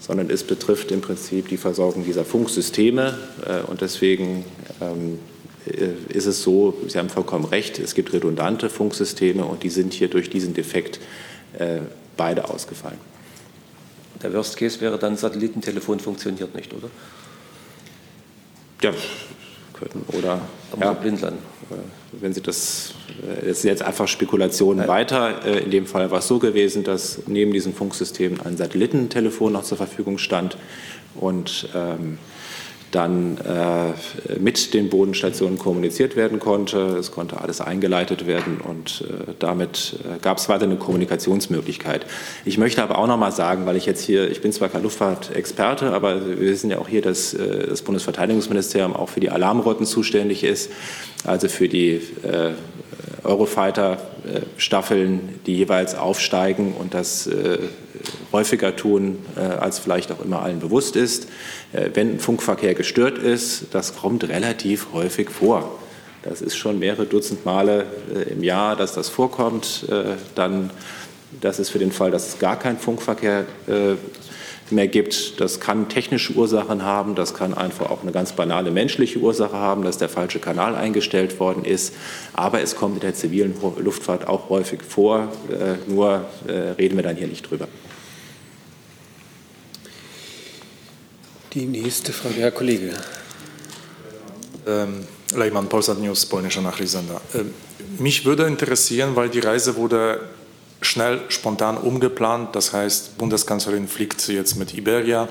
sondern 0.00 0.30
es 0.30 0.44
betrifft 0.44 0.90
im 0.90 1.00
Prinzip 1.00 1.48
die 1.48 1.56
Versorgung 1.56 2.04
dieser 2.04 2.24
Funksysteme. 2.24 3.18
Äh, 3.44 3.70
und 3.70 3.80
deswegen 3.80 4.44
ähm, 4.80 5.18
äh, 5.18 5.37
ist 5.68 6.26
es 6.26 6.42
so, 6.42 6.76
Sie 6.86 6.98
haben 6.98 7.10
vollkommen 7.10 7.44
recht, 7.44 7.78
es 7.78 7.94
gibt 7.94 8.12
redundante 8.12 8.70
Funksysteme 8.70 9.44
und 9.44 9.62
die 9.62 9.70
sind 9.70 9.92
hier 9.92 10.08
durch 10.08 10.30
diesen 10.30 10.54
Defekt 10.54 11.00
äh, 11.58 11.80
beide 12.16 12.48
ausgefallen. 12.48 12.98
Der 14.22 14.32
Worst 14.32 14.56
Case 14.56 14.80
wäre 14.80 14.98
dann, 14.98 15.16
Satellitentelefon 15.16 16.00
funktioniert 16.00 16.54
nicht, 16.54 16.72
oder? 16.74 16.90
Ja, 18.82 18.92
können. 19.78 20.04
Oder 20.08 20.40
Aber 20.72 20.84
ja, 20.84 20.92
Blindland. 20.92 21.38
Wenn 22.12 22.32
Sie 22.32 22.40
das, 22.40 22.94
äh, 23.22 23.46
das 23.46 23.62
sind 23.62 23.70
jetzt 23.70 23.82
einfach 23.82 24.08
Spekulationen 24.08 24.78
Nein. 24.78 24.88
weiter. 24.88 25.44
Äh, 25.44 25.64
in 25.64 25.70
dem 25.70 25.86
Fall 25.86 26.10
war 26.10 26.20
es 26.20 26.28
so 26.28 26.38
gewesen, 26.38 26.84
dass 26.84 27.20
neben 27.26 27.52
diesen 27.52 27.74
Funksystemen 27.74 28.40
ein 28.40 28.56
Satellitentelefon 28.56 29.52
noch 29.52 29.64
zur 29.64 29.76
Verfügung 29.76 30.18
stand 30.18 30.56
und 31.14 31.68
ähm, 31.74 32.18
dann 32.90 33.38
äh, 33.38 34.38
mit 34.38 34.74
den 34.74 34.88
Bodenstationen 34.88 35.58
kommuniziert 35.58 36.16
werden 36.16 36.38
konnte. 36.38 36.78
Es 36.98 37.10
konnte 37.10 37.40
alles 37.40 37.60
eingeleitet 37.60 38.26
werden 38.26 38.60
und 38.60 39.04
äh, 39.08 39.32
damit 39.38 39.96
äh, 40.04 40.18
gab 40.20 40.38
es 40.38 40.48
weiter 40.48 40.64
eine 40.64 40.76
Kommunikationsmöglichkeit. 40.76 42.06
Ich 42.44 42.58
möchte 42.58 42.82
aber 42.82 42.98
auch 42.98 43.06
noch 43.06 43.18
mal 43.18 43.32
sagen, 43.32 43.66
weil 43.66 43.76
ich 43.76 43.86
jetzt 43.86 44.02
hier, 44.02 44.30
ich 44.30 44.40
bin 44.40 44.52
zwar 44.52 44.68
kein 44.68 44.82
Luftfahrtexperte, 44.82 45.92
aber 45.92 46.26
wir 46.26 46.40
wissen 46.40 46.70
ja 46.70 46.78
auch 46.78 46.88
hier, 46.88 47.02
dass 47.02 47.34
äh, 47.34 47.66
das 47.68 47.82
Bundesverteidigungsministerium 47.82 48.96
auch 48.96 49.08
für 49.08 49.20
die 49.20 49.30
Alarmrotten 49.30 49.86
zuständig 49.86 50.44
ist, 50.44 50.70
also 51.24 51.48
für 51.48 51.68
die 51.68 52.00
äh, 52.22 52.52
Eurofighter-Staffeln, 53.24 55.40
die 55.46 55.56
jeweils 55.56 55.94
aufsteigen 55.94 56.74
und 56.78 56.94
das 56.94 57.26
äh, 57.26 57.58
häufiger 58.32 58.76
tun, 58.76 59.18
äh, 59.36 59.40
als 59.40 59.78
vielleicht 59.78 60.12
auch 60.12 60.24
immer 60.24 60.42
allen 60.42 60.60
bewusst 60.60 60.96
ist. 60.96 61.28
Äh, 61.72 61.90
wenn 61.94 62.20
Funkverkehr 62.20 62.74
gestört 62.74 63.18
ist, 63.18 63.66
das 63.72 63.96
kommt 63.96 64.28
relativ 64.28 64.88
häufig 64.92 65.30
vor. 65.30 65.78
Das 66.22 66.42
ist 66.42 66.56
schon 66.56 66.78
mehrere 66.78 67.06
Dutzend 67.06 67.46
Male 67.46 67.86
im 68.28 68.42
Jahr, 68.42 68.74
dass 68.74 68.92
das 68.92 69.08
vorkommt. 69.08 69.86
Dann, 70.34 70.70
das 71.40 71.60
ist 71.60 71.70
für 71.70 71.78
den 71.78 71.92
Fall, 71.92 72.10
dass 72.10 72.26
es 72.26 72.40
gar 72.40 72.58
keinen 72.58 72.76
Funkverkehr 72.76 73.46
mehr 74.72 74.88
gibt. 74.88 75.40
Das 75.40 75.60
kann 75.60 75.88
technische 75.88 76.32
Ursachen 76.32 76.82
haben, 76.82 77.14
das 77.14 77.34
kann 77.34 77.54
einfach 77.54 77.90
auch 77.90 78.02
eine 78.02 78.12
ganz 78.12 78.32
banale 78.32 78.70
menschliche 78.70 79.18
Ursache 79.18 79.56
haben, 79.56 79.82
dass 79.82 79.98
der 79.98 80.08
falsche 80.08 80.38
Kanal 80.38 80.74
eingestellt 80.74 81.38
worden 81.40 81.64
ist. 81.64 81.94
Aber 82.32 82.60
es 82.60 82.76
kommt 82.76 82.96
in 82.96 83.00
der 83.00 83.14
zivilen 83.14 83.54
Luftfahrt 83.78 84.26
auch 84.26 84.48
häufig 84.48 84.82
vor, 84.82 85.32
äh, 85.50 85.90
nur 85.90 86.24
äh, 86.46 86.52
reden 86.52 86.96
wir 86.96 87.02
dann 87.02 87.16
hier 87.16 87.28
nicht 87.28 87.50
drüber. 87.50 87.68
Die 91.54 91.64
nächste 91.64 92.12
Frage, 92.12 92.36
Herr 92.36 92.50
Kollege. 92.50 92.92
Ähm, 94.66 95.06
Leimann, 95.34 95.68
Polsat 95.68 95.98
News, 95.98 96.26
polnischer 96.26 96.60
Nachrichtensender. 96.60 97.20
Ähm, 97.34 97.54
mich 97.98 98.24
würde 98.24 98.46
interessieren, 98.46 99.16
weil 99.16 99.28
die 99.28 99.40
Reise 99.40 99.76
wurde 99.76 100.20
schnell, 100.80 101.20
spontan 101.28 101.76
umgeplant. 101.76 102.54
Das 102.54 102.72
heißt, 102.72 103.18
Bundeskanzlerin 103.18 103.88
fliegt 103.88 104.26
jetzt 104.28 104.56
mit 104.56 104.74
Iberia. 104.74 105.28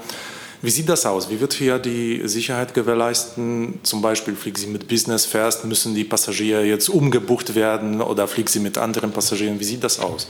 Wie 0.61 0.71
sieht 0.71 0.89
das 0.89 1.05
aus? 1.05 1.29
Wie 1.29 1.39
wird 1.39 1.53
hier 1.53 1.77
die 1.77 2.27
Sicherheit 2.27 2.73
gewährleisten? 2.73 3.79
Zum 3.83 4.01
Beispiel 4.01 4.35
fliegt 4.35 4.57
sie 4.57 4.67
mit 4.67 4.87
Business 4.87 5.25
First, 5.25 5.65
müssen 5.65 5.93
die 5.93 6.03
Passagiere 6.03 6.63
jetzt 6.63 6.89
umgebucht 6.89 7.53
werden 7.53 8.01
oder 8.01 8.27
fliegt 8.27 8.49
sie 8.49 8.59
mit 8.59 8.77
anderen 8.77 9.11
Passagieren? 9.11 9.59
Wie 9.59 9.63
sieht 9.63 9.83
das 9.83 9.99
aus? 9.99 10.27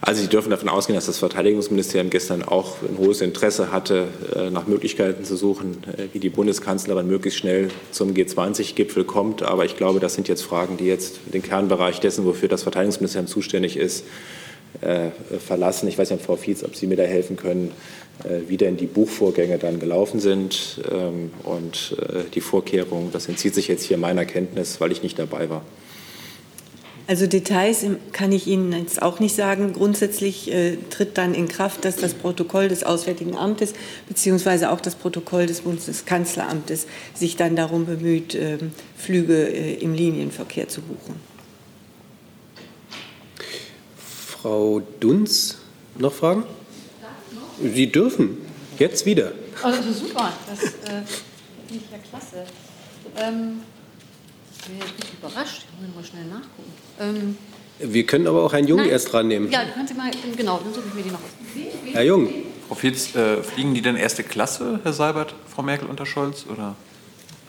Also 0.00 0.22
Sie 0.22 0.28
dürfen 0.28 0.50
davon 0.50 0.68
ausgehen, 0.68 0.94
dass 0.94 1.06
das 1.06 1.18
Verteidigungsministerium 1.18 2.10
gestern 2.10 2.44
auch 2.44 2.76
ein 2.82 2.98
hohes 2.98 3.20
Interesse 3.20 3.72
hatte, 3.72 4.08
äh, 4.34 4.50
nach 4.50 4.66
Möglichkeiten 4.66 5.24
zu 5.24 5.36
suchen, 5.36 5.82
äh, 5.86 6.04
wie 6.12 6.20
die 6.20 6.28
Bundeskanzlerin 6.28 7.06
möglichst 7.06 7.40
schnell 7.40 7.68
zum 7.90 8.14
G20-Gipfel 8.14 9.04
kommt. 9.04 9.42
Aber 9.42 9.64
ich 9.64 9.76
glaube, 9.76 9.98
das 9.98 10.14
sind 10.14 10.28
jetzt 10.28 10.42
Fragen, 10.42 10.76
die 10.76 10.86
jetzt 10.86 11.18
den 11.34 11.42
Kernbereich 11.42 11.98
dessen, 12.00 12.24
wofür 12.24 12.48
das 12.48 12.62
Verteidigungsministerium 12.62 13.26
zuständig 13.26 13.76
ist, 13.76 14.04
äh, 14.82 15.08
verlassen. 15.44 15.88
Ich 15.88 15.98
weiß 15.98 16.10
nicht, 16.10 16.24
Frau 16.24 16.36
Fietz, 16.36 16.62
ob 16.62 16.76
Sie 16.76 16.86
mir 16.86 16.96
da 16.96 17.02
helfen 17.04 17.36
können, 17.36 17.72
wie 18.48 18.56
denn 18.56 18.76
die 18.76 18.86
Buchvorgänge 18.86 19.58
dann 19.58 19.78
gelaufen 19.78 20.18
sind 20.18 20.80
ähm, 20.90 21.30
und 21.44 21.96
die 22.34 22.40
Vorkehrungen. 22.40 23.12
Das 23.12 23.28
entzieht 23.28 23.54
sich 23.54 23.68
jetzt 23.68 23.84
hier 23.84 23.96
meiner 23.96 24.24
Kenntnis, 24.24 24.80
weil 24.80 24.90
ich 24.90 25.04
nicht 25.04 25.20
dabei 25.20 25.48
war. 25.48 25.62
Also 27.08 27.26
Details 27.26 27.86
kann 28.12 28.32
ich 28.32 28.46
Ihnen 28.46 28.70
jetzt 28.70 29.00
auch 29.00 29.18
nicht 29.18 29.34
sagen. 29.34 29.72
Grundsätzlich 29.72 30.52
äh, 30.52 30.76
tritt 30.90 31.16
dann 31.16 31.32
in 31.32 31.48
Kraft, 31.48 31.86
dass 31.86 31.96
das 31.96 32.12
Protokoll 32.12 32.68
des 32.68 32.84
Auswärtigen 32.84 33.34
Amtes 33.34 33.72
beziehungsweise 34.06 34.70
auch 34.70 34.82
das 34.82 34.94
Protokoll 34.94 35.46
des 35.46 35.62
Bundeskanzleramtes 35.62 36.86
sich 37.14 37.36
dann 37.36 37.56
darum 37.56 37.86
bemüht, 37.86 38.34
äh, 38.34 38.58
Flüge 38.94 39.48
äh, 39.48 39.76
im 39.76 39.94
Linienverkehr 39.94 40.68
zu 40.68 40.82
buchen. 40.82 41.14
Frau 43.96 44.82
Dunz, 45.00 45.56
noch 45.96 46.12
Fragen? 46.12 46.44
Sie 47.62 47.90
dürfen. 47.90 48.36
Jetzt 48.78 49.06
wieder. 49.06 49.32
Also 49.62 49.92
super, 49.92 50.34
das 50.46 50.62
äh, 50.62 51.02
finde 51.66 51.84
ich 51.84 51.90
ja 51.90 51.98
klasse. 52.10 52.44
Ähm 53.16 53.62
ich 54.52 54.66
bin 54.66 54.78
jetzt 54.78 54.98
nicht 54.98 55.14
überrascht. 55.14 55.62
Ich 55.72 55.86
muss 55.86 55.96
mal 55.96 56.04
schnell 56.04 56.26
nachgucken. 56.26 56.72
Ähm, 57.00 57.36
wir 57.78 58.06
können 58.06 58.26
aber 58.26 58.44
auch 58.44 58.52
Herrn 58.52 58.66
Jung 58.66 58.78
nein. 58.80 58.90
erst 58.90 59.12
dran 59.12 59.28
nehmen. 59.28 59.50
Ja, 59.50 59.64
können 59.64 59.86
Sie 59.86 59.94
mal, 59.94 60.10
genau, 60.36 60.60
dann 60.62 60.74
suche 60.74 60.84
ich 60.88 60.94
mir 60.94 61.02
die 61.02 61.10
noch 61.10 61.20
aus. 61.20 61.92
Herr 61.92 62.04
Jung. 62.04 62.28
Frau 62.66 62.74
Fietz, 62.74 63.14
äh, 63.14 63.42
fliegen 63.42 63.72
die 63.72 63.80
denn 63.80 63.96
erste 63.96 64.22
Klasse, 64.22 64.80
Herr 64.82 64.92
Seibert, 64.92 65.34
Frau 65.46 65.62
Merkel 65.62 65.88
unter 65.88 66.04
Scholz? 66.04 66.44
Oder 66.52 66.74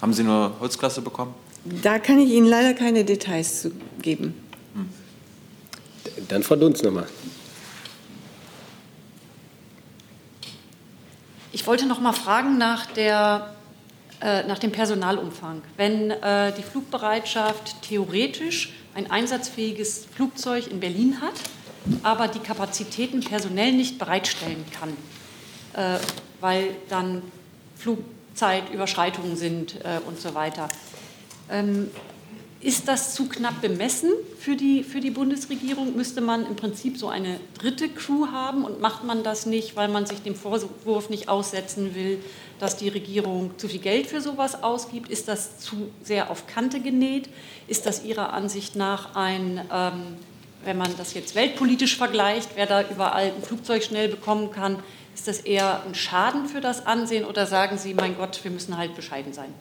haben 0.02 0.14
Sie 0.14 0.24
nur 0.24 0.54
Holzklasse 0.62 1.02
bekommen? 1.02 1.34
Da 1.66 2.00
kann 2.00 2.20
ich 2.20 2.30
Ihnen 2.30 2.48
leider 2.48 2.74
keine 2.74 3.04
Details 3.04 3.64
zu 3.64 3.72
geben. 4.02 4.34
Hm. 4.76 4.90
Dann 6.30 6.44
Frau 6.44 6.56
Dunz 6.56 6.82
nochmal. 6.84 7.08
Ich 11.52 11.68
wollte 11.68 11.86
noch 11.86 12.00
mal 12.00 12.14
fragen 12.14 12.58
nach 12.58 12.86
der 12.86 13.54
äh, 14.22 14.44
nach 14.44 14.60
dem 14.60 14.72
Personalumfang. 14.72 15.62
Wenn 15.78 16.12
äh, 16.12 16.54
die 16.54 16.64
Flugbereitschaft 16.64 17.82
theoretisch 17.82 18.74
ein 18.96 19.10
einsatzfähiges 19.12 20.08
Flugzeug 20.16 20.68
in 20.68 20.80
Berlin 20.80 21.22
hat, 21.22 21.34
aber 22.04 22.28
die 22.28 22.40
Kapazitäten 22.40 23.22
personell 23.22 23.72
nicht 23.72 23.98
bereitstellen 23.98 24.66
kann, 24.72 24.98
äh, 25.74 26.00
weil 26.42 26.76
dann 26.90 27.22
Flugzeitüberschreitungen 27.78 29.36
sind 29.36 29.76
äh, 29.84 30.00
und 30.06 30.20
so 30.20 30.34
weiter. 30.34 30.70
Ähm, 31.50 31.90
ist 32.62 32.90
das 32.90 33.16
zu 33.16 33.30
knapp 33.30 33.62
bemessen 33.62 34.12
für 34.38 34.58
die, 34.58 34.84
für 34.84 35.00
die 35.00 35.12
Bundesregierung? 35.12 35.96
Müsste 35.96 36.20
man 36.20 36.46
im 36.46 36.58
Prinzip 36.58 36.98
so 36.98 37.08
eine 37.08 37.40
dritte 37.58 37.88
Crew 37.88 38.28
haben 38.34 38.66
und 38.66 38.82
macht 38.82 39.06
man 39.06 39.24
das 39.24 39.46
nicht, 39.46 39.78
weil 39.78 39.88
man 39.88 40.06
sich 40.06 40.22
dem 40.22 40.36
Vorwurf 40.36 41.10
nicht 41.10 41.30
aussetzen 41.30 41.96
will, 41.96 42.20
dass 42.60 42.76
die 42.76 42.90
Regierung 42.90 43.58
zu 43.58 43.70
viel 43.70 43.80
Geld 43.80 44.08
für 44.08 44.20
sowas 44.20 44.62
ausgibt? 44.62 45.10
Ist 45.10 45.30
das 45.30 45.60
zu 45.60 45.90
sehr 46.04 46.30
auf 46.30 46.48
Kante 46.48 46.82
genäht? 46.82 47.30
Ist 47.68 47.86
das 47.86 48.04
Ihrer 48.04 48.34
Ansicht 48.34 48.76
nach 48.76 49.16
ein, 49.16 49.62
ähm, 49.72 50.18
wenn 50.66 50.78
man 50.78 50.94
das 50.98 51.14
jetzt 51.14 51.36
weltpolitisch 51.36 51.96
vergleicht, 51.96 52.50
wer 52.56 52.66
da 52.66 52.82
überall 52.90 53.32
ein 53.38 53.42
Flugzeug 53.42 53.84
schnell 53.84 54.10
bekommen 54.10 54.52
kann, 54.52 54.80
ist 55.16 55.30
das 55.30 55.40
eher 55.40 55.84
ein 55.86 55.96
Schaden 55.96 56.46
für 56.46 56.60
das 56.60 56.86
Ansehen 56.86 57.24
oder 57.24 57.46
sagen 57.46 57.78
Sie, 57.78 57.94
mein 57.94 58.18
Gott, 58.18 58.44
wir 58.44 58.52
müssen 58.52 58.78
halt 58.78 58.96
bescheiden 58.96 59.32
sein? 59.32 59.54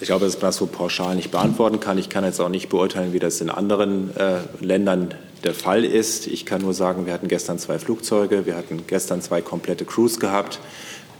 Ich 0.00 0.06
glaube, 0.06 0.24
dass 0.24 0.34
man 0.34 0.42
das 0.42 0.56
so 0.56 0.66
pauschal 0.66 1.14
nicht 1.14 1.30
beantworten 1.30 1.78
kann. 1.80 1.96
Ich 1.98 2.08
kann 2.08 2.24
jetzt 2.24 2.40
auch 2.40 2.48
nicht 2.48 2.68
beurteilen, 2.68 3.12
wie 3.12 3.18
das 3.18 3.40
in 3.40 3.50
anderen 3.50 4.16
äh, 4.16 4.38
Ländern 4.60 5.14
der 5.44 5.54
Fall 5.54 5.84
ist. 5.84 6.26
Ich 6.26 6.44
kann 6.44 6.62
nur 6.62 6.74
sagen, 6.74 7.06
wir 7.06 7.12
hatten 7.12 7.28
gestern 7.28 7.58
zwei 7.58 7.78
Flugzeuge, 7.78 8.46
wir 8.46 8.56
hatten 8.56 8.84
gestern 8.86 9.22
zwei 9.22 9.42
komplette 9.42 9.84
Crews 9.84 10.18
gehabt. 10.18 10.58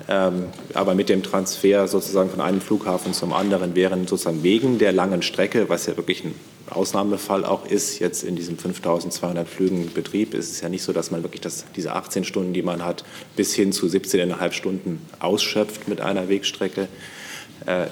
Ähm, 0.09 0.47
aber 0.75 0.95
mit 0.95 1.09
dem 1.09 1.23
Transfer 1.23 1.89
sozusagen 1.89 2.31
von 2.31 2.41
einem 2.41 2.61
Flughafen 2.61 3.13
zum 3.13 3.33
anderen 3.33 3.75
wären 3.75 4.07
sozusagen 4.07 4.43
wegen 4.43 4.79
der 4.79 4.93
langen 4.93 5.23
Strecke, 5.23 5.69
was 5.69 5.87
ja 5.87 5.97
wirklich 5.97 6.25
ein 6.25 6.35
Ausnahmefall 6.71 7.45
auch 7.45 7.67
ist, 7.67 7.99
jetzt 7.99 8.23
in 8.23 8.37
diesem 8.37 8.59
5200 8.59 9.49
Flügen 9.49 9.93
Betrieb, 9.93 10.35
ist 10.35 10.51
es 10.51 10.61
ja 10.61 10.69
nicht 10.69 10.83
so, 10.83 10.93
dass 10.93 11.11
man 11.11 11.23
wirklich 11.23 11.41
das, 11.41 11.65
diese 11.75 11.93
18 11.93 12.25
Stunden, 12.25 12.53
die 12.53 12.63
man 12.63 12.85
hat, 12.85 13.05
bis 13.37 13.55
hin 13.55 13.73
zu 13.73 13.87
17,5 13.87 14.53
Stunden 14.53 15.07
ausschöpft 15.19 15.89
mit 15.89 16.01
einer 16.01 16.29
Wegstrecke 16.29 16.89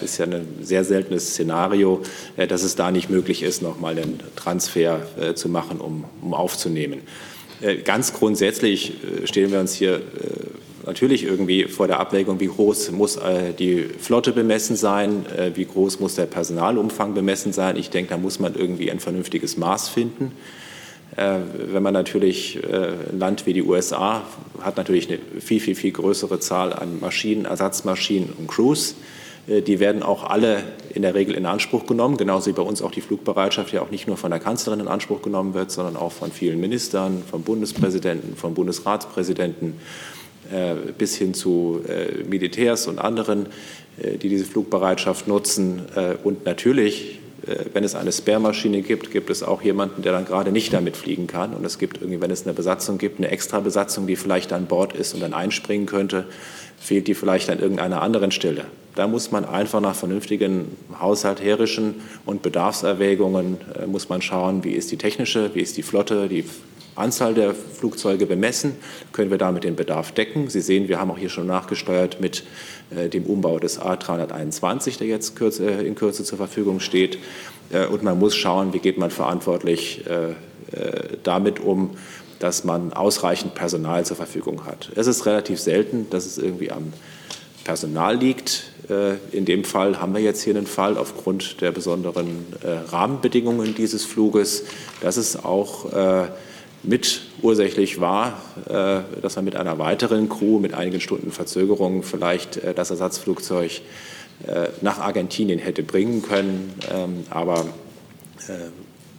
ist 0.02 0.18
ja 0.18 0.26
ein 0.26 0.46
sehr 0.62 0.84
seltenes 0.84 1.30
Szenario, 1.30 2.02
äh, 2.36 2.46
dass 2.46 2.62
es 2.62 2.76
da 2.76 2.90
nicht 2.90 3.10
möglich 3.10 3.42
ist, 3.42 3.62
nochmal 3.62 3.98
einen 3.98 4.20
Transfer 4.36 5.00
äh, 5.20 5.34
zu 5.34 5.48
machen, 5.48 5.80
um, 5.80 6.04
um 6.22 6.34
aufzunehmen. 6.34 7.02
Äh, 7.60 7.76
ganz 7.76 8.12
grundsätzlich 8.12 8.92
äh, 9.22 9.26
stellen 9.26 9.50
wir 9.50 9.60
uns 9.60 9.74
hier 9.74 9.96
äh, 9.96 10.00
natürlich 10.86 11.24
irgendwie 11.24 11.64
vor 11.64 11.86
der 11.86 11.98
Abwägung, 11.98 12.40
wie 12.40 12.48
groß 12.48 12.90
muss 12.90 13.18
die 13.58 13.86
Flotte 13.98 14.32
bemessen 14.32 14.76
sein, 14.76 15.24
wie 15.54 15.64
groß 15.64 15.98
muss 15.98 16.14
der 16.14 16.26
Personalumfang 16.26 17.14
bemessen 17.14 17.54
sein. 17.54 17.78
Ich 17.78 17.88
denke, 17.88 18.10
da 18.10 18.18
muss 18.18 18.38
man 18.38 18.54
irgendwie 18.54 18.90
ein 18.90 19.00
vernünftiges 19.00 19.56
Maß 19.56 19.88
finden. 19.88 20.32
Wenn 21.16 21.82
man 21.82 21.94
natürlich 21.94 22.60
ein 22.62 23.18
Land 23.18 23.46
wie 23.46 23.54
die 23.54 23.62
USA 23.62 24.24
hat 24.60 24.76
natürlich 24.76 25.08
eine 25.08 25.18
viel, 25.40 25.60
viel, 25.60 25.74
viel 25.74 25.92
größere 25.92 26.38
Zahl 26.38 26.74
an 26.74 27.00
Maschinen, 27.00 27.46
Ersatzmaschinen 27.46 28.34
und 28.36 28.46
Crews. 28.46 28.94
Äh, 29.46 29.62
die 29.62 29.80
werden 29.80 30.02
auch 30.02 30.24
alle 30.24 30.62
in 30.92 31.02
der 31.02 31.14
Regel 31.14 31.34
in 31.34 31.46
Anspruch 31.46 31.86
genommen, 31.86 32.16
genauso 32.16 32.50
wie 32.50 32.54
bei 32.54 32.62
uns 32.62 32.82
auch 32.82 32.90
die 32.90 33.00
Flugbereitschaft 33.00 33.72
ja 33.72 33.82
auch 33.82 33.90
nicht 33.90 34.06
nur 34.06 34.16
von 34.16 34.30
der 34.30 34.40
Kanzlerin 34.40 34.80
in 34.80 34.88
Anspruch 34.88 35.22
genommen 35.22 35.54
wird, 35.54 35.70
sondern 35.70 35.96
auch 35.96 36.12
von 36.12 36.30
vielen 36.30 36.60
Ministern, 36.60 37.22
vom 37.28 37.42
Bundespräsidenten, 37.42 38.36
vom 38.36 38.54
Bundesratspräsidenten 38.54 39.74
äh, 40.52 40.74
bis 40.96 41.16
hin 41.16 41.34
zu 41.34 41.80
äh, 41.88 42.24
Militärs 42.24 42.86
und 42.86 42.98
anderen, 42.98 43.46
die 43.96 44.28
diese 44.28 44.44
Flugbereitschaft 44.44 45.28
nutzen. 45.28 45.82
Und 46.24 46.44
natürlich, 46.44 47.20
wenn 47.72 47.84
es 47.84 47.94
eine 47.94 48.12
Sperrmaschine 48.12 48.82
gibt, 48.82 49.10
gibt 49.10 49.30
es 49.30 49.42
auch 49.42 49.62
jemanden, 49.62 50.02
der 50.02 50.12
dann 50.12 50.24
gerade 50.24 50.52
nicht 50.52 50.72
damit 50.72 50.96
fliegen 50.96 51.26
kann. 51.26 51.54
Und 51.54 51.64
es 51.64 51.78
gibt 51.78 51.98
irgendwie, 51.98 52.20
wenn 52.20 52.30
es 52.30 52.44
eine 52.44 52.54
Besatzung 52.54 52.98
gibt, 52.98 53.18
eine 53.18 53.30
Extrabesatzung, 53.30 54.06
die 54.06 54.16
vielleicht 54.16 54.52
an 54.52 54.66
Bord 54.66 54.94
ist 54.94 55.14
und 55.14 55.20
dann 55.20 55.34
einspringen 55.34 55.86
könnte, 55.86 56.24
fehlt 56.78 57.06
die 57.06 57.14
vielleicht 57.14 57.50
an 57.50 57.58
irgendeiner 57.58 58.02
anderen 58.02 58.30
Stelle. 58.30 58.64
Da 58.94 59.08
muss 59.08 59.32
man 59.32 59.44
einfach 59.44 59.80
nach 59.80 59.96
vernünftigen 59.96 60.76
haushalterischen 61.00 61.96
und 62.26 62.42
Bedarfserwägungen 62.42 63.58
äh, 63.74 63.86
muss 63.86 64.08
man 64.08 64.22
schauen, 64.22 64.62
wie 64.62 64.72
ist 64.72 64.92
die 64.92 64.96
technische, 64.96 65.50
wie 65.54 65.60
ist 65.60 65.76
die 65.76 65.82
Flotte, 65.82 66.28
die 66.28 66.44
Anzahl 66.96 67.34
der 67.34 67.54
Flugzeuge 67.54 68.26
bemessen, 68.26 68.76
können 69.12 69.30
wir 69.30 69.38
damit 69.38 69.64
den 69.64 69.74
Bedarf 69.74 70.12
decken. 70.12 70.48
Sie 70.48 70.60
sehen, 70.60 70.86
wir 70.88 71.00
haben 71.00 71.10
auch 71.10 71.18
hier 71.18 71.28
schon 71.28 71.46
nachgesteuert 71.46 72.20
mit 72.20 72.40
äh, 72.40 72.44
dem 72.90 73.24
Umbau 73.24 73.58
des 73.58 73.80
A321, 73.80 74.98
der 74.98 75.06
jetzt 75.06 75.40
äh, 75.40 75.82
in 75.82 75.94
Kürze 75.94 76.24
zur 76.24 76.38
Verfügung 76.38 76.80
steht. 76.80 77.18
Äh, 77.72 77.86
und 77.86 78.02
man 78.02 78.18
muss 78.18 78.36
schauen, 78.36 78.72
wie 78.72 78.78
geht 78.78 78.98
man 78.98 79.10
verantwortlich 79.10 80.04
äh, 80.06 80.30
äh, 80.76 81.16
damit 81.22 81.60
um, 81.60 81.96
dass 82.38 82.64
man 82.64 82.92
ausreichend 82.92 83.54
Personal 83.54 84.04
zur 84.04 84.16
Verfügung 84.16 84.66
hat. 84.66 84.90
Es 84.96 85.06
ist 85.06 85.26
relativ 85.26 85.60
selten, 85.60 86.08
dass 86.10 86.26
es 86.26 86.38
irgendwie 86.38 86.70
am 86.70 86.92
Personal 87.64 88.16
liegt. 88.16 88.64
Äh, 88.88 89.14
in 89.36 89.44
dem 89.44 89.64
Fall 89.64 90.00
haben 90.00 90.14
wir 90.14 90.20
jetzt 90.20 90.42
hier 90.42 90.54
einen 90.54 90.66
Fall 90.66 90.98
aufgrund 90.98 91.60
der 91.60 91.72
besonderen 91.72 92.46
äh, 92.62 92.90
Rahmenbedingungen 92.90 93.74
dieses 93.74 94.04
Fluges, 94.04 94.64
dass 95.00 95.16
es 95.16 95.42
auch 95.42 95.92
äh, 95.92 96.26
mit 96.84 97.22
ursächlich 97.42 98.00
war, 98.00 98.40
dass 99.22 99.36
man 99.36 99.44
mit 99.44 99.56
einer 99.56 99.78
weiteren 99.78 100.28
Crew 100.28 100.58
mit 100.58 100.74
einigen 100.74 101.00
Stunden 101.00 101.32
Verzögerung 101.32 102.02
vielleicht 102.02 102.60
das 102.76 102.90
Ersatzflugzeug 102.90 103.80
nach 104.80 104.98
Argentinien 104.98 105.58
hätte 105.58 105.82
bringen 105.82 106.22
können. 106.22 106.74
Ähm, 106.92 107.24
aber 107.30 107.66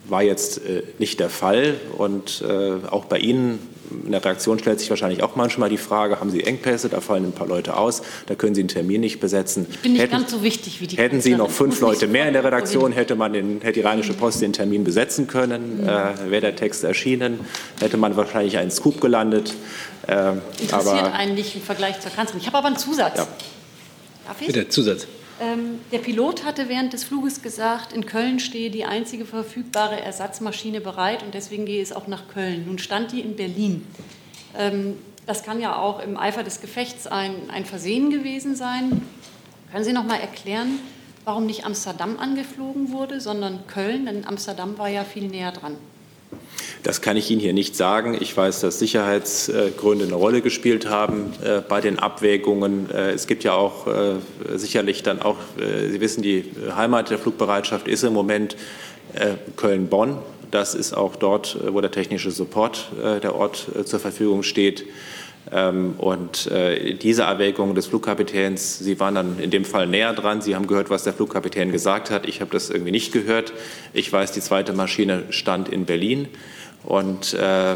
war 0.07 0.23
jetzt 0.23 0.61
nicht 0.99 1.19
der 1.19 1.29
Fall. 1.29 1.75
Und 1.97 2.43
auch 2.89 3.05
bei 3.05 3.17
Ihnen 3.19 3.59
in 4.05 4.11
der 4.11 4.23
Reaktion 4.23 4.59
stellt 4.59 4.79
sich 4.79 4.89
wahrscheinlich 4.89 5.23
auch 5.23 5.35
manchmal 5.35 5.69
die 5.69 5.77
Frage, 5.77 6.19
haben 6.19 6.29
Sie 6.29 6.43
Engpässe, 6.43 6.89
da 6.89 7.01
fallen 7.01 7.25
ein 7.25 7.31
paar 7.31 7.47
Leute 7.47 7.77
aus, 7.77 8.01
da 8.27 8.35
können 8.35 8.55
Sie 8.55 8.61
einen 8.61 8.67
Termin 8.67 9.01
nicht 9.01 9.19
besetzen. 9.19 9.65
Ich 9.69 9.79
bin 9.79 9.93
nicht 9.93 10.01
hätten, 10.01 10.11
ganz 10.11 10.31
so 10.31 10.43
wichtig 10.43 10.81
wie 10.81 10.87
die 10.87 10.97
Hätten 10.97 11.21
Sie 11.21 11.35
noch 11.35 11.49
fünf 11.49 11.79
Leute 11.79 12.07
mehr 12.07 12.27
in 12.27 12.33
der 12.33 12.43
Redaktion, 12.43 12.91
hätte, 12.91 13.15
man 13.15 13.33
den, 13.33 13.61
hätte 13.61 13.79
die 13.79 13.81
Rheinische 13.81 14.13
Post 14.13 14.41
den 14.41 14.53
Termin 14.53 14.83
besetzen 14.83 15.27
können, 15.27 15.81
mhm. 15.81 15.87
äh, 15.87 16.31
wäre 16.31 16.41
der 16.41 16.55
Text 16.55 16.83
erschienen, 16.83 17.39
hätte 17.79 17.97
man 17.97 18.15
wahrscheinlich 18.15 18.57
einen 18.57 18.71
Scoop 18.71 19.01
gelandet. 19.01 19.53
Äh, 20.07 20.33
Interessiert 20.61 20.73
aber, 20.73 21.13
einen 21.13 21.35
nicht 21.35 21.55
im 21.55 21.61
Vergleich 21.61 21.99
zur 21.99 22.11
Kanzlerin. 22.11 22.41
Ich 22.41 22.47
habe 22.47 22.57
aber 22.57 22.67
einen 22.67 22.77
Zusatz. 22.77 23.17
Ja. 23.17 23.27
Darf 24.27 24.41
ich? 24.41 24.47
Bitte, 24.47 24.69
Zusatz. 24.69 25.07
Ähm, 25.41 25.79
der 25.91 25.99
Pilot 25.99 26.45
hatte 26.45 26.69
während 26.69 26.93
des 26.93 27.03
Fluges 27.03 27.41
gesagt, 27.41 27.91
in 27.91 28.05
Köln 28.05 28.39
stehe 28.39 28.71
die 28.71 28.85
einzige 28.85 29.25
verfügbare 29.25 29.99
Ersatzmaschine 29.99 30.79
bereit 30.79 31.23
und 31.23 31.33
deswegen 31.33 31.65
gehe 31.65 31.81
es 31.81 31.91
auch 31.91 32.07
nach 32.07 32.29
Köln. 32.29 32.65
Nun 32.67 32.79
stand 32.79 33.11
die 33.11 33.19
in 33.19 33.35
Berlin. 33.35 33.85
Ähm, 34.57 34.97
das 35.25 35.43
kann 35.43 35.59
ja 35.59 35.75
auch 35.75 35.99
im 35.99 36.17
Eifer 36.17 36.43
des 36.43 36.61
Gefechts 36.61 37.07
ein, 37.07 37.49
ein 37.49 37.65
Versehen 37.65 38.11
gewesen 38.11 38.55
sein. 38.55 39.01
Können 39.71 39.83
Sie 39.83 39.91
noch 39.91 40.05
mal 40.05 40.19
erklären, 40.19 40.79
warum 41.25 41.47
nicht 41.47 41.65
Amsterdam 41.65 42.17
angeflogen 42.17 42.91
wurde, 42.91 43.19
sondern 43.19 43.67
Köln? 43.67 44.05
Denn 44.05 44.25
Amsterdam 44.25 44.77
war 44.77 44.87
ja 44.87 45.03
viel 45.03 45.27
näher 45.27 45.51
dran. 45.51 45.75
Das 46.85 47.01
kann 47.01 47.17
ich 47.17 47.31
Ihnen 47.31 47.41
hier 47.41 47.53
nicht 47.53 47.75
sagen. 47.75 48.15
Ich 48.19 48.37
weiß, 48.37 48.59
dass 48.59 48.77
Sicherheitsgründe 48.77 50.05
eine 50.05 50.13
Rolle 50.13 50.41
gespielt 50.41 50.87
haben 50.87 51.33
äh, 51.43 51.61
bei 51.67 51.81
den 51.81 51.97
Abwägungen. 51.97 52.91
Äh, 52.91 53.09
es 53.09 53.25
gibt 53.25 53.43
ja 53.43 53.53
auch 53.53 53.87
äh, 53.87 54.17
sicherlich 54.53 55.01
dann 55.01 55.19
auch, 55.19 55.37
Sie 55.57 55.99
wissen, 55.99 56.21
die 56.21 56.45
Heimat 56.75 57.09
der 57.09 57.17
Flugbereitschaft 57.17 57.87
ist 57.87 58.03
im 58.03 58.13
Moment 58.13 58.55
Köln-Bonn. 59.55 60.19
Das 60.51 60.75
ist 60.75 60.93
auch 60.93 61.15
dort, 61.15 61.57
wo 61.73 61.81
der 61.81 61.89
technische 61.89 62.29
Support 62.29 62.91
der 63.23 63.33
Ort 63.33 63.65
zur 63.85 63.99
Verfügung 63.99 64.43
steht. 64.43 64.85
Ähm, 65.51 65.95
und 65.97 66.49
diese 67.01 67.23
Erwägungen 67.23 67.75
des 67.75 67.87
Flugkapitäns, 67.87 68.79
Sie 68.79 68.99
waren 68.99 69.15
dann 69.15 69.39
in 69.39 69.49
dem 69.49 69.65
Fall 69.65 69.87
näher 69.87 70.13
dran. 70.13 70.41
Sie 70.41 70.55
haben 70.55 70.67
gehört, 70.67 70.89
was 70.89 71.03
der 71.03 71.13
Flugkapitän 71.13 71.71
gesagt 71.71 72.11
hat. 72.11 72.27
Ich 72.27 72.41
habe 72.41 72.51
das 72.51 72.69
irgendwie 72.69 72.91
nicht 72.91 73.11
gehört. 73.11 73.53
Ich 73.93 74.11
weiß, 74.11 74.33
die 74.33 74.41
zweite 74.41 74.73
Maschine 74.73 75.23
stand 75.29 75.69
in 75.69 75.85
Berlin. 75.85 76.27
Und 76.85 77.33
äh, 77.33 77.75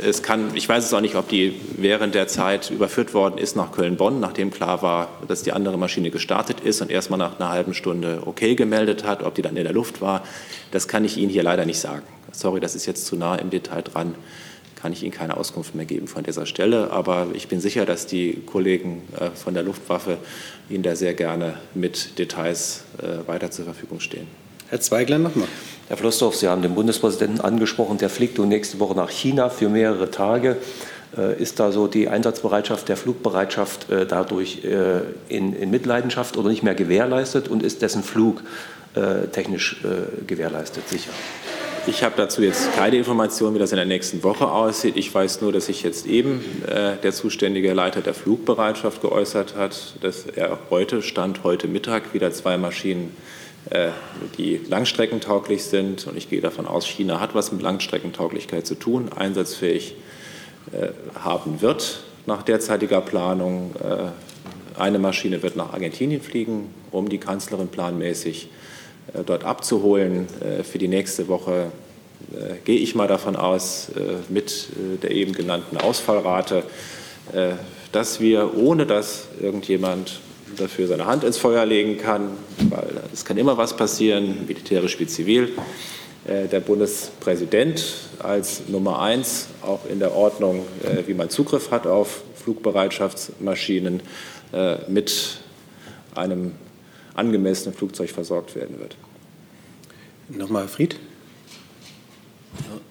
es 0.00 0.22
kann, 0.22 0.54
ich 0.54 0.68
weiß 0.68 0.84
es 0.84 0.94
auch 0.94 1.00
nicht, 1.00 1.14
ob 1.14 1.28
die 1.28 1.60
während 1.76 2.14
der 2.14 2.28
Zeit 2.28 2.70
überführt 2.70 3.14
worden 3.14 3.38
ist 3.38 3.56
nach 3.56 3.72
Köln-Bonn, 3.72 4.20
nachdem 4.20 4.50
klar 4.50 4.82
war, 4.82 5.08
dass 5.26 5.42
die 5.42 5.52
andere 5.52 5.76
Maschine 5.78 6.10
gestartet 6.10 6.60
ist 6.60 6.80
und 6.80 6.90
erst 6.90 7.10
mal 7.10 7.16
nach 7.16 7.38
einer 7.38 7.50
halben 7.50 7.74
Stunde 7.74 8.22
okay 8.26 8.54
gemeldet 8.54 9.04
hat, 9.04 9.22
ob 9.22 9.34
die 9.34 9.42
dann 9.42 9.56
in 9.56 9.64
der 9.64 9.72
Luft 9.72 10.00
war. 10.00 10.24
Das 10.70 10.88
kann 10.88 11.04
ich 11.04 11.16
Ihnen 11.16 11.30
hier 11.30 11.42
leider 11.42 11.66
nicht 11.66 11.80
sagen. 11.80 12.02
Sorry, 12.32 12.60
das 12.60 12.74
ist 12.74 12.86
jetzt 12.86 13.06
zu 13.06 13.16
nah 13.16 13.36
im 13.36 13.50
Detail 13.50 13.82
dran. 13.82 14.14
Kann 14.76 14.92
ich 14.92 15.02
Ihnen 15.02 15.12
keine 15.12 15.36
Auskunft 15.36 15.74
mehr 15.74 15.86
geben 15.86 16.06
von 16.06 16.22
dieser 16.22 16.46
Stelle. 16.46 16.92
Aber 16.92 17.28
ich 17.34 17.48
bin 17.48 17.60
sicher, 17.60 17.84
dass 17.84 18.06
die 18.06 18.42
Kollegen 18.46 19.02
äh, 19.18 19.30
von 19.30 19.54
der 19.54 19.64
Luftwaffe 19.64 20.18
Ihnen 20.70 20.82
da 20.82 20.94
sehr 20.94 21.14
gerne 21.14 21.54
mit 21.74 22.18
Details 22.18 22.84
äh, 23.02 23.26
weiter 23.26 23.50
zur 23.50 23.64
Verfügung 23.64 23.98
stehen. 23.98 24.28
Herr 24.70 24.80
Zweigler 24.80 25.18
nochmal. 25.18 25.48
Herr 25.88 25.96
Flossdorf, 25.96 26.36
Sie 26.36 26.46
haben 26.46 26.60
den 26.60 26.74
Bundespräsidenten 26.74 27.40
angesprochen, 27.40 27.96
der 27.96 28.10
fliegt 28.10 28.36
nun 28.36 28.48
nächste 28.48 28.78
Woche 28.78 28.94
nach 28.94 29.08
China 29.08 29.48
für 29.48 29.70
mehrere 29.70 30.10
Tage. 30.10 30.58
Äh, 31.16 31.40
ist 31.40 31.58
da 31.58 31.72
so 31.72 31.86
die 31.86 32.08
Einsatzbereitschaft 32.08 32.86
der 32.86 32.98
Flugbereitschaft 32.98 33.90
äh, 33.90 34.06
dadurch 34.06 34.64
äh, 34.64 35.00
in, 35.30 35.54
in, 35.54 35.70
Mitleidenschaft 35.70 36.36
oder 36.36 36.50
nicht 36.50 36.62
mehr 36.62 36.74
gewährleistet 36.74 37.48
und 37.48 37.62
ist 37.62 37.82
dessen 37.82 38.02
Flug 38.02 38.42
technisch 39.32 39.76
gewährleistet 40.26 40.88
sicher? 40.88 41.10
Ich 41.86 42.02
habe 42.02 42.14
dazu 42.16 42.42
jetzt 42.42 42.74
keine 42.74 42.96
Informationen, 42.96 43.54
wie 43.54 43.58
das 43.60 43.70
in 43.70 43.76
der 43.76 43.84
nächsten 43.84 44.24
Woche 44.24 44.50
aussieht. 44.50 44.96
Ich 44.96 45.14
weiß 45.14 45.40
nur, 45.40 45.52
dass 45.52 45.66
sich 45.66 45.84
jetzt 45.84 46.06
eben 46.06 46.44
äh, 46.66 46.96
der 46.96 47.12
zuständige 47.12 47.72
Leiter 47.74 48.00
der 48.00 48.14
Flugbereitschaft 48.14 49.02
geäußert 49.02 49.54
hat, 49.56 49.94
dass 50.00 50.24
er 50.26 50.58
heute, 50.70 51.02
Stand 51.02 51.44
heute 51.44 51.68
Mittag, 51.68 52.12
wieder 52.12 52.32
zwei 52.32 52.56
Maschinen, 52.56 53.14
äh, 53.14 53.37
die 54.38 54.60
langstreckentauglich 54.68 55.64
sind. 55.64 56.06
Und 56.06 56.16
ich 56.16 56.30
gehe 56.30 56.40
davon 56.40 56.66
aus, 56.66 56.86
China 56.86 57.20
hat 57.20 57.34
was 57.34 57.52
mit 57.52 57.60
Langstreckentauglichkeit 57.60 58.66
zu 58.66 58.74
tun, 58.74 59.10
einsatzfähig 59.12 59.94
äh, 60.72 60.88
haben 61.22 61.60
wird 61.60 62.00
nach 62.28 62.42
derzeitiger 62.42 63.00
Planung. 63.00 63.74
Äh, 63.82 64.80
eine 64.80 64.98
Maschine 64.98 65.42
wird 65.42 65.56
nach 65.56 65.72
Argentinien 65.72 66.20
fliegen, 66.20 66.72
um 66.92 67.08
die 67.08 67.18
Kanzlerin 67.18 67.68
planmäßig 67.68 68.50
äh, 69.14 69.24
dort 69.24 69.44
abzuholen. 69.44 70.26
Äh, 70.40 70.62
für 70.62 70.78
die 70.78 70.88
nächste 70.88 71.26
Woche 71.28 71.72
gehe 72.64 72.78
ich 72.78 72.96
mal 72.96 73.06
davon 73.06 73.36
aus, 73.36 73.92
mit 74.28 74.70
der 75.02 75.12
eben 75.12 75.32
genannten 75.32 75.76
Ausfallrate, 75.76 76.64
dass 77.92 78.20
wir, 78.20 78.58
ohne 78.58 78.86
dass 78.86 79.28
irgendjemand 79.40 80.18
dafür 80.56 80.86
seine 80.88 81.06
Hand 81.06 81.24
ins 81.24 81.38
Feuer 81.38 81.64
legen 81.66 81.98
kann, 81.98 82.30
weil 82.70 83.02
es 83.12 83.24
kann 83.24 83.36
immer 83.36 83.56
was 83.56 83.76
passieren, 83.76 84.46
militärisch 84.46 84.98
wie 84.98 85.06
zivil, 85.06 85.50
der 86.26 86.60
Bundespräsident 86.60 87.84
als 88.18 88.68
Nummer 88.68 89.00
eins 89.00 89.48
auch 89.62 89.86
in 89.88 89.98
der 89.98 90.14
Ordnung, 90.14 90.66
wie 91.06 91.14
man 91.14 91.30
Zugriff 91.30 91.70
hat 91.70 91.86
auf 91.86 92.22
Flugbereitschaftsmaschinen, 92.36 94.00
mit 94.88 95.38
einem 96.14 96.52
angemessenen 97.14 97.74
Flugzeug 97.74 98.10
versorgt 98.10 98.56
werden 98.56 98.78
wird. 98.78 98.96
Nochmal, 100.28 100.68
Fried. 100.68 100.96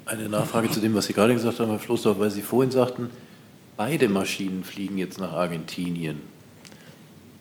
Eine 0.06 0.30
Nachfrage 0.30 0.72
zu 0.72 0.80
dem, 0.80 0.96
was 0.96 1.06
Sie 1.06 1.14
gerade 1.14 1.34
gesagt 1.34 1.60
haben, 1.60 1.70
Herr 1.70 1.80
Floßdorf, 1.80 2.20
weil 2.20 2.32
Sie 2.32 2.42
vorhin 2.42 2.72
sagten, 2.72 3.10
beide 3.76 4.10
Maschinen 4.10 4.64
fliegen 4.64 4.98
jetzt 4.98 5.20
nach 5.20 5.34
Argentinien. 5.34 6.22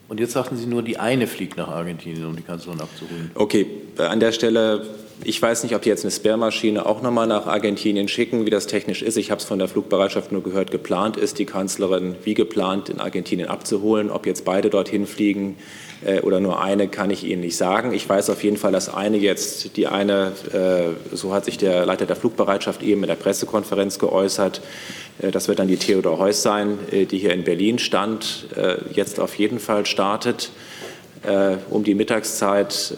Und 0.09 0.21
jetzt 0.21 0.33
sagten 0.33 0.57
Sie 0.57 0.67
nur, 0.67 0.83
die 0.83 0.99
eine 0.99 1.27
fliegt 1.27 1.57
nach 1.57 1.69
Argentinien, 1.69 2.27
um 2.27 2.37
die 2.37 2.43
Kanzlerin 2.43 2.81
abzuholen. 2.81 3.31
Okay, 3.35 3.67
an 3.99 4.21
der 4.21 4.31
Stelle, 4.31 4.87
ich 5.25 5.41
weiß 5.43 5.65
nicht, 5.65 5.75
ob 5.75 5.83
die 5.83 5.89
jetzt 5.89 6.05
eine 6.05 6.13
Spare-Maschine 6.13 6.87
auch 6.87 7.03
nochmal 7.03 7.27
nach 7.27 7.47
Argentinien 7.47 8.07
schicken, 8.07 8.47
wie 8.47 8.51
das 8.51 8.69
technisch 8.69 9.03
ist. 9.03 9.17
Ich 9.17 9.33
habe 9.33 9.41
es 9.41 9.45
von 9.45 9.59
der 9.59 9.67
Flugbereitschaft 9.67 10.31
nur 10.31 10.45
gehört, 10.45 10.71
geplant 10.71 11.17
ist, 11.17 11.41
die 11.41 11.45
Kanzlerin 11.45 12.15
wie 12.23 12.35
geplant 12.35 12.89
in 12.89 13.01
Argentinien 13.01 13.49
abzuholen. 13.49 14.11
Ob 14.11 14.27
jetzt 14.27 14.45
beide 14.45 14.71
dorthin 14.71 15.07
fliegen 15.07 15.57
äh, 16.05 16.21
oder 16.21 16.39
nur 16.39 16.63
eine, 16.63 16.87
kann 16.87 17.11
ich 17.11 17.25
Ihnen 17.25 17.41
nicht 17.41 17.57
sagen. 17.57 17.93
Ich 17.93 18.09
weiß 18.09 18.31
auf 18.31 18.45
jeden 18.45 18.59
Fall, 18.59 18.73
dass 18.73 18.93
eine 18.93 19.17
jetzt, 19.17 19.77
die 19.77 19.89
eine, 19.89 20.33
äh, 20.53 21.17
so 21.17 21.33
hat 21.33 21.47
sich 21.47 21.59
der 21.59 21.85
Leiter 21.85 22.07
der 22.07 22.17
Flugbereitschaft 22.17 22.83
eben 22.83 23.03
in 23.03 23.09
der 23.09 23.17
Pressekonferenz 23.17 23.99
geäußert, 23.99 24.59
äh, 24.59 24.61
das 25.19 25.49
wird 25.49 25.59
dann 25.59 25.69
die 25.69 25.77
Theodor 25.77 26.19
Heuss 26.19 26.43
sein, 26.43 26.79
äh, 26.91 27.07
die 27.07 27.19
hier 27.19 27.33
in 27.33 27.45
Berlin 27.45 27.79
stand, 27.79 28.47
äh, 28.57 28.77
jetzt 28.93 29.21
auf 29.21 29.35
jeden 29.37 29.59
Fall 29.59 29.87
startet 29.87 30.51
um 31.71 31.83
die 31.83 31.97
Mittagszeit 31.97 32.95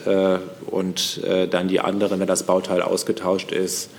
und 0.67 1.21
dann 1.49 1.67
die 1.67 1.79
anderen, 1.79 2.19
wenn 2.19 2.27
das 2.27 2.43
Bauteil 2.43 2.83
ausgetauscht 2.83 3.51
ist, 3.51 3.89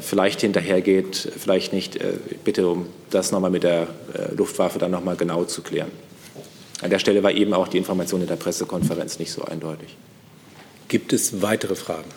vielleicht 0.00 0.40
hinterhergeht, 0.40 1.30
vielleicht 1.36 1.74
nicht. 1.74 1.98
Bitte 2.44 2.66
um 2.66 2.86
das 3.10 3.32
nochmal 3.32 3.50
mit 3.50 3.62
der 3.62 3.88
Luftwaffe 4.34 4.78
dann 4.78 4.92
nochmal 4.92 5.16
genau 5.16 5.44
zu 5.44 5.60
klären. 5.60 5.90
An 6.80 6.88
der 6.88 6.98
Stelle 6.98 7.22
war 7.22 7.32
eben 7.32 7.52
auch 7.52 7.68
die 7.68 7.76
Information 7.76 8.22
in 8.22 8.28
der 8.28 8.36
Pressekonferenz 8.36 9.18
nicht 9.18 9.32
so 9.32 9.42
eindeutig. 9.44 9.94
Gibt 10.88 11.12
es 11.12 11.42
weitere 11.42 11.74
Fragen? 11.74 12.08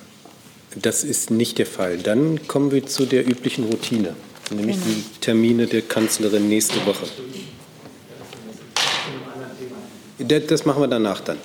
Das 0.82 1.03
ist 1.03 1.30
nicht 1.30 1.58
der 1.58 1.65
Fall. 1.65 1.97
Dann 1.97 2.47
kommen 2.47 2.71
wir 2.71 2.86
zu 2.86 3.06
der 3.06 3.27
üblichen 3.27 3.65
Routine 3.65 4.15
nämlich 4.51 4.77
die 4.77 5.03
Termine 5.21 5.67
der 5.67 5.81
Kanzlerin 5.81 6.47
nächste 6.49 6.86
Woche. 6.86 7.05
Das 10.19 10.65
machen 10.65 10.81
wir 10.81 10.88
danach 10.88 11.21
dann. 11.21 11.38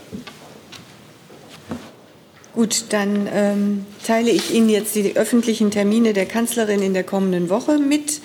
Gut, 2.54 2.84
dann 2.90 3.28
ähm, 3.32 3.86
teile 4.06 4.30
ich 4.30 4.52
Ihnen 4.52 4.68
jetzt 4.68 4.94
die 4.94 5.16
öffentlichen 5.16 5.70
Termine 5.70 6.12
der 6.12 6.26
Kanzlerin 6.26 6.82
in 6.82 6.92
der 6.92 7.04
kommenden 7.04 7.48
Woche 7.48 7.78
mit. 7.78 8.20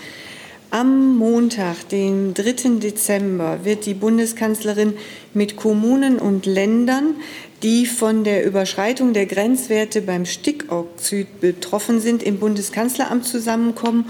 Am 0.69 1.15
Montag, 1.17 1.87
den 1.87 2.33
3. 2.33 2.79
Dezember, 2.79 3.59
wird 3.63 3.85
die 3.85 3.93
Bundeskanzlerin 3.93 4.95
mit 5.33 5.55
Kommunen 5.55 6.19
und 6.19 6.45
Ländern, 6.45 7.15
die 7.63 7.85
von 7.85 8.25
der 8.25 8.45
Überschreitung 8.45 9.13
der 9.13 9.27
Grenzwerte 9.27 10.01
beim 10.01 10.25
Stickoxid 10.25 11.39
betroffen 11.39 12.01
sind, 12.01 12.21
im 12.21 12.37
Bundeskanzleramt 12.37 13.25
zusammenkommen 13.25 14.05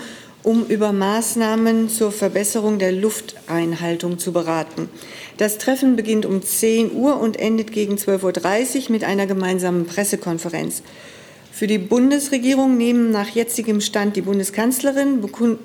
um 0.48 0.66
über 0.66 0.94
Maßnahmen 0.94 1.90
zur 1.90 2.14
Verbesserung 2.14 2.80
der 2.80 2.94
Lufteinhaltung 2.94 4.18
zu 4.18 4.32
beraten. 4.32 4.88
Das 5.36 5.58
Treffen 5.58 5.98
beginnt 5.98 6.26
um 6.26 6.42
10 6.42 6.94
Uhr 6.94 7.20
und 7.20 7.38
endet 7.38 7.74
gegen 7.74 7.96
12.30 7.96 8.86
Uhr 8.86 8.92
mit 8.92 9.04
einer 9.04 9.28
gemeinsamen 9.28 9.86
Pressekonferenz. 9.86 10.84
Für 11.52 11.68
die 11.68 11.78
Bundesregierung 11.78 12.78
nehmen 12.78 13.12
nach 13.12 13.28
jetzigem 13.28 13.82
Stand 13.82 14.16
die 14.16 14.22
Bundeskanzlerin, 14.22 15.20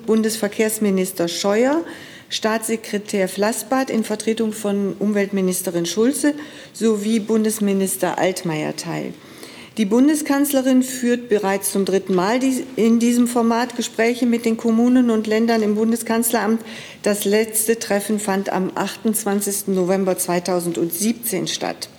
Bundesverkehrsminister 0.05 1.29
Scheuer, 1.29 1.81
Staatssekretär 2.27 3.29
Flassbart 3.29 3.89
in 3.89 4.03
Vertretung 4.03 4.51
von 4.51 4.97
Umweltministerin 4.99 5.85
Schulze 5.85 6.33
sowie 6.73 7.21
Bundesminister 7.21 8.17
Altmaier 8.17 8.75
teil. 8.75 9.13
Die 9.77 9.85
Bundeskanzlerin 9.85 10.83
führt 10.83 11.29
bereits 11.29 11.71
zum 11.71 11.83
dritten 11.83 12.13
Mal 12.13 12.39
in 12.75 12.99
diesem 12.99 13.27
Format 13.27 13.75
Gespräche 13.75 14.27
mit 14.27 14.45
den 14.45 14.55
Kommunen 14.55 15.09
und 15.09 15.25
Ländern 15.25 15.63
im 15.63 15.73
Bundeskanzleramt. 15.73 16.61
Das 17.01 17.25
letzte 17.25 17.79
Treffen 17.79 18.19
fand 18.19 18.49
am 18.49 18.71
28. 18.75 19.69
November 19.69 20.15
2017 20.15 21.47
statt. 21.47 21.89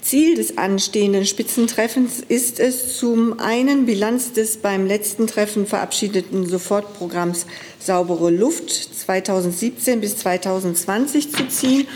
Ziel 0.00 0.34
des 0.34 0.56
anstehenden 0.56 1.26
Spitzentreffens 1.26 2.22
ist 2.26 2.58
es, 2.58 2.98
zum 2.98 3.38
einen 3.38 3.84
Bilanz 3.84 4.32
des 4.32 4.58
beim 4.58 4.86
letzten 4.86 5.26
Treffen 5.26 5.66
verabschiedeten 5.66 6.46
Sofortprogramms 6.46 7.46
Saubere 7.78 8.30
Luft 8.30 8.70
2017 8.70 10.00
bis 10.00 10.16
2020 10.18 11.32
zu 11.32 11.48
ziehen 11.48 11.86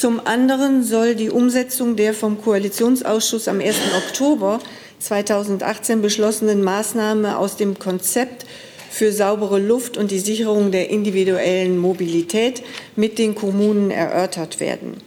zum 0.00 0.20
anderen 0.24 0.84
soll 0.84 1.14
die 1.14 1.30
Umsetzung 1.30 1.96
der 1.96 2.14
vom 2.14 2.40
Koalitionsausschuss 2.40 3.48
am 3.48 3.60
1. 3.60 3.76
Oktober 3.96 4.60
2018 5.00 6.02
beschlossenen 6.02 6.62
Maßnahme 6.62 7.36
aus 7.36 7.56
dem 7.56 7.78
Konzept 7.78 8.46
für 8.90 9.12
saubere 9.12 9.58
Luft 9.58 9.96
und 9.96 10.10
die 10.10 10.20
Sicherung 10.20 10.70
der 10.70 10.90
individuellen 10.90 11.78
Mobilität 11.78 12.62
mit 12.96 13.18
den 13.18 13.34
Kommunen 13.34 13.90
erörtert 13.90 14.60
werden. 14.60 14.98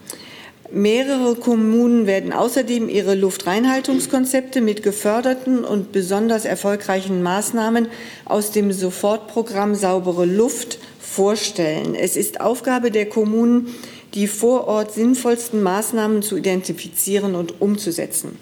Mehrere 0.70 1.34
Kommunen 1.34 2.06
werden 2.06 2.32
außerdem 2.32 2.88
ihre 2.88 3.14
Luftreinhaltungskonzepte 3.14 4.62
mit 4.62 4.82
geförderten 4.82 5.64
und 5.64 5.92
besonders 5.92 6.46
erfolgreichen 6.46 7.22
Maßnahmen 7.22 7.88
aus 8.24 8.52
dem 8.52 8.72
Sofortprogramm 8.72 9.74
Saubere 9.74 10.24
Luft 10.24 10.78
vorstellen. 10.98 11.94
Es 11.94 12.16
ist 12.16 12.40
Aufgabe 12.40 12.90
der 12.90 13.06
Kommunen, 13.06 13.74
die 14.14 14.26
vor 14.26 14.68
Ort 14.68 14.92
sinnvollsten 14.92 15.62
Maßnahmen 15.62 16.22
zu 16.22 16.36
identifizieren 16.36 17.34
und 17.34 17.60
umzusetzen. 17.60 18.38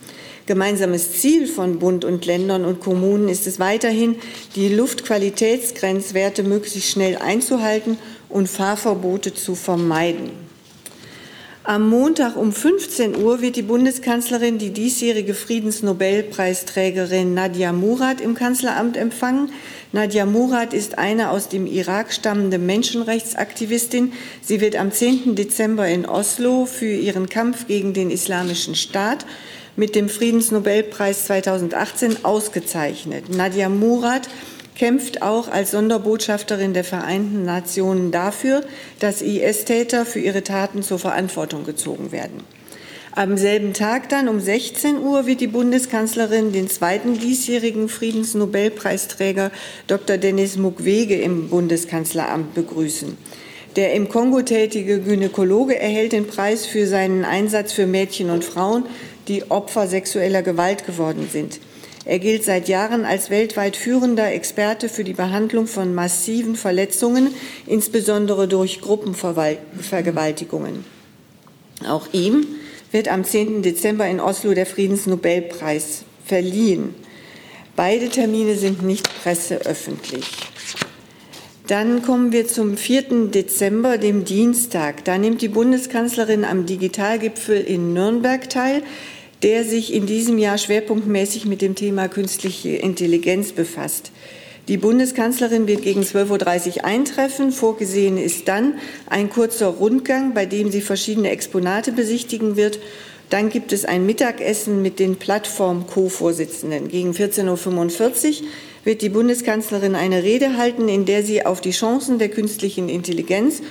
Gemeinsames 0.47 1.13
Ziel 1.21 1.47
von 1.47 1.79
Bund 1.79 2.05
und 2.05 2.27
Ländern 2.27 2.65
und 2.65 2.81
Kommunen 2.81 3.29
ist 3.29 3.47
es 3.47 3.61
weiterhin, 3.61 4.17
die 4.57 4.69
Luftqualitätsgrenzwerte 4.69 6.43
möglichst 6.43 6.91
schnell 6.91 7.17
einzuhalten 7.17 7.99
und 8.29 8.49
Fahrverbote 8.49 9.33
zu 9.33 9.55
vermeiden. 9.55 10.50
Am 11.71 11.89
Montag 11.89 12.37
um 12.37 12.53
15 12.53 13.15
Uhr 13.15 13.43
wird 13.43 13.55
die 13.55 13.63
Bundeskanzlerin 13.63 14.59
die 14.59 14.71
diesjährige 14.71 15.35
Friedensnobelpreisträgerin 15.35 17.33
Nadia 17.33 17.73
Murad 17.73 18.21
im 18.21 18.35
Kanzleramt 18.35 18.97
empfangen. 18.97 19.53
Nadia 19.93 20.27
Murad 20.27 20.75
ist 20.75 20.99
eine 20.99 21.31
aus 21.31 21.49
dem 21.49 21.69
Irak 21.69 22.13
stammende 22.13 22.59
Menschenrechtsaktivistin. 22.59 24.15
Sie 24.43 24.61
wird 24.61 24.75
am 24.75 24.91
10. 24.91 25.37
Dezember 25.37 25.87
in 25.87 26.07
Oslo 26.07 26.67
für 26.67 26.93
ihren 26.93 27.29
Kampf 27.29 27.69
gegen 27.69 27.93
den 27.93 28.11
Islamischen 28.11 28.75
Staat 28.75 29.25
mit 29.77 29.95
dem 29.95 30.09
Friedensnobelpreis 30.09 31.27
2018 31.27 32.25
ausgezeichnet. 32.25 33.33
Nadia 33.33 33.69
Murad 33.69 34.29
kämpft 34.81 35.21
auch 35.21 35.49
als 35.49 35.73
Sonderbotschafterin 35.73 36.73
der 36.73 36.85
Vereinten 36.85 37.45
Nationen 37.45 38.13
dafür, 38.13 38.65
dass 38.99 39.21
IS-Täter 39.21 40.07
für 40.07 40.21
ihre 40.21 40.43
Taten 40.43 40.83
zur 40.83 40.99
Verantwortung 40.99 41.65
gezogen 41.65 42.13
werden. 42.13 42.41
Am 43.13 43.37
selben 43.37 43.75
Tag 43.75 44.09
dann 44.09 44.27
um 44.27 44.41
16 44.41 44.97
Uhr 44.97 45.27
wird 45.27 45.43
die 45.43 45.49
Bundeskanzlerin 45.49 46.53
den 46.53 46.71
zweiten 46.71 47.19
diesjährigen 47.19 47.91
Friedensnobelpreisträger 47.91 49.51
Dr. 49.87 50.17
Denis 50.17 50.57
Mukwege 50.57 51.21
im 51.21 51.51
Bundeskanzleramt 51.51 52.55
begrüßen. 52.55 53.19
Der 53.77 53.93
im 53.93 54.09
Kongo 54.09 54.41
tätige 54.41 55.01
Gynäkologe 55.01 55.79
erhält 55.79 56.13
den 56.13 56.27
Preis 56.27 56.65
für 56.65 56.87
seinen 56.87 57.27
Einsatz 57.27 57.75
für 57.75 57.87
Mädchen 57.87 58.31
und 58.31 58.47
Frauen, 58.47 58.87
die 59.29 59.51
Opfer 59.51 59.87
sexueller 59.87 60.41
Gewalt 60.41 60.87
geworden 60.87 61.29
sind. 61.31 61.61
Er 62.11 62.19
gilt 62.19 62.43
seit 62.43 62.69
Jahren 62.69 63.05
als 63.05 63.31
weltweit 63.31 63.77
führender 63.77 64.33
Experte 64.33 64.89
für 64.89 65.05
die 65.05 65.13
Behandlung 65.13 65.69
von 65.69 65.95
massiven 65.95 66.57
Verletzungen, 66.57 67.33
insbesondere 67.69 68.49
durch 68.49 68.81
Gruppenvergewaltigungen. 68.81 70.85
Auch 71.89 72.13
ihm 72.13 72.49
wird 72.91 73.07
am 73.07 73.23
10. 73.23 73.63
Dezember 73.63 74.09
in 74.09 74.19
Oslo 74.19 74.55
der 74.55 74.67
Friedensnobelpreis 74.67 76.03
verliehen. 76.25 76.97
Beide 77.77 78.09
Termine 78.09 78.57
sind 78.57 78.83
nicht 78.83 79.09
presseöffentlich. 79.23 80.27
Dann 81.69 82.03
kommen 82.03 82.33
wir 82.33 82.49
zum 82.49 82.77
4. 82.77 83.29
Dezember, 83.29 83.99
dem 83.99 84.25
Dienstag. 84.25 85.05
Da 85.05 85.17
nimmt 85.17 85.43
die 85.43 85.49
Bundeskanzlerin 85.49 86.45
am 86.45 86.67
Digitalgipfel 86.67 87.61
in 87.61 87.93
Nürnberg 87.93 88.51
teil, 88.51 88.83
der 89.43 89.65
sich 89.65 89.93
in 89.93 90.07
diesem 90.07 90.39
Jahr 90.39 90.59
schwerpunktmäßig 90.59 91.47
mit 91.47 91.63
dem 91.63 91.75
Thema 91.75 92.09
künstliche 92.09 92.71
Intelligenz 92.71 93.53
befasst. 93.53 94.13
Die 94.69 94.77
Bundeskanzlerin 94.77 95.67
wird 95.67 95.83
gegen 95.83 96.03
12.30 96.03 96.77
Uhr 96.77 96.85
eintreffen. 96.85 97.51
Vorgesehen 97.51 98.19
ist 98.19 98.47
dann 98.47 98.75
ein 99.09 99.31
kurzer 99.31 99.67
Rundgang, 99.67 100.35
bei 100.35 100.47
dem 100.47 100.71
sie 100.71 100.81
verschiedene 100.81 101.31
Exponate 101.31 101.93
besichtigen 101.93 102.57
wird. 102.57 102.79
Dann 103.31 103.49
gibt 103.49 103.73
es 103.73 103.85
ein 103.85 104.07
Mittagessen 104.07 104.83
mit 104.83 104.99
den 104.99 105.17
Plattform-Co-Vorsitzenden. 105.17 106.89
Gegen 106.89 107.13
14.45 107.13 108.43
Uhr 108.43 108.47
wird 108.85 109.03
die 109.03 109.09
Bundeskanzlerin 109.09 109.95
eine 109.95 110.23
Rede 110.23 110.57
halten, 110.57 110.89
in 110.89 111.05
der 111.05 111.23
sie 111.23 111.47
auf 111.47 111.61
die 111.61 111.71
Chancen 111.71 112.19
der 112.19 112.29
künstlichen 112.29 112.89
Intelligenz 112.89 113.63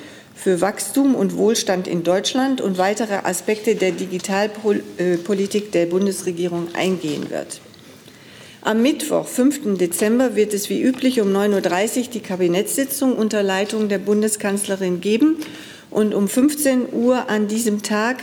für 0.42 0.62
Wachstum 0.62 1.16
und 1.16 1.36
Wohlstand 1.36 1.88
in 1.88 2.04
Deutschland 2.04 2.62
und 2.62 2.78
weitere 2.78 3.16
Aspekte 3.16 3.76
der 3.76 3.92
Digitalpolitik 3.92 5.74
der 5.74 5.86
Bundesregierung 5.86 6.70
eingehen 6.74 7.30
wird. 7.30 7.60
Am 8.62 8.82
Mittwoch, 8.82 9.28
5. 9.28 9.78
Dezember, 9.78 10.36
wird 10.36 10.54
es 10.54 10.70
wie 10.70 10.82
üblich 10.82 11.20
um 11.20 11.30
9.30 11.30 11.98
Uhr 11.98 12.08
die 12.14 12.20
Kabinettssitzung 12.22 13.16
unter 13.16 13.44
Leitung 13.44 13.90
der 13.90 14.00
Bundeskanzlerin 14.00 15.02
geben. 15.02 15.38
Und 15.90 16.14
um 16.14 16.28
15 16.28 16.94
Uhr 16.94 17.30
an 17.30 17.48
diesem 17.48 17.82
Tag 17.82 18.18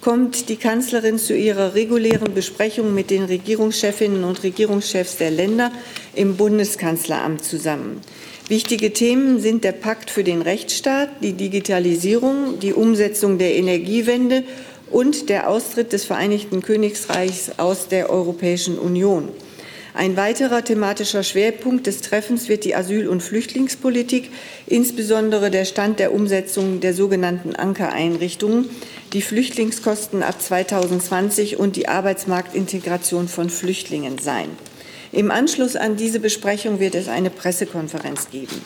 kommt 0.00 0.48
die 0.48 0.56
Kanzlerin 0.56 1.18
zu 1.18 1.34
ihrer 1.34 1.74
regulären 1.74 2.32
Besprechung 2.34 2.94
mit 2.94 3.10
den 3.10 3.24
Regierungschefinnen 3.24 4.22
und 4.22 4.42
Regierungschefs 4.44 5.16
der 5.16 5.30
Länder 5.32 5.72
im 6.14 6.36
Bundeskanzleramt 6.36 7.44
zusammen. 7.44 8.02
Wichtige 8.48 8.92
Themen 8.92 9.40
sind 9.40 9.64
der 9.64 9.72
Pakt 9.72 10.08
für 10.08 10.22
den 10.22 10.40
Rechtsstaat, 10.40 11.08
die 11.20 11.32
Digitalisierung, 11.32 12.60
die 12.60 12.72
Umsetzung 12.72 13.38
der 13.38 13.56
Energiewende 13.56 14.44
und 14.92 15.28
der 15.28 15.50
Austritt 15.50 15.92
des 15.92 16.04
Vereinigten 16.04 16.62
Königreichs 16.62 17.50
aus 17.56 17.88
der 17.88 18.08
Europäischen 18.08 18.78
Union. 18.78 19.30
Ein 19.94 20.16
weiterer 20.16 20.62
thematischer 20.62 21.24
Schwerpunkt 21.24 21.88
des 21.88 22.02
Treffens 22.02 22.48
wird 22.48 22.64
die 22.64 22.76
Asyl- 22.76 23.08
und 23.08 23.20
Flüchtlingspolitik, 23.20 24.30
insbesondere 24.68 25.50
der 25.50 25.64
Stand 25.64 25.98
der 25.98 26.14
Umsetzung 26.14 26.78
der 26.78 26.94
sogenannten 26.94 27.56
Ankereinrichtungen, 27.56 28.68
die 29.12 29.22
Flüchtlingskosten 29.22 30.22
ab 30.22 30.40
2020 30.40 31.58
und 31.58 31.74
die 31.74 31.88
Arbeitsmarktintegration 31.88 33.26
von 33.26 33.50
Flüchtlingen 33.50 34.18
sein. 34.18 34.50
Im 35.16 35.30
Anschluss 35.30 35.76
an 35.76 35.96
diese 35.96 36.20
Besprechung 36.20 36.78
wird 36.78 36.94
es 36.94 37.08
eine 37.08 37.30
Pressekonferenz 37.30 38.28
geben. 38.28 38.60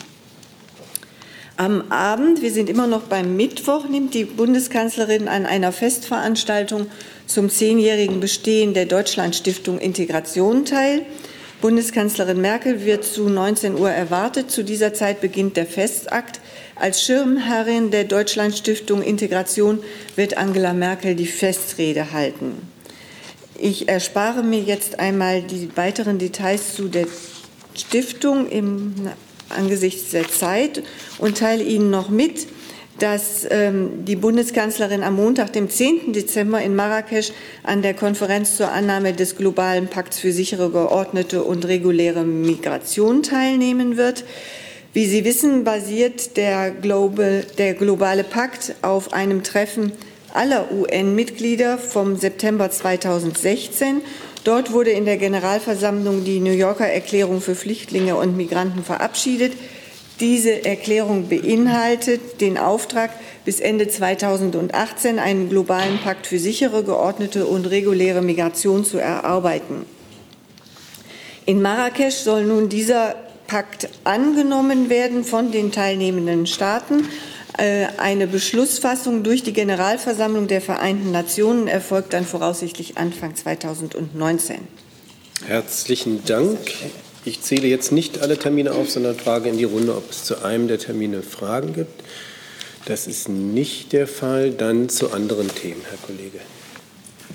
Am 1.55 1.89
Abend, 1.89 2.41
wir 2.41 2.51
sind 2.51 2.69
immer 2.69 2.87
noch 2.87 3.03
beim 3.03 3.37
Mittwoch, 3.37 3.87
nimmt 3.87 4.13
die 4.13 4.25
Bundeskanzlerin 4.25 5.29
an 5.29 5.45
einer 5.45 5.71
Festveranstaltung 5.71 6.87
zum 7.25 7.49
zehnjährigen 7.49 8.19
Bestehen 8.19 8.73
der 8.73 8.85
Deutschlandstiftung 8.85 9.79
Integration 9.79 10.65
teil. 10.65 11.05
Bundeskanzlerin 11.61 12.41
Merkel 12.41 12.83
wird 12.83 13.05
zu 13.05 13.29
19 13.29 13.79
Uhr 13.79 13.89
erwartet. 13.89 14.51
Zu 14.51 14.65
dieser 14.65 14.93
Zeit 14.93 15.21
beginnt 15.21 15.55
der 15.55 15.65
Festakt. 15.65 16.41
Als 16.75 17.01
Schirmherrin 17.01 17.91
der 17.91 18.03
Deutschlandstiftung 18.03 19.01
Integration 19.01 19.81
wird 20.17 20.35
Angela 20.35 20.73
Merkel 20.73 21.15
die 21.15 21.27
Festrede 21.27 22.11
halten. 22.11 22.70
Ich 23.63 23.87
erspare 23.87 24.41
mir 24.41 24.59
jetzt 24.59 24.99
einmal 24.99 25.43
die 25.43 25.69
weiteren 25.75 26.17
Details 26.17 26.73
zu 26.73 26.87
der 26.87 27.05
Stiftung 27.75 28.49
im, 28.49 28.95
angesichts 29.49 30.09
der 30.09 30.27
Zeit 30.27 30.81
und 31.19 31.37
teile 31.37 31.63
Ihnen 31.63 31.91
noch 31.91 32.09
mit, 32.09 32.47
dass 32.97 33.45
ähm, 33.51 34.03
die 34.03 34.15
Bundeskanzlerin 34.15 35.03
am 35.03 35.15
Montag, 35.15 35.53
dem 35.53 35.69
10. 35.69 36.11
Dezember 36.11 36.59
in 36.59 36.75
Marrakesch 36.75 37.33
an 37.61 37.83
der 37.83 37.93
Konferenz 37.93 38.57
zur 38.57 38.71
Annahme 38.71 39.13
des 39.13 39.37
globalen 39.37 39.87
Pakts 39.87 40.17
für 40.17 40.31
sichere, 40.31 40.71
geordnete 40.71 41.43
und 41.43 41.67
reguläre 41.67 42.23
Migration 42.23 43.21
teilnehmen 43.21 43.95
wird. 43.95 44.23
Wie 44.91 45.05
Sie 45.05 45.23
wissen, 45.23 45.63
basiert 45.63 46.35
der, 46.35 46.71
Global, 46.71 47.45
der 47.59 47.75
globale 47.75 48.23
Pakt 48.23 48.73
auf 48.81 49.13
einem 49.13 49.43
Treffen 49.43 49.91
aller 50.33 50.71
UN-Mitglieder 50.71 51.77
vom 51.77 52.15
September 52.15 52.69
2016. 52.69 54.01
Dort 54.43 54.71
wurde 54.73 54.91
in 54.91 55.05
der 55.05 55.17
Generalversammlung 55.17 56.23
die 56.23 56.39
New 56.39 56.51
Yorker 56.51 56.87
Erklärung 56.87 57.41
für 57.41 57.55
Flüchtlinge 57.55 58.15
und 58.15 58.35
Migranten 58.35 58.83
verabschiedet. 58.83 59.53
Diese 60.19 60.65
Erklärung 60.65 61.29
beinhaltet 61.29 62.41
den 62.41 62.57
Auftrag, 62.57 63.11
bis 63.43 63.59
Ende 63.59 63.87
2018 63.87 65.19
einen 65.19 65.49
globalen 65.49 65.97
Pakt 65.99 66.27
für 66.27 66.39
sichere, 66.39 66.83
geordnete 66.83 67.45
und 67.45 67.65
reguläre 67.65 68.21
Migration 68.21 68.85
zu 68.85 68.97
erarbeiten. 68.97 69.85
In 71.45 71.61
Marrakesch 71.61 72.15
soll 72.15 72.45
nun 72.45 72.69
dieser 72.69 73.15
Pakt 73.47 73.89
angenommen 74.03 74.89
werden 74.89 75.23
von 75.23 75.51
den 75.51 75.71
teilnehmenden 75.71 76.47
Staaten 76.47 77.07
eine 77.61 78.27
Beschlussfassung 78.27 79.23
durch 79.23 79.43
die 79.43 79.53
Generalversammlung 79.53 80.47
der 80.47 80.61
Vereinten 80.61 81.11
Nationen 81.11 81.67
erfolgt 81.67 82.13
dann 82.13 82.25
voraussichtlich 82.25 82.97
Anfang 82.97 83.35
2019. 83.35 84.57
Herzlichen 85.45 86.23
Dank. 86.25 86.57
Ich 87.23 87.41
zähle 87.41 87.67
jetzt 87.67 87.91
nicht 87.91 88.21
alle 88.21 88.37
Termine 88.37 88.71
auf, 88.71 88.89
sondern 88.89 89.15
frage 89.15 89.49
in 89.49 89.57
die 89.57 89.63
Runde, 89.63 89.95
ob 89.95 90.09
es 90.09 90.23
zu 90.23 90.43
einem 90.43 90.67
der 90.67 90.79
Termine 90.79 91.21
Fragen 91.21 91.73
gibt. 91.73 92.03
Das 92.85 93.05
ist 93.05 93.29
nicht 93.29 93.93
der 93.93 94.07
Fall. 94.07 94.51
Dann 94.51 94.89
zu 94.89 95.11
anderen 95.11 95.47
Themen, 95.53 95.81
Herr 95.87 95.99
Kollege. 95.99 96.39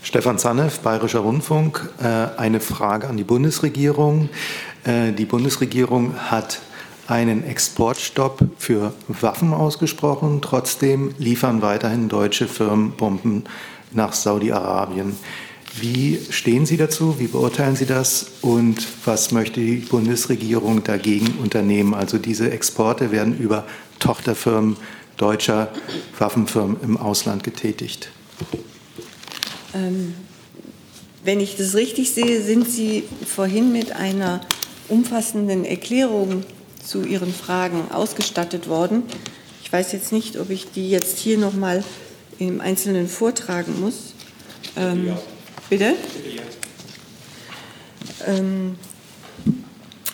Stefan 0.02 0.38
Zanev, 0.38 0.80
Bayerischer 0.80 1.20
Rundfunk. 1.20 1.88
Äh, 2.00 2.38
eine 2.38 2.60
Frage 2.60 3.06
an 3.06 3.16
die 3.16 3.24
Bundesregierung. 3.24 4.28
Äh, 4.84 5.12
die 5.12 5.24
Bundesregierung 5.24 6.16
hat 6.30 6.60
einen 7.06 7.44
Exportstopp 7.44 8.40
für 8.58 8.92
Waffen 9.08 9.52
ausgesprochen. 9.52 10.40
Trotzdem 10.42 11.14
liefern 11.18 11.62
weiterhin 11.62 12.08
deutsche 12.08 12.48
Firmen 12.48 12.92
Bomben 12.92 13.44
nach 13.92 14.12
Saudi-Arabien. 14.12 15.16
Wie 15.78 16.18
stehen 16.30 16.64
Sie 16.64 16.76
dazu? 16.76 17.18
Wie 17.18 17.26
beurteilen 17.26 17.76
Sie 17.76 17.86
das? 17.86 18.26
Und 18.40 18.86
was 19.04 19.30
möchte 19.30 19.60
die 19.60 19.76
Bundesregierung 19.76 20.82
dagegen 20.82 21.38
unternehmen? 21.42 21.92
Also 21.94 22.18
diese 22.18 22.50
Exporte 22.50 23.12
werden 23.12 23.38
über 23.38 23.66
Tochterfirmen 23.98 24.76
deutscher 25.16 25.70
Waffenfirmen 26.18 26.78
im 26.82 26.96
Ausland 26.96 27.44
getätigt. 27.44 28.10
Ähm, 29.74 30.14
wenn 31.24 31.40
ich 31.40 31.56
das 31.56 31.74
richtig 31.74 32.12
sehe, 32.12 32.42
sind 32.42 32.68
Sie 32.68 33.04
vorhin 33.26 33.72
mit 33.72 33.92
einer 33.92 34.40
umfassenden 34.88 35.64
Erklärung 35.64 36.44
zu 36.86 37.02
Ihren 37.02 37.34
Fragen 37.34 37.90
ausgestattet 37.90 38.68
worden. 38.68 39.02
Ich 39.62 39.72
weiß 39.72 39.92
jetzt 39.92 40.12
nicht, 40.12 40.38
ob 40.38 40.50
ich 40.50 40.70
die 40.70 40.88
jetzt 40.88 41.18
hier 41.18 41.38
noch 41.38 41.52
mal 41.52 41.82
im 42.38 42.60
Einzelnen 42.60 43.08
vortragen 43.08 43.80
muss. 43.80 44.14
Ähm, 44.76 45.16
bitte? 45.68 45.94
Ähm, 48.26 48.76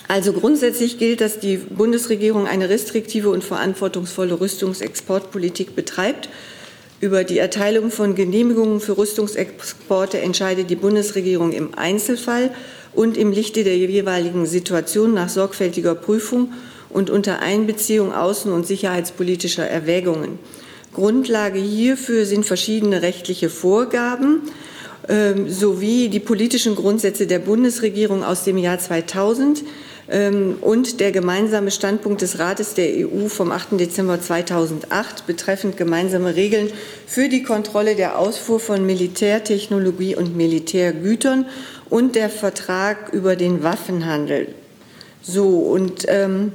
also 0.08 0.32
grundsätzlich 0.32 0.98
gilt, 0.98 1.20
dass 1.20 1.38
die 1.38 1.56
Bundesregierung 1.56 2.46
eine 2.46 2.68
restriktive 2.68 3.30
und 3.30 3.44
verantwortungsvolle 3.44 4.40
Rüstungsexportpolitik 4.40 5.74
betreibt. 5.74 6.28
Über 7.00 7.24
die 7.24 7.38
Erteilung 7.38 7.90
von 7.90 8.14
Genehmigungen 8.14 8.80
für 8.80 8.96
Rüstungsexporte 8.96 10.20
entscheidet 10.20 10.70
die 10.70 10.76
Bundesregierung 10.76 11.52
im 11.52 11.74
Einzelfall 11.76 12.50
und 12.95 13.16
im 13.16 13.32
Lichte 13.32 13.64
der 13.64 13.76
jeweiligen 13.76 14.47
Situation 14.47 15.14
nach 15.14 15.28
sorgfältiger 15.28 15.95
Prüfung 15.95 16.53
und 16.90 17.11
unter 17.11 17.40
Einbeziehung 17.40 18.12
außen- 18.12 18.53
und 18.53 18.66
sicherheitspolitischer 18.66 19.66
Erwägungen. 19.66 20.38
Grundlage 20.93 21.59
hierfür 21.59 22.26
sind 22.26 22.45
verschiedene 22.45 23.01
rechtliche 23.03 23.49
Vorgaben 23.49 24.43
ähm, 25.09 25.49
sowie 25.51 26.09
die 26.09 26.20
politischen 26.20 26.76
Grundsätze 26.76 27.26
der 27.26 27.38
Bundesregierung 27.38 28.22
aus 28.22 28.45
dem 28.45 28.59
Jahr 28.59 28.78
2000, 28.78 29.64
ähm, 30.12 30.57
und 30.61 31.01
der 31.01 31.12
gemeinsame 31.12 31.70
Standpunkt 31.70 32.22
des 32.22 32.38
Rates 32.38 32.74
der 32.74 33.09
EU 33.09 33.28
vom 33.28 33.51
8. 33.51 33.80
Dezember 33.80 34.20
2008 34.20 35.26
betreffend 35.26 35.76
gemeinsame 35.76 36.36
Regeln 36.36 36.70
für 37.07 37.28
die 37.28 37.43
Kontrolle 37.43 37.95
der 37.95 38.18
Ausfuhr 38.18 38.61
von 38.61 38.84
Militärtechnologie 38.84 40.16
und 40.16 40.36
Militärgütern 40.36 41.47
und 41.93 42.14
der 42.14 42.30
Vertrag 42.30 43.12
über 43.12 43.36
den 43.36 43.62
Waffenhandel. 43.62 44.55
So, 45.20 45.59
und 45.59 46.07
ähm, 46.09 46.53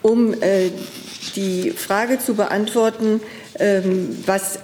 um 0.00 0.32
äh, 0.40 0.70
die 1.34 1.72
Frage 1.72 2.20
zu 2.20 2.34
beantworten, 2.34 3.20
ähm, 3.58 4.16
was 4.24 4.60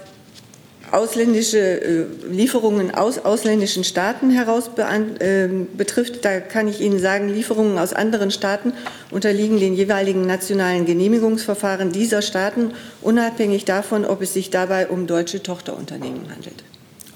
ausländische 0.92 1.58
äh, 1.58 2.06
Lieferungen 2.30 2.94
aus 2.94 3.18
ausländischen 3.18 3.82
Staaten 3.82 4.30
heraus 4.30 4.70
äh, 4.76 5.48
betrifft, 5.76 6.24
da 6.24 6.38
kann 6.38 6.68
ich 6.68 6.80
Ihnen 6.80 7.00
sagen, 7.00 7.28
Lieferungen 7.28 7.78
aus 7.78 7.92
anderen 7.92 8.30
Staaten 8.30 8.72
unterliegen 9.10 9.58
den 9.58 9.74
jeweiligen 9.74 10.24
nationalen 10.24 10.86
Genehmigungsverfahren 10.86 11.90
dieser 11.90 12.22
Staaten, 12.22 12.74
unabhängig 13.02 13.64
davon, 13.64 14.04
ob 14.04 14.22
es 14.22 14.34
sich 14.34 14.50
dabei 14.50 14.86
um 14.86 15.08
deutsche 15.08 15.42
Tochterunternehmen 15.42 16.30
handelt. 16.30 16.62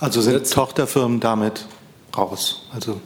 Also 0.00 0.20
sind 0.20 0.50
Tochterfirmen 0.50 1.20
damit 1.20 1.66
raus? 2.16 2.62
Also 2.72 3.00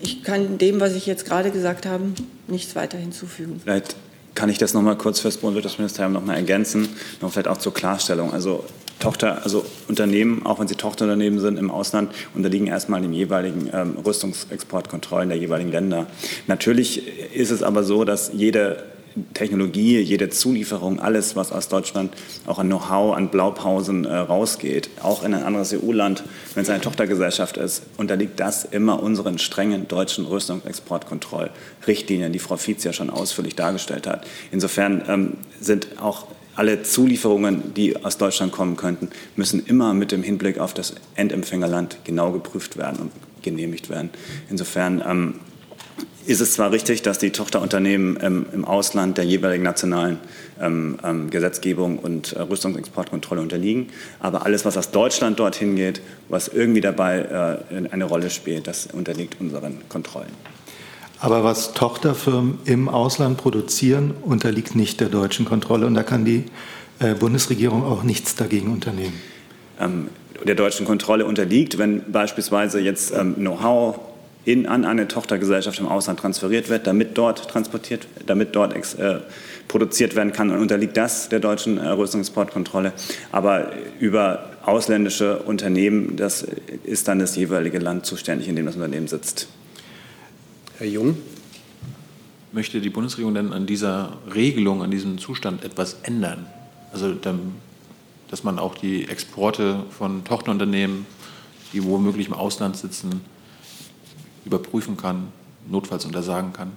ich 0.00 0.22
kann 0.22 0.58
dem, 0.58 0.80
was 0.80 0.94
ich 0.94 1.06
jetzt 1.06 1.24
gerade 1.24 1.50
gesagt 1.50 1.86
habe, 1.86 2.04
nichts 2.46 2.76
weiter 2.76 2.98
hinzufügen. 2.98 3.60
Vielleicht 3.62 3.96
kann 4.34 4.48
ich 4.48 4.58
das 4.58 4.72
noch 4.74 4.82
mal 4.82 4.96
kurz 4.96 5.20
für 5.20 5.28
das 5.28 5.38
Bundeswirtschaftsministerium 5.38 6.12
noch 6.12 6.24
mal 6.24 6.34
ergänzen, 6.34 6.88
noch 7.20 7.32
vielleicht 7.32 7.48
auch 7.48 7.56
zur 7.56 7.74
Klarstellung. 7.74 8.32
Also 8.32 8.64
Tochter, 9.00 9.42
also 9.44 9.64
Unternehmen, 9.88 10.44
auch 10.44 10.60
wenn 10.60 10.68
sie 10.68 10.74
Tochterunternehmen 10.74 11.40
sind 11.40 11.58
im 11.58 11.70
Ausland, 11.70 12.12
unterliegen 12.34 12.66
erstmal 12.66 13.00
den 13.00 13.12
jeweiligen 13.12 13.70
ähm, 13.72 13.96
Rüstungsexportkontrollen 14.04 15.28
der 15.28 15.38
jeweiligen 15.38 15.70
Länder. 15.70 16.06
Natürlich 16.46 17.06
ist 17.34 17.50
es 17.50 17.62
aber 17.62 17.84
so, 17.84 18.04
dass 18.04 18.30
jede 18.32 18.84
Technologie, 19.34 20.00
jede 20.00 20.30
Zulieferung, 20.30 21.00
alles, 21.00 21.36
was 21.36 21.52
aus 21.52 21.68
Deutschland 21.68 22.12
auch 22.46 22.58
an 22.58 22.68
Know-how, 22.68 23.16
an 23.16 23.28
Blaupausen 23.28 24.04
äh, 24.04 24.14
rausgeht, 24.14 24.90
auch 25.02 25.24
in 25.24 25.34
ein 25.34 25.42
anderes 25.42 25.72
EU-Land, 25.72 26.22
wenn 26.54 26.62
es 26.62 26.70
eine 26.70 26.80
Tochtergesellschaft 26.80 27.56
ist, 27.56 27.82
unterliegt 27.96 28.38
das 28.40 28.64
immer 28.64 29.02
unseren 29.02 29.38
strengen 29.38 29.88
deutschen 29.88 30.26
Rüstungsexportkontrollrichtlinien, 30.26 32.32
die 32.32 32.38
Frau 32.38 32.56
Fietz 32.56 32.84
ja 32.84 32.92
schon 32.92 33.10
ausführlich 33.10 33.56
dargestellt 33.56 34.06
hat. 34.06 34.26
Insofern 34.52 35.02
ähm, 35.08 35.32
sind 35.60 35.88
auch 36.00 36.26
alle 36.58 36.82
Zulieferungen, 36.82 37.72
die 37.74 38.04
aus 38.04 38.18
Deutschland 38.18 38.50
kommen 38.50 38.76
könnten, 38.76 39.10
müssen 39.36 39.64
immer 39.66 39.94
mit 39.94 40.10
dem 40.10 40.24
Hinblick 40.24 40.58
auf 40.58 40.74
das 40.74 40.92
Endempfängerland 41.14 41.98
genau 42.02 42.32
geprüft 42.32 42.76
werden 42.76 42.98
und 42.98 43.12
genehmigt 43.42 43.88
werden. 43.88 44.10
Insofern 44.50 45.00
ähm, 45.06 45.34
ist 46.26 46.40
es 46.40 46.52
zwar 46.52 46.72
richtig, 46.72 47.02
dass 47.02 47.18
die 47.18 47.30
Tochterunternehmen 47.30 48.18
ähm, 48.20 48.46
im 48.52 48.64
Ausland 48.66 49.16
der 49.16 49.24
jeweiligen 49.24 49.62
nationalen 49.62 50.18
ähm, 50.60 50.98
ähm, 51.02 51.30
Gesetzgebung 51.30 51.98
und 51.98 52.34
äh, 52.34 52.42
Rüstungsexportkontrolle 52.42 53.40
unterliegen, 53.40 53.88
aber 54.20 54.44
alles, 54.44 54.64
was 54.64 54.76
aus 54.76 54.90
Deutschland 54.90 55.38
dorthin 55.38 55.76
geht, 55.76 56.02
was 56.28 56.48
irgendwie 56.48 56.82
dabei 56.82 57.62
äh, 57.70 57.88
eine 57.90 58.04
Rolle 58.04 58.28
spielt, 58.28 58.66
das 58.66 58.88
unterliegt 58.92 59.40
unseren 59.40 59.78
Kontrollen. 59.88 60.32
Aber 61.20 61.44
was 61.44 61.72
Tochterfirmen 61.72 62.58
im 62.64 62.88
Ausland 62.88 63.38
produzieren, 63.38 64.14
unterliegt 64.22 64.76
nicht 64.76 65.00
der 65.00 65.08
deutschen 65.08 65.46
Kontrolle 65.46 65.86
und 65.86 65.94
da 65.94 66.02
kann 66.02 66.24
die 66.24 66.44
äh, 66.98 67.14
Bundesregierung 67.14 67.84
auch 67.84 68.02
nichts 68.02 68.36
dagegen 68.36 68.70
unternehmen. 68.70 69.14
Ähm, 69.80 70.08
der 70.46 70.54
deutschen 70.54 70.86
Kontrolle 70.86 71.24
unterliegt, 71.24 71.78
wenn 71.78 72.12
beispielsweise 72.12 72.80
jetzt 72.80 73.12
ähm, 73.12 73.34
Know-how 73.36 73.98
in, 74.44 74.66
an 74.66 74.84
eine 74.84 75.08
Tochtergesellschaft 75.08 75.78
im 75.78 75.86
Ausland 75.86 76.20
transferiert 76.20 76.68
wird, 76.68 76.86
damit 76.86 77.18
dort 77.18 77.50
transportiert, 77.50 78.06
damit 78.26 78.56
dort 78.56 78.74
ex, 78.74 78.94
äh, 78.94 79.20
produziert 79.68 80.16
werden 80.16 80.32
kann, 80.32 80.50
und 80.50 80.58
unterliegt 80.58 80.96
das 80.96 81.28
der 81.28 81.40
deutschen 81.40 81.78
äh, 81.78 81.88
Rüstungsexportkontrolle. 81.88 82.92
Aber 83.30 83.72
über 84.00 84.50
ausländische 84.64 85.38
Unternehmen, 85.40 86.16
das 86.16 86.46
ist 86.84 87.08
dann 87.08 87.18
das 87.18 87.36
jeweilige 87.36 87.78
Land 87.78 88.06
zuständig, 88.06 88.48
in 88.48 88.56
dem 88.56 88.66
das 88.66 88.76
Unternehmen 88.76 89.08
sitzt. 89.08 89.48
Herr 90.78 90.86
Jung. 90.86 91.16
Möchte 92.50 92.80
die 92.80 92.88
Bundesregierung 92.88 93.34
denn 93.34 93.52
an 93.52 93.66
dieser 93.66 94.16
Regelung, 94.34 94.82
an 94.82 94.90
diesem 94.90 95.18
Zustand 95.18 95.64
etwas 95.64 95.98
ändern? 96.02 96.46
Also, 96.92 97.14
dass 98.30 98.42
man 98.42 98.58
auch 98.58 98.74
die 98.74 99.06
Exporte 99.06 99.84
von 99.90 100.24
Tochterunternehmen, 100.24 101.04
die 101.74 101.84
womöglich 101.84 102.28
im 102.28 102.32
Ausland 102.32 102.76
sitzen, 102.78 103.20
überprüfen 104.48 104.96
kann, 104.96 105.28
notfalls 105.68 106.04
untersagen 106.04 106.52
kann? 106.52 106.72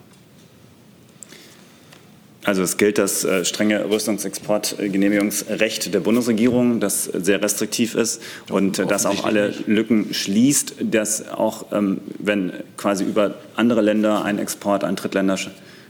Also 2.44 2.64
es 2.64 2.78
gilt 2.78 2.98
das 2.98 3.24
äh, 3.24 3.46
strenge 3.46 3.90
Rüstungsexportgenehmigungsrecht 3.90 5.94
der 5.94 6.00
Bundesregierung, 6.00 6.80
das 6.80 7.06
sehr 7.06 7.42
restriktiv 7.42 7.94
ist 7.94 8.22
und 8.50 8.80
äh, 8.80 8.88
das 8.88 9.06
auch 9.06 9.26
alle 9.26 9.54
Lücken 9.68 10.14
schließt, 10.14 10.76
dass 10.82 11.30
auch 11.30 11.72
ähm, 11.72 12.02
wenn 12.18 12.52
quasi 12.78 13.04
über 13.04 13.36
andere 13.56 13.82
Länder 13.82 14.26
ein 14.26 14.40
Export 14.40 14.84
an 14.84 14.96
Drittländer 14.96 15.38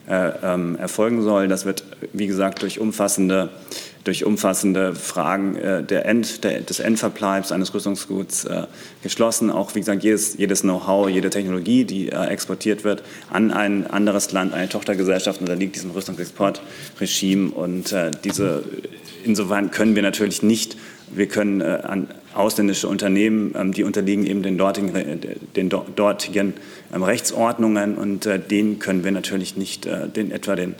äh, 0.10 0.32
ähm, 0.44 0.76
erfolgen 0.76 1.22
soll, 1.22 1.48
das 1.48 1.64
wird 1.64 1.86
wie 2.12 2.28
gesagt 2.28 2.64
durch 2.64 2.80
umfassende 2.80 3.50
durch 4.04 4.26
umfassende 4.26 4.96
Fragen 4.96 5.56
äh, 5.56 5.84
der 5.84 6.06
End, 6.06 6.44
der, 6.44 6.62
des 6.62 6.80
Endverbleibs 6.80 7.52
eines 7.52 7.74
Rüstungsguts 7.74 8.46
äh, 8.46 8.64
geschlossen. 9.04 9.50
Auch, 9.50 9.76
wie 9.76 9.80
gesagt, 9.80 10.04
jedes, 10.04 10.38
jedes 10.38 10.62
Know-how, 10.62 11.10
jede 11.10 11.30
Technologie, 11.30 11.86
die 11.86 12.10
äh, 12.10 12.26
exportiert 12.28 12.84
wird 12.84 13.04
an 13.30 13.52
ein 13.52 13.88
anderes 13.88 14.32
Land, 14.32 14.54
eine 14.54 14.70
Tochtergesellschaft 14.70 15.40
unterliegt 15.40 15.76
diesem 15.76 15.92
Rüstungsexportregime. 15.92 17.52
Und 17.52 17.92
äh, 17.92 18.12
diese, 18.24 18.64
insofern 19.24 19.72
können 19.72 19.96
wir 19.96 20.02
natürlich 20.02 20.42
nicht, 20.42 20.78
wir 21.14 21.28
können 21.28 21.62
äh, 21.62 21.82
an 21.84 22.08
ausländische 22.34 22.88
Unternehmen, 22.88 23.54
ähm, 23.56 23.74
die 23.74 23.84
unterliegen 23.84 24.26
eben 24.26 24.42
den 24.42 24.58
dortigen, 24.58 25.20
den 25.56 25.70
dortigen 25.70 26.54
ähm, 26.94 27.04
Rechtsordnungen 27.04 27.98
und 27.98 28.26
äh, 28.26 28.40
denen 28.40 28.80
können 28.80 29.04
wir 29.04 29.12
natürlich 29.12 29.58
nicht 29.58 29.86
den, 29.86 30.32
etwa 30.32 30.56
den 30.56 30.76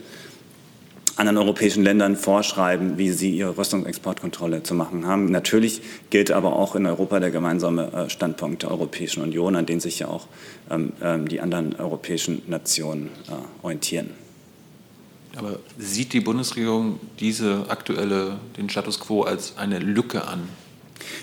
anderen 1.16 1.38
europäischen 1.38 1.84
Ländern 1.84 2.16
vorschreiben, 2.16 2.98
wie 2.98 3.10
sie 3.10 3.30
ihre 3.30 3.56
Rüstungsexportkontrolle 3.56 4.62
zu 4.62 4.74
machen 4.74 5.06
haben. 5.06 5.26
Natürlich 5.26 5.82
gilt 6.10 6.30
aber 6.30 6.56
auch 6.56 6.74
in 6.74 6.86
Europa 6.86 7.20
der 7.20 7.30
gemeinsame 7.30 7.92
äh, 7.92 8.10
Standpunkt 8.10 8.62
der 8.62 8.70
Europäischen 8.70 9.22
Union, 9.22 9.56
an 9.56 9.66
den 9.66 9.80
sich 9.80 9.98
ja 9.98 10.08
auch 10.08 10.26
ähm, 10.70 10.92
ähm, 11.02 11.28
die 11.28 11.40
anderen 11.40 11.76
europäischen 11.76 12.42
Nationen 12.46 13.10
äh, 13.28 13.64
orientieren. 13.64 14.10
Aber 15.36 15.58
sieht 15.78 16.12
die 16.12 16.20
Bundesregierung 16.20 17.00
diese 17.18 17.64
aktuelle, 17.68 18.38
den 18.56 18.68
Status 18.68 19.00
quo 19.00 19.22
als 19.22 19.56
eine 19.56 19.78
Lücke 19.78 20.26
an? 20.26 20.48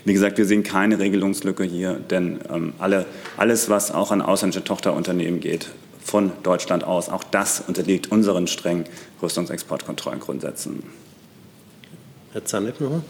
Wie 0.03 0.13
gesagt, 0.13 0.37
wir 0.37 0.45
sehen 0.45 0.63
keine 0.63 0.99
Regelungslücke 0.99 1.63
hier, 1.63 1.93
denn 1.93 2.39
ähm, 2.51 2.73
alle, 2.79 3.05
alles, 3.37 3.69
was 3.69 3.91
auch 3.91 4.11
an 4.11 4.21
ausländische 4.21 4.63
Tochterunternehmen 4.63 5.39
geht, 5.39 5.69
von 6.09 6.31
Deutschland 6.43 6.83
aus. 6.83 7.09
Auch 7.09 7.23
das 7.23 7.61
unterliegt 7.65 8.11
unseren 8.11 8.47
strengen 8.47 8.85
Rüstungsexportkontrollengrundsätzen. 9.21 10.83
Herr 12.31 12.45
Zaneck 12.45 12.79
nochmal. 12.79 13.01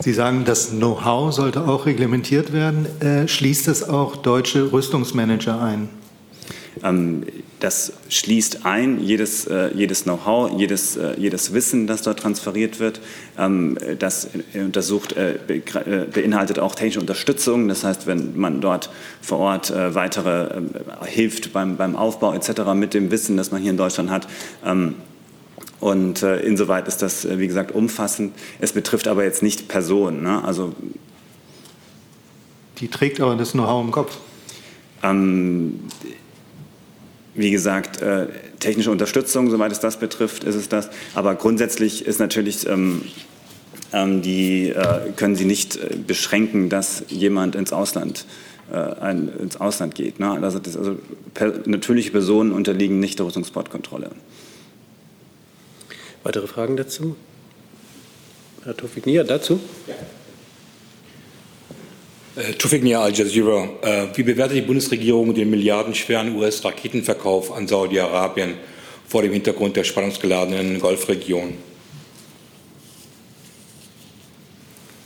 Sie 0.00 0.12
sagen, 0.12 0.44
das 0.44 0.70
Know-how 0.70 1.32
sollte 1.32 1.66
auch 1.66 1.86
reglementiert 1.86 2.52
werden. 2.52 2.86
Äh, 3.00 3.26
schließt 3.26 3.68
es 3.68 3.88
auch 3.88 4.16
deutsche 4.16 4.72
Rüstungsmanager 4.72 5.60
ein? 5.60 5.88
Ähm, 6.82 7.24
das 7.62 7.92
schließt 8.08 8.66
ein 8.66 9.00
jedes, 9.00 9.46
äh, 9.46 9.70
jedes 9.72 10.02
Know-how, 10.02 10.58
jedes, 10.58 10.96
äh, 10.96 11.14
jedes 11.16 11.52
Wissen, 11.52 11.86
das 11.86 12.02
dort 12.02 12.18
transferiert 12.18 12.80
wird. 12.80 13.00
Ähm, 13.38 13.78
das 14.00 14.28
untersucht, 14.52 15.14
beinhaltet 16.12 16.58
auch 16.58 16.74
technische 16.74 17.00
Unterstützung. 17.00 17.68
Das 17.68 17.84
heißt, 17.84 18.08
wenn 18.08 18.36
man 18.36 18.60
dort 18.60 18.90
vor 19.20 19.38
Ort 19.38 19.72
weitere 19.72 20.56
ähm, 20.56 20.70
hilft 21.04 21.52
beim, 21.52 21.76
beim 21.76 21.94
Aufbau 21.94 22.34
etc. 22.34 22.74
mit 22.74 22.94
dem 22.94 23.10
Wissen, 23.10 23.36
das 23.36 23.52
man 23.52 23.62
hier 23.62 23.70
in 23.70 23.76
Deutschland 23.76 24.10
hat. 24.10 24.26
Und 25.80 26.22
insoweit 26.22 26.86
ist 26.88 27.02
das, 27.02 27.26
wie 27.38 27.46
gesagt, 27.46 27.72
umfassend. 27.72 28.34
Es 28.60 28.72
betrifft 28.72 29.08
aber 29.08 29.24
jetzt 29.24 29.42
nicht 29.42 29.68
Personen. 29.68 30.22
Ne? 30.22 30.42
Also, 30.44 30.72
Die 32.78 32.88
trägt 32.88 33.20
aber 33.20 33.36
das 33.36 33.52
Know-how 33.52 33.84
im 33.84 33.90
Kopf. 33.90 34.18
Ähm, 35.02 35.80
wie 37.34 37.50
gesagt, 37.50 38.02
äh, 38.02 38.26
technische 38.60 38.90
Unterstützung, 38.90 39.50
soweit 39.50 39.72
es 39.72 39.80
das 39.80 39.98
betrifft, 39.98 40.44
ist 40.44 40.54
es 40.54 40.68
das. 40.68 40.90
Aber 41.14 41.34
grundsätzlich 41.34 42.04
ist 42.06 42.20
natürlich 42.20 42.66
ähm, 42.68 43.02
ähm, 43.92 44.22
die 44.22 44.70
äh, 44.70 45.12
können 45.16 45.36
Sie 45.36 45.44
nicht 45.44 45.76
äh, 45.76 45.96
beschränken, 45.96 46.68
dass 46.68 47.04
jemand 47.08 47.54
ins 47.54 47.72
Ausland 47.72 48.24
äh, 48.72 48.76
ein, 48.76 49.30
ins 49.38 49.60
Ausland 49.60 49.94
geht. 49.94 50.18
Ne? 50.18 50.30
Also, 50.30 50.58
das, 50.58 50.76
also 50.76 50.96
per, 51.34 51.52
natürliche 51.66 52.10
Personen 52.10 52.52
unterliegen 52.52 53.00
nicht 53.00 53.18
der 53.18 53.26
Rüstungssportkontrolle. 53.26 54.10
Weitere 56.22 56.46
Fragen 56.46 56.76
dazu? 56.76 57.16
Herr 58.64 58.76
Tofik 58.76 59.06
Nia, 59.06 59.24
dazu? 59.24 59.60
Ja. 59.86 59.94
Äh, 62.34 62.54
Tufik 62.54 62.82
Nia, 62.82 63.02
Al 63.02 63.12
Jazeera. 63.12 63.68
Äh, 63.82 64.06
wie 64.14 64.22
bewertet 64.22 64.56
die 64.56 64.62
Bundesregierung 64.62 65.34
den 65.34 65.50
milliardenschweren 65.50 66.34
US-Raketenverkauf 66.34 67.52
an 67.52 67.68
Saudi-Arabien 67.68 68.54
vor 69.06 69.20
dem 69.20 69.32
Hintergrund 69.32 69.76
der 69.76 69.84
spannungsgeladenen 69.84 70.80
Golfregion? 70.80 71.54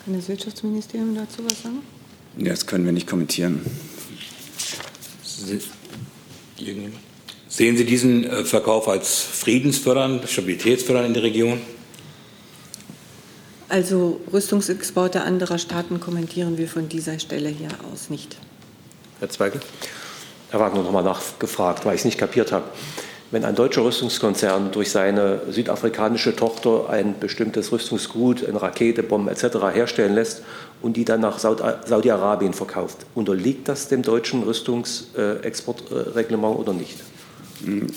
Kann 0.05 0.15
das 0.15 0.29
Wirtschaftsministerium 0.29 1.17
dazu 1.17 1.45
was 1.45 1.63
sagen? 1.63 1.79
Ja, 2.39 2.51
das 2.51 2.65
können 2.65 2.85
wir 2.85 2.93
nicht 2.93 3.09
kommentieren. 3.09 3.61
Sehen 7.49 7.77
Sie 7.77 7.85
diesen 7.85 8.23
äh, 8.23 8.45
Verkauf 8.45 8.87
als 8.87 9.21
friedensfördernd, 9.21 10.29
stabilitätsfördernd 10.29 11.09
in 11.09 11.15
der 11.15 11.23
Region? 11.25 11.61
Also 13.69 14.21
Rüstungsexporte 14.33 15.23
anderer 15.23 15.59
Staaten 15.59 15.99
kommentieren 15.99 16.57
wir 16.57 16.69
von 16.69 16.89
dieser 16.89 17.19
Stelle 17.19 17.49
hier 17.49 17.71
aus 17.93 18.11
nicht. 18.11 18.37
Herr 19.19 19.29
Zweigel. 19.29 19.61
Herr 20.51 20.61
Wagner, 20.61 20.85
noch 20.85 20.93
mal 20.93 21.03
nachgefragt, 21.03 21.85
weil 21.85 21.97
ich 21.97 22.03
es 22.03 22.05
nicht 22.05 22.19
kapiert 22.19 22.53
habe. 22.53 22.67
Wenn 23.33 23.45
ein 23.45 23.57
deutscher 23.57 23.85
Rüstungskonzern 23.85 24.71
durch 24.71 24.93
seine 24.93 25.41
südafrikanische 25.51 26.37
Tochter 26.37 26.89
ein 26.89 27.19
bestimmtes 27.19 27.73
Rüstungsgut, 27.73 28.47
eine 28.47 28.63
Rakete, 28.63 29.03
Bomben 29.03 29.27
etc. 29.27 29.57
herstellen 29.75 30.15
lässt 30.15 30.45
und 30.81 30.97
die 30.97 31.05
dann 31.05 31.23
nach 31.23 31.41
Saudi-Arabien 31.41 32.53
verkauft, 32.53 32.99
unterliegt 33.17 33.69
das 33.69 33.89
dem 33.89 34.03
deutschen 34.03 34.45
Rüstungsexportreglement 34.45 36.57
oder 36.57 36.73
nicht? 36.73 37.01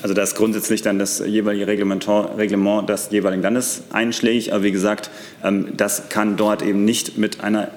Also 0.02 0.14
das 0.14 0.30
ist 0.30 0.36
grundsätzlich 0.36 0.82
dann 0.82 1.00
das 1.00 1.20
jeweilige 1.20 1.68
Reglement, 1.68 2.08
Reglement 2.08 2.88
des 2.90 3.10
jeweiligen 3.12 3.44
Landes 3.44 3.84
einschlägig. 3.92 4.54
Aber 4.54 4.64
wie 4.64 4.72
gesagt, 4.72 5.10
ähm, 5.44 5.74
das 5.76 6.10
kann 6.10 6.38
dort 6.38 6.62
eben 6.62 6.86
nicht 6.86 7.18
mit, 7.18 7.42
einer, 7.42 7.70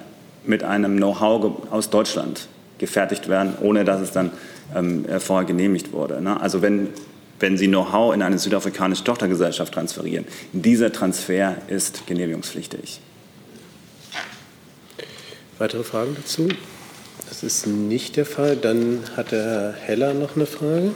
mit 0.45 0.63
einem 0.63 0.97
Know-how 0.97 1.71
aus 1.71 1.89
Deutschland 1.89 2.47
gefertigt 2.77 3.27
werden, 3.29 3.53
ohne 3.61 3.85
dass 3.85 4.01
es 4.01 4.11
dann 4.11 4.31
ähm, 4.75 5.05
vorher 5.19 5.45
genehmigt 5.45 5.91
wurde. 5.91 6.21
Ne? 6.21 6.39
Also 6.39 6.61
wenn, 6.61 6.89
wenn 7.39 7.57
Sie 7.57 7.67
Know-how 7.67 8.13
in 8.13 8.21
eine 8.21 8.39
südafrikanische 8.39 9.03
Tochtergesellschaft 9.03 9.73
transferieren, 9.73 10.25
dieser 10.53 10.91
Transfer 10.91 11.57
ist 11.67 12.07
genehmigungspflichtig. 12.07 13.01
Weitere 15.59 15.83
Fragen 15.83 16.15
dazu? 16.15 16.47
Das 17.29 17.43
ist 17.43 17.67
nicht 17.67 18.17
der 18.17 18.25
Fall. 18.25 18.55
Dann 18.55 18.99
hat 19.15 19.31
der 19.31 19.43
Herr 19.43 19.73
Heller 19.73 20.13
noch 20.13 20.35
eine 20.35 20.45
Frage. 20.45 20.91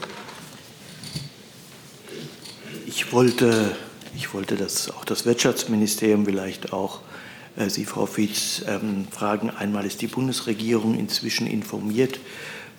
Ich 3.00 3.14
wollte, 3.14 3.76
ich 4.16 4.34
wollte 4.34 4.56
das, 4.56 4.90
auch 4.90 5.06
das 5.06 5.28
Wirtschaftsministerium 5.28 6.26
vielleicht 6.26 6.74
auch 6.74 7.02
äh, 7.56 7.70
Sie, 7.70 7.86
Frau 7.86 8.08
Fietz, 8.08 8.64
ähm, 8.68 9.08
fragen. 9.12 9.52
Einmal 9.52 9.86
ist 9.86 10.02
die 10.02 10.08
Bundesregierung 10.08 10.98
inzwischen 10.98 11.46
informiert 11.46 12.20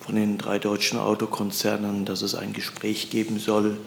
von 0.01 0.15
den 0.15 0.37
drei 0.37 0.59
deutschen 0.59 0.99
Autokonzernen, 0.99 2.03
dass 2.03 2.21
es 2.21 2.35
ein 2.35 2.51
Gespräch 2.51 3.09
geben 3.09 3.39
soll 3.39 3.77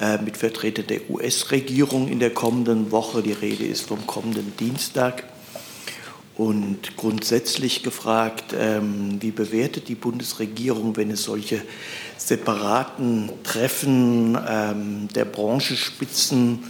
äh, 0.00 0.18
mit 0.18 0.36
Vertretern 0.36 0.88
der 0.88 1.08
US-Regierung 1.08 2.08
in 2.08 2.18
der 2.18 2.30
kommenden 2.30 2.90
Woche. 2.90 3.22
Die 3.22 3.30
Rede 3.30 3.64
ist 3.64 3.82
vom 3.82 4.04
kommenden 4.04 4.56
Dienstag. 4.56 5.22
Und 6.34 6.96
grundsätzlich 6.96 7.84
gefragt, 7.84 8.52
ähm, 8.56 9.18
wie 9.20 9.30
bewertet 9.30 9.88
die 9.88 9.94
Bundesregierung, 9.94 10.96
wenn 10.96 11.12
es 11.12 11.22
solche 11.22 11.62
separaten 12.18 13.30
Treffen 13.44 14.36
ähm, 14.46 15.08
der 15.14 15.24
Branchenspitzen 15.24 16.64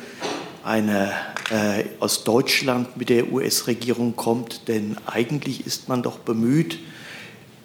eine, 0.63 1.11
äh, 1.51 1.85
aus 1.99 2.25
Deutschland 2.25 2.97
mit 2.97 3.09
der 3.09 3.33
US-Regierung 3.33 4.15
kommt? 4.15 4.69
Denn 4.69 4.97
eigentlich 5.07 5.67
ist 5.67 5.89
man 5.89 6.03
doch 6.03 6.19
bemüht, 6.19 6.79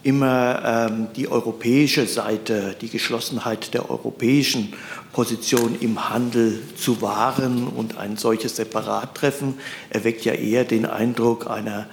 immer 0.04 0.90
ähm, 0.90 1.08
die 1.16 1.30
europäische 1.30 2.06
Seite, 2.08 2.76
die 2.80 2.90
Geschlossenheit 2.90 3.74
der 3.74 3.90
europäischen 3.90 4.74
Position 5.14 5.78
im 5.80 6.10
Handel 6.10 6.62
zu 6.76 7.02
wahren. 7.02 7.68
Und 7.68 7.98
ein 7.98 8.18
solches 8.18 8.58
Separattreffen 8.58 9.56
erweckt 9.90 10.26
ja 10.26 10.34
eher 10.34 10.66
den 10.66 10.86
Eindruck 10.86 11.50
einer, 11.50 11.88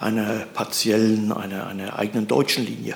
einer 0.00 0.46
partiellen, 0.54 1.32
einer, 1.32 1.66
einer 1.66 1.98
eigenen 1.98 2.26
deutschen 2.26 2.64
Linie. 2.64 2.94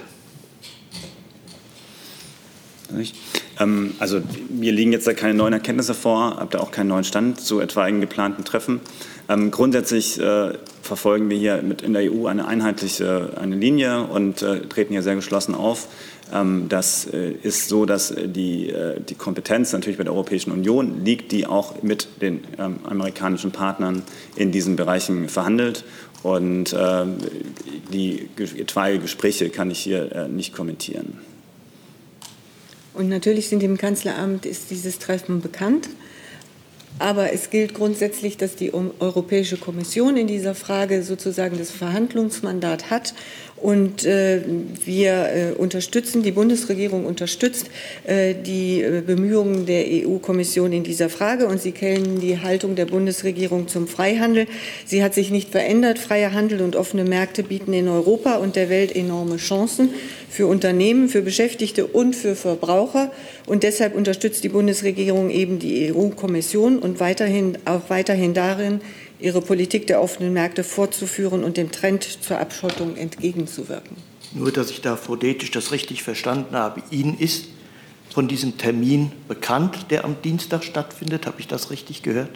Ähm, 3.59 3.95
also 3.99 4.21
mir 4.49 4.73
liegen 4.73 4.93
jetzt 4.93 5.07
da 5.07 5.15
keine 5.15 5.35
neuen 5.35 5.53
Erkenntnisse 5.53 5.95
vor, 5.95 6.37
habe 6.37 6.49
da 6.51 6.61
auch 6.61 6.71
keinen 6.71 6.89
neuen 6.89 7.05
Stand 7.05 7.41
zu 7.41 7.61
etwaigen 7.61 8.01
geplanten 8.01 8.45
Treffen. 8.45 8.81
Ähm, 9.29 9.51
grundsätzlich 9.51 10.21
äh, 10.21 10.53
verfolgen 10.83 11.29
wir 11.31 11.37
hier 11.37 11.63
mit 11.63 11.83
in 11.83 11.93
der 11.93 12.13
EU 12.13 12.27
eine 12.27 12.47
einheitliche 12.47 13.33
eine 13.41 13.57
Linie 13.57 14.05
und 14.05 14.43
äh, 14.43 14.61
treten 14.61 14.93
hier 14.93 15.03
sehr 15.03 15.17
geschlossen 15.17 15.55
auf. 15.55 15.89
Ähm, 16.33 16.67
das 16.69 17.07
äh, 17.07 17.33
ist 17.43 17.69
so, 17.69 17.87
dass 17.87 18.15
die, 18.17 18.73
die 19.09 19.15
Kompetenz 19.15 19.73
natürlich 19.73 19.99
bei 19.99 20.05
der 20.05 20.13
Europäischen 20.13 20.53
Union 20.53 21.05
liegt, 21.05 21.33
die 21.33 21.47
auch 21.47 21.83
mit 21.83 22.09
den 22.21 22.43
amerikanischen 22.59 23.51
Partnern 23.51 24.03
in 24.37 24.53
diesen 24.53 24.77
Bereichen 24.77 25.29
verhandelt. 25.29 25.85
Und 26.23 26.75
die 27.93 28.29
etwaige 28.37 28.99
Gespräche 28.99 29.51
kann 29.51 29.71
ich 29.71 29.79
hier 29.79 30.29
nicht 30.29 30.55
kommentieren. 30.55 31.19
Und 32.97 33.11
natürlich 33.11 33.49
sind 33.49 33.63
im 33.63 33.77
Kanzleramt 33.77 34.47
ist 34.47 34.71
dieses 34.71 34.99
Treffen 34.99 35.43
bekannt. 35.43 35.89
Aber 36.99 37.31
es 37.33 37.51
gilt 37.51 37.75
grundsätzlich, 37.75 38.39
dass 38.39 38.57
die 38.57 38.73
Europäische 38.73 39.59
Kommission 39.59 40.17
in 40.17 40.27
dieser 40.27 40.55
Frage 40.55 41.03
sozusagen 41.03 41.59
das 41.59 41.71
Verhandlungsmandat 41.71 42.89
hat 42.89 43.13
und 43.57 44.05
äh, 44.05 44.43
wir 44.85 45.13
äh, 45.13 45.53
unterstützen, 45.53 46.23
die 46.23 46.33
Bundesregierung 46.33 47.07
unterstützt 47.07 47.71
äh, 48.05 48.35
die 48.35 48.83
äh, 48.83 49.03
Bemühungen 49.05 49.65
der 49.65 49.85
EU-Kommission 49.87 50.73
in 50.73 50.85
dieser 50.85 51.09
Frage. 51.09 51.47
Und 51.47 51.63
Sie 51.63 51.73
kennen 51.73 52.21
die 52.21 52.39
Haltung 52.39 52.77
der 52.77 52.85
Bundesregierung 52.85 53.67
zum 53.67 53.89
Freihandel. 53.89 54.47
Sie 54.85 55.03
hat 55.03 55.15
sich 55.15 55.31
nicht 55.31 55.51
verändert. 55.51 55.99
Freier 55.99 56.35
Handel 56.35 56.61
und 56.61 56.77
offene 56.77 57.05
Märkte 57.05 57.43
bieten 57.43 57.73
in 57.73 57.89
Europa 57.89 58.37
und 58.37 58.57
der 58.57 58.69
Welt 58.69 58.95
enorme 58.95 59.39
Chancen 59.39 59.91
für 60.29 60.47
Unternehmen, 60.47 61.09
für 61.09 61.23
Beschäftigte 61.23 61.87
und 61.87 62.15
für 62.15 62.37
Verbraucher. 62.37 63.11
Und 63.47 63.63
deshalb 63.63 63.95
unterstützt 63.95 64.45
die 64.45 64.51
Bundesregierung 64.51 65.31
eben 65.31 65.59
die 65.59 65.95
EU-Kommission 65.95 66.79
und 66.79 67.01
weiterhin, 67.01 67.57
auch 67.65 67.89
weiterhin 67.89 68.35
darin, 68.35 68.83
ihre 69.19 69.41
Politik 69.41 69.87
der 69.87 70.03
offenen 70.03 70.33
Märkte 70.33 70.65
fortzuführen 70.65 71.45
und 71.45 71.57
dem 71.57 71.71
Trend 71.71 72.05
zur 72.23 72.39
Abschottung 72.39 72.97
entgegenzuwirken. 72.97 73.97
Nur, 74.33 74.53
dass 74.53 74.71
ich 74.71 74.81
da 74.81 74.97
phonetisch 74.97 75.51
das 75.51 75.73
richtig 75.73 76.03
verstanden 76.03 76.55
habe. 76.57 76.83
Ihnen 76.91 77.19
ist 77.19 77.47
von 78.13 78.29
diesem 78.29 78.59
Termin 78.59 79.13
bekannt, 79.29 79.87
der 79.91 80.05
am 80.05 80.17
Dienstag 80.23 80.65
stattfindet. 80.65 81.27
Habe 81.27 81.41
ich 81.41 81.49
das 81.49 81.71
richtig 81.71 82.03
gehört? 82.03 82.31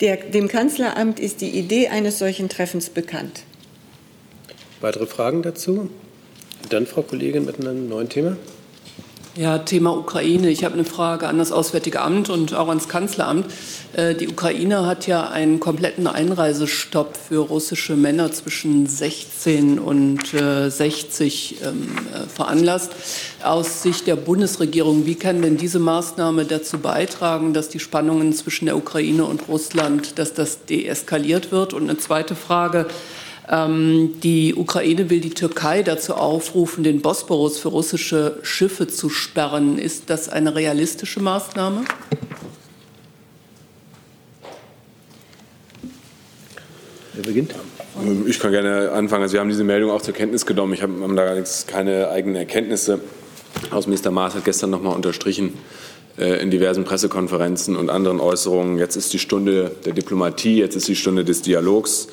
Der, 0.00 0.16
dem 0.16 0.48
Kanzleramt 0.48 1.18
ist 1.18 1.40
die 1.40 1.50
Idee 1.50 1.88
eines 1.88 2.18
solchen 2.18 2.48
Treffens 2.48 2.90
bekannt. 2.90 3.42
Weitere 4.80 5.06
Fragen 5.06 5.42
dazu? 5.42 5.90
Dann, 6.68 6.86
Frau 6.86 7.02
Kollegin, 7.02 7.44
mit 7.44 7.60
einem 7.60 7.88
neuen 7.88 8.08
Thema. 8.08 8.36
Ja, 9.36 9.58
Thema 9.58 9.96
Ukraine. 9.96 10.50
Ich 10.50 10.64
habe 10.64 10.74
eine 10.74 10.84
Frage 10.84 11.28
an 11.28 11.38
das 11.38 11.52
Auswärtige 11.52 12.00
Amt 12.00 12.28
und 12.28 12.54
auch 12.54 12.68
ans 12.68 12.88
Kanzleramt. 12.88 13.46
Äh, 13.94 14.14
die 14.14 14.28
Ukraine 14.28 14.86
hat 14.86 15.06
ja 15.06 15.28
einen 15.28 15.60
kompletten 15.60 16.06
Einreisestopp 16.06 17.16
für 17.16 17.38
russische 17.38 17.96
Männer 17.96 18.32
zwischen 18.32 18.86
16 18.86 19.78
und 19.78 20.26
60 20.28 21.62
äh, 21.62 21.68
ähm, 21.68 21.88
äh, 22.14 22.28
veranlasst. 22.28 22.92
Aus 23.42 23.82
Sicht 23.82 24.06
der 24.06 24.16
Bundesregierung, 24.16 25.06
wie 25.06 25.14
kann 25.14 25.42
denn 25.42 25.56
diese 25.56 25.78
Maßnahme 25.78 26.44
dazu 26.44 26.78
beitragen, 26.78 27.54
dass 27.54 27.68
die 27.68 27.80
Spannungen 27.80 28.32
zwischen 28.32 28.66
der 28.66 28.76
Ukraine 28.76 29.24
und 29.24 29.48
Russland, 29.48 30.18
dass 30.18 30.34
das 30.34 30.64
deeskaliert 30.66 31.50
wird? 31.52 31.72
Und 31.72 31.84
eine 31.84 31.98
zweite 31.98 32.34
Frage. 32.34 32.86
Ähm, 33.50 34.20
die 34.22 34.54
Ukraine 34.54 35.08
will 35.08 35.20
die 35.20 35.30
Türkei 35.30 35.82
dazu 35.82 36.14
aufrufen, 36.14 36.84
den 36.84 37.00
Bosporus 37.00 37.58
für 37.58 37.68
russische 37.68 38.38
Schiffe 38.42 38.88
zu 38.88 39.08
sperren. 39.08 39.78
Ist 39.78 40.10
das 40.10 40.28
eine 40.28 40.54
realistische 40.54 41.20
Maßnahme? 41.20 41.84
Wer 47.18 47.24
beginnt? 47.24 47.52
Ich 48.28 48.38
kann 48.38 48.52
gerne 48.52 48.92
anfangen. 48.92 49.24
Also 49.24 49.32
wir 49.32 49.40
haben 49.40 49.48
diese 49.48 49.64
Meldung 49.64 49.90
auch 49.90 50.00
zur 50.00 50.14
Kenntnis 50.14 50.46
genommen. 50.46 50.72
Ich 50.72 50.82
habe 50.82 50.92
da 51.16 51.24
gar 51.24 51.34
nichts, 51.34 51.66
keine 51.66 52.10
eigenen 52.10 52.36
Erkenntnisse. 52.36 53.00
Außenminister 53.72 54.12
Maas 54.12 54.36
hat 54.36 54.44
gestern 54.44 54.70
noch 54.70 54.80
mal 54.80 54.92
unterstrichen 54.92 55.54
äh, 56.16 56.40
in 56.40 56.52
diversen 56.52 56.84
Pressekonferenzen 56.84 57.74
und 57.74 57.90
anderen 57.90 58.20
Äußerungen, 58.20 58.78
jetzt 58.78 58.94
ist 58.94 59.12
die 59.12 59.18
Stunde 59.18 59.72
der 59.84 59.94
Diplomatie, 59.94 60.58
jetzt 60.58 60.76
ist 60.76 60.86
die 60.86 60.94
Stunde 60.94 61.24
des 61.24 61.42
Dialogs. 61.42 62.06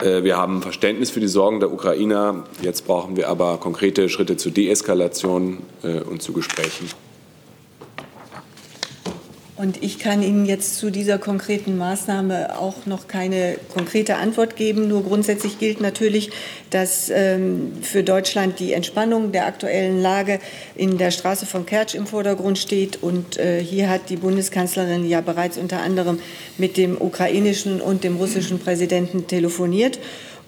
Äh, 0.00 0.24
wir 0.24 0.36
haben 0.36 0.62
Verständnis 0.62 1.10
für 1.10 1.20
die 1.20 1.28
Sorgen 1.28 1.60
der 1.60 1.72
Ukrainer. 1.72 2.42
Jetzt 2.60 2.88
brauchen 2.88 3.16
wir 3.16 3.28
aber 3.28 3.58
konkrete 3.58 4.08
Schritte 4.08 4.36
zur 4.36 4.50
Deeskalation 4.50 5.58
äh, 5.84 6.00
und 6.00 6.22
zu 6.22 6.32
Gesprächen. 6.32 6.88
Und 9.60 9.82
ich 9.82 9.98
kann 9.98 10.22
Ihnen 10.22 10.46
jetzt 10.46 10.78
zu 10.78 10.88
dieser 10.88 11.18
konkreten 11.18 11.76
Maßnahme 11.76 12.58
auch 12.58 12.86
noch 12.86 13.08
keine 13.08 13.58
konkrete 13.68 14.16
Antwort 14.16 14.56
geben. 14.56 14.88
Nur 14.88 15.04
grundsätzlich 15.04 15.58
gilt 15.58 15.82
natürlich, 15.82 16.30
dass 16.70 17.10
ähm, 17.10 17.72
für 17.82 18.02
Deutschland 18.02 18.58
die 18.58 18.72
Entspannung 18.72 19.32
der 19.32 19.44
aktuellen 19.44 20.00
Lage 20.00 20.38
in 20.76 20.96
der 20.96 21.10
Straße 21.10 21.44
von 21.44 21.66
Kertsch 21.66 21.94
im 21.94 22.06
Vordergrund 22.06 22.56
steht. 22.56 23.02
Und 23.02 23.36
äh, 23.36 23.62
hier 23.62 23.90
hat 23.90 24.08
die 24.08 24.16
Bundeskanzlerin 24.16 25.06
ja 25.06 25.20
bereits 25.20 25.58
unter 25.58 25.82
anderem 25.82 26.20
mit 26.56 26.78
dem 26.78 26.98
ukrainischen 26.98 27.82
und 27.82 28.02
dem 28.02 28.16
russischen 28.16 28.60
Präsidenten 28.60 29.26
telefoniert. 29.26 29.98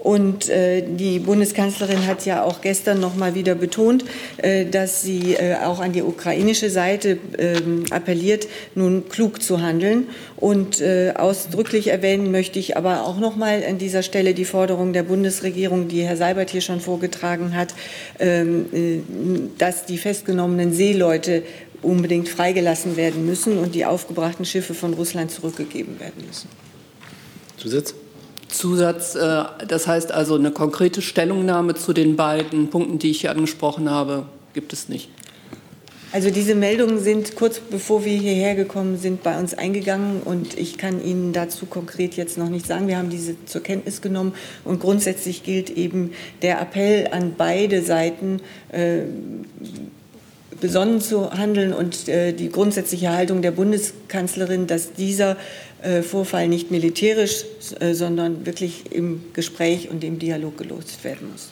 Und 0.03 0.49
äh, 0.49 0.83
die 0.83 1.21
Bundeskanzlerin 1.21 2.09
hat 2.09 2.27
ja 2.27 2.43
auch 2.43 2.61
gestern 2.61 2.99
noch 2.99 3.15
mal 3.15 3.37
wieder 3.37 3.55
betont, 3.55 4.05
äh, 4.39 4.67
dass 4.67 5.03
sie 5.03 5.35
äh, 5.35 5.55
auch 5.65 5.79
an 5.79 5.93
die 5.93 6.03
ukrainische 6.03 6.71
Seite 6.71 7.19
ähm, 7.39 7.85
appelliert, 7.91 8.49
nun 8.75 9.09
klug 9.09 9.41
zu 9.41 9.63
handeln. 9.63 10.09
Und 10.37 10.81
äh, 10.81 11.13
ausdrücklich 11.17 11.87
erwähnen 11.87 12.33
möchte 12.33 12.59
ich 12.59 12.77
aber 12.77 13.05
auch 13.05 13.21
noch 13.21 13.37
mal 13.37 13.63
an 13.65 13.79
dieser 13.79 14.03
Stelle 14.03 14.35
die 14.35 14.45
Forderung 14.45 14.93
der 14.93 15.05
Bundesregierung, 15.05 15.87
die 15.87 16.03
Herr 16.03 16.17
Seibert 16.17 16.51
hier 16.51 16.63
schon 16.63 16.81
vorgetragen 16.81 17.55
hat, 17.55 17.73
ähm, 18.19 18.67
äh, 18.73 18.99
dass 19.59 19.87
die 19.87 19.99
festgenommenen 19.99 20.73
Seeleute 20.73 21.45
unbedingt 21.81 22.29
freigelassen 22.29 22.97
werden 22.97 23.25
müssen 23.25 23.57
und 23.57 23.77
die 23.77 23.85
aufgebrachten 23.85 24.45
Schiffe 24.45 24.75
von 24.75 24.95
Russland 24.95 25.31
zurückgegeben 25.31 26.01
werden 26.01 26.25
müssen. 26.27 26.49
Zusatz? 27.57 27.95
Zusatz, 28.53 29.15
äh, 29.15 29.45
das 29.67 29.87
heißt 29.87 30.13
also 30.13 30.35
eine 30.37 30.51
konkrete 30.51 31.03
Stellungnahme 31.03 31.75
zu 31.75 31.93
den 31.93 32.17
beiden 32.17 32.71
Punkten, 32.71 32.99
die 32.99 33.11
ich 33.11 33.23
hier 33.23 33.31
angesprochen 33.31 33.91
habe, 33.91 34.27
gibt 34.55 34.73
es 34.73 34.89
nicht. 34.89 35.09
Also 36.13 36.29
diese 36.29 36.55
Meldungen 36.55 36.99
sind 36.99 37.37
kurz 37.37 37.59
bevor 37.59 38.05
wir 38.05 38.19
hierher 38.19 38.55
gekommen 38.55 38.99
sind 38.99 39.23
bei 39.23 39.39
uns 39.39 39.55
eingegangen 39.55 40.21
und 40.23 40.59
ich 40.59 40.77
kann 40.77 41.03
Ihnen 41.03 41.33
dazu 41.33 41.65
konkret 41.65 42.17
jetzt 42.17 42.37
noch 42.37 42.51
nicht 42.51 42.67
sagen. 42.67 42.87
Wir 42.87 42.99
haben 42.99 43.09
diese 43.09 43.43
zur 43.47 43.63
Kenntnis 43.63 44.03
genommen 44.03 44.35
und 44.63 44.79
grundsätzlich 44.79 45.43
gilt 45.43 45.71
eben 45.71 46.13
der 46.43 46.61
Appell 46.61 47.09
an 47.13 47.35
beide 47.39 47.81
Seiten, 47.81 48.41
äh, 48.71 49.05
besonnen 50.63 51.01
zu 51.01 51.33
handeln 51.33 51.75
und 51.75 52.09
äh, 52.09 52.33
die 52.33 52.49
grundsätzliche 52.49 53.11
Haltung 53.11 53.43
der 53.43 53.51
Bundeskanzlerin, 53.51 54.69
dass 54.69 54.93
dieser 54.93 55.37
äh, 55.83 56.03
Vorfall 56.03 56.47
nicht 56.47 56.71
militärisch, 56.71 57.45
äh, 57.81 57.93
sondern 57.95 58.47
wirklich 58.47 58.85
im 58.93 59.25
Gespräch 59.35 59.91
und 59.91 60.05
im 60.05 60.21
Dialog 60.21 60.57
gelöst 60.57 61.03
werden 61.03 61.33
muss. 61.33 61.51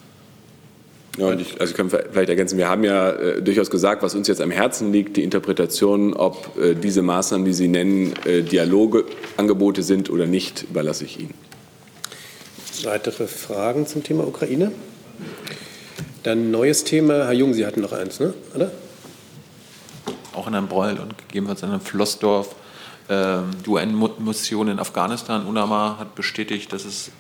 Ja, 1.18 1.26
und 1.26 1.40
ich, 1.40 1.60
also 1.60 1.72
ich 1.72 1.76
kann 1.76 1.90
vielleicht 1.90 2.28
ergänzen, 2.28 2.56
wir 2.56 2.68
haben 2.68 2.84
ja 2.84 3.10
äh, 3.10 3.42
durchaus 3.42 3.68
gesagt, 3.68 4.04
was 4.04 4.14
uns 4.14 4.28
jetzt 4.28 4.40
am 4.40 4.52
Herzen 4.52 4.92
liegt, 4.92 5.16
die 5.16 5.24
Interpretation, 5.24 6.14
ob 6.14 6.56
äh, 6.56 6.74
diese 6.74 7.02
Maßnahmen, 7.02 7.44
die 7.44 7.52
Sie 7.52 7.66
nennen, 7.66 8.14
äh, 8.24 8.42
Dialogangebote 8.42 9.82
sind 9.82 10.08
oder 10.08 10.26
nicht, 10.26 10.66
überlasse 10.70 11.04
ich 11.04 11.18
Ihnen. 11.18 11.34
Weitere 12.84 13.26
Fragen 13.26 13.88
zum 13.88 14.04
Thema 14.04 14.24
Ukraine? 14.24 14.70
Dann 16.22 16.52
neues 16.52 16.84
Thema. 16.84 17.24
Herr 17.24 17.32
Jung, 17.32 17.54
Sie 17.54 17.66
hatten 17.66 17.80
noch 17.80 17.92
eins, 17.92 18.20
ne? 18.20 18.32
oder? 18.54 18.70
Auch 20.34 20.46
in 20.46 20.52
Herrn 20.52 20.68
Breul 20.68 20.98
und 20.98 21.16
gegebenenfalls 21.18 21.62
in 21.62 21.70
Herrn 21.70 21.80
Flossdorf. 21.80 22.54
Ähm, 23.08 23.50
die 23.64 23.70
UN-Mission 23.70 24.68
in 24.68 24.78
Afghanistan, 24.78 25.46
UNAMA, 25.46 25.96
hat 25.98 26.14
bestätigt, 26.14 26.72
dass 26.72 26.84
es 26.84 27.10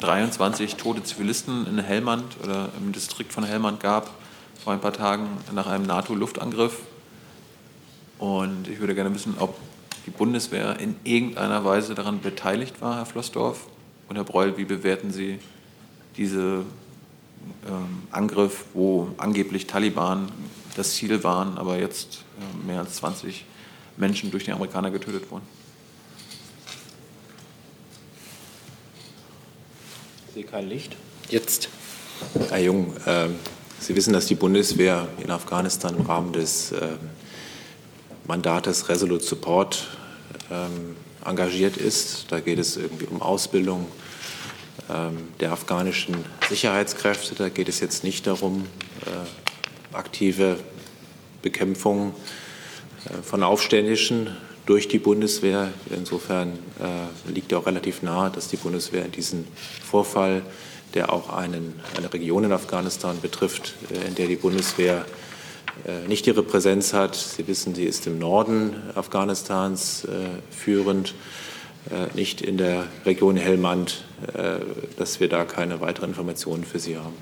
23 0.00 0.76
tote 0.76 1.02
Zivilisten 1.02 1.66
in 1.66 1.78
Helmand 1.78 2.36
oder 2.42 2.68
im 2.80 2.92
Distrikt 2.92 3.32
von 3.32 3.44
Helmand 3.44 3.80
gab, 3.80 4.10
vor 4.62 4.72
ein 4.72 4.80
paar 4.80 4.92
Tagen 4.92 5.26
nach 5.52 5.66
einem 5.66 5.86
NATO-Luftangriff. 5.86 6.78
Und 8.18 8.68
ich 8.68 8.80
würde 8.80 8.94
gerne 8.94 9.14
wissen, 9.14 9.34
ob 9.38 9.56
die 10.06 10.10
Bundeswehr 10.10 10.78
in 10.78 10.96
irgendeiner 11.04 11.64
Weise 11.64 11.94
daran 11.94 12.20
beteiligt 12.20 12.80
war, 12.80 12.96
Herr 12.96 13.06
Flossdorf. 13.06 13.66
Und 14.08 14.16
Herr 14.16 14.24
Breul, 14.24 14.56
wie 14.56 14.64
bewerten 14.64 15.10
Sie 15.10 15.38
diesen 16.16 16.66
ähm, 17.66 18.02
Angriff, 18.10 18.66
wo 18.74 19.08
angeblich 19.16 19.66
Taliban 19.66 20.28
das 20.76 20.94
Ziel 20.94 21.24
waren, 21.24 21.58
aber 21.58 21.78
jetzt 21.78 22.23
mehr 22.66 22.80
als 22.80 22.94
20 22.96 23.44
Menschen 23.96 24.30
durch 24.30 24.44
die 24.44 24.52
Amerikaner 24.52 24.90
getötet 24.90 25.30
wurden? 25.30 25.46
Ich 30.28 30.34
sehe 30.34 30.44
kein 30.44 30.68
Licht. 30.68 30.96
Jetzt. 31.30 31.68
Herr 32.50 32.60
Jung, 32.60 32.96
äh, 33.06 33.28
Sie 33.84 33.94
wissen, 33.94 34.14
dass 34.14 34.24
die 34.24 34.34
Bundeswehr 34.34 35.08
in 35.22 35.30
Afghanistan 35.30 35.94
im 35.94 36.06
Rahmen 36.06 36.32
des 36.32 36.72
äh, 36.72 36.92
Mandates 38.26 38.88
Resolute 38.88 39.22
Support 39.22 39.88
ähm, 40.50 40.96
engagiert 41.22 41.76
ist. 41.76 42.26
Da 42.30 42.40
geht 42.40 42.58
es 42.58 42.78
irgendwie 42.78 43.04
um 43.04 43.20
Ausbildung 43.20 43.86
ähm, 44.90 45.28
der 45.40 45.52
afghanischen 45.52 46.16
Sicherheitskräfte. 46.48 47.34
Da 47.34 47.50
geht 47.50 47.68
es 47.68 47.80
jetzt 47.80 48.04
nicht 48.04 48.26
darum, 48.26 48.64
äh, 49.04 49.94
aktive 49.94 50.58
Bekämpfung 51.44 52.14
äh, 53.04 53.22
von 53.22 53.44
Aufständischen 53.44 54.30
durch 54.66 54.88
die 54.88 54.98
Bundeswehr. 54.98 55.72
Insofern 55.94 56.58
äh, 56.80 57.30
liegt 57.30 57.54
auch 57.54 57.66
relativ 57.66 58.02
nahe, 58.02 58.30
dass 58.30 58.48
die 58.48 58.56
Bundeswehr 58.56 59.04
in 59.04 59.12
diesen 59.12 59.46
Vorfall, 59.84 60.42
der 60.94 61.12
auch 61.12 61.30
einen, 61.30 61.78
eine 61.96 62.12
Region 62.12 62.44
in 62.44 62.52
Afghanistan 62.52 63.20
betrifft, 63.20 63.74
äh, 63.92 64.08
in 64.08 64.14
der 64.16 64.26
die 64.26 64.36
Bundeswehr 64.36 65.04
nicht 66.06 66.28
ihre 66.28 66.44
Präsenz 66.44 66.92
hat. 66.92 67.16
Sie 67.16 67.48
wissen, 67.48 67.74
sie 67.74 67.84
ist 67.84 68.06
im 68.06 68.20
Norden 68.20 68.76
Afghanistans 68.94 70.06
führend, 70.48 71.14
nicht 72.14 72.42
in 72.42 72.58
der 72.58 72.86
Region 73.04 73.36
Helmand, 73.36 74.04
dass 74.96 75.18
wir 75.18 75.28
da 75.28 75.44
keine 75.44 75.80
weiteren 75.80 76.10
Informationen 76.10 76.62
für 76.62 76.78
Sie 76.78 76.96
haben. 76.96 77.16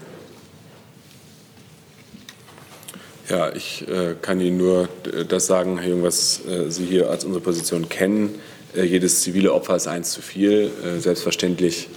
Ja, 3.29 3.55
ich 3.55 3.87
äh, 3.89 4.17
kann 4.21 4.41
Ihnen 4.41 4.57
nur 4.57 4.89
das 5.29 5.47
sagen, 5.47 5.79
Herr 5.79 5.91
Jung, 5.91 6.03
was 6.03 6.45
äh, 6.45 6.71
Sie 6.71 6.85
hier 6.85 7.09
als 7.09 7.25
unsere 7.25 7.43
Position 7.43 7.89
kennen. 7.89 8.35
Äh, 8.75 8.83
jedes 8.83 9.23
zivile 9.23 9.53
Opfer 9.53 9.77
ist 9.77 9.87
eins 9.87 10.11
zu 10.11 10.23
viel. 10.23 10.71
selbstverständlich, 10.99 11.89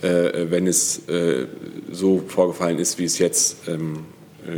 wenn 0.00 0.66
es 0.66 1.02
so 1.92 2.24
vorgefallen 2.26 2.80
ist, 2.80 2.98
wie 2.98 3.04
es 3.04 3.20
jetzt 3.20 3.68
ähm, 3.68 4.04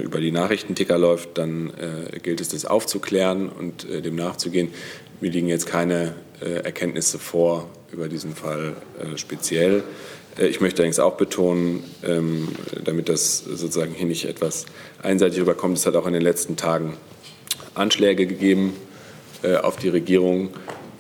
über 0.02 0.18
die 0.18 0.30
Nachrichtenticker 0.30 0.96
läuft, 0.96 1.36
dann 1.36 1.70
gilt 2.22 2.40
es, 2.40 2.48
das 2.48 2.64
aufzuklären 2.64 3.50
und 3.50 3.86
dem 3.86 4.16
nachzugehen. 4.16 4.70
Mir 5.20 5.30
liegen 5.30 5.48
jetzt 5.48 5.66
keine 5.66 6.14
Erkenntnisse 6.40 7.18
vor 7.18 7.68
über 7.92 8.08
diesen 8.08 8.34
Fall 8.34 8.74
speziell. 9.16 9.82
Äh, 10.39 10.47
ich 10.47 10.61
möchte 10.61 10.82
allerdings 10.82 10.99
auch 10.99 11.14
betonen, 11.14 11.85
ähm, 12.05 12.49
damit 12.85 13.09
das 13.09 13.39
sozusagen 13.39 13.93
hier 13.93 14.07
nicht 14.07 14.24
etwas 14.24 14.66
einseitig 15.03 15.41
rüberkommt, 15.41 15.78
es 15.78 15.87
hat 15.87 15.97
auch 15.97 16.07
in 16.07 16.12
den 16.12 16.22
letzten 16.22 16.57
Tagen 16.57 16.97
Anschläge 17.74 18.26
gegeben 18.26 18.74
äh, 19.43 19.57
auf 19.57 19.76
die 19.76 19.89
Regierung. 19.89 20.51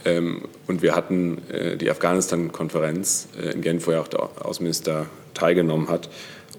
Ähm, 0.04 0.42
und 0.66 0.82
wir 0.82 0.94
hatten 0.94 1.38
äh, 1.50 1.76
die 1.76 1.90
Afghanistan-Konferenz 1.90 3.28
in 3.52 3.60
Genf, 3.62 3.86
wo 3.86 3.92
ja 3.92 4.00
auch 4.00 4.08
der 4.08 4.44
Außenminister 4.44 5.06
teilgenommen 5.34 5.88
hat. 5.88 6.08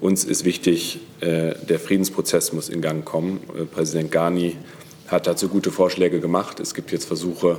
Uns 0.00 0.24
ist 0.24 0.44
wichtig, 0.44 1.00
der 1.22 1.80
Friedensprozess 1.80 2.52
muss 2.52 2.68
in 2.68 2.82
Gang 2.82 3.02
kommen. 3.02 3.40
Präsident 3.74 4.12
Ghani 4.12 4.58
hat 5.06 5.26
dazu 5.26 5.48
gute 5.48 5.70
Vorschläge 5.72 6.20
gemacht. 6.20 6.60
Es 6.60 6.74
gibt 6.74 6.92
jetzt 6.92 7.06
Versuche, 7.06 7.58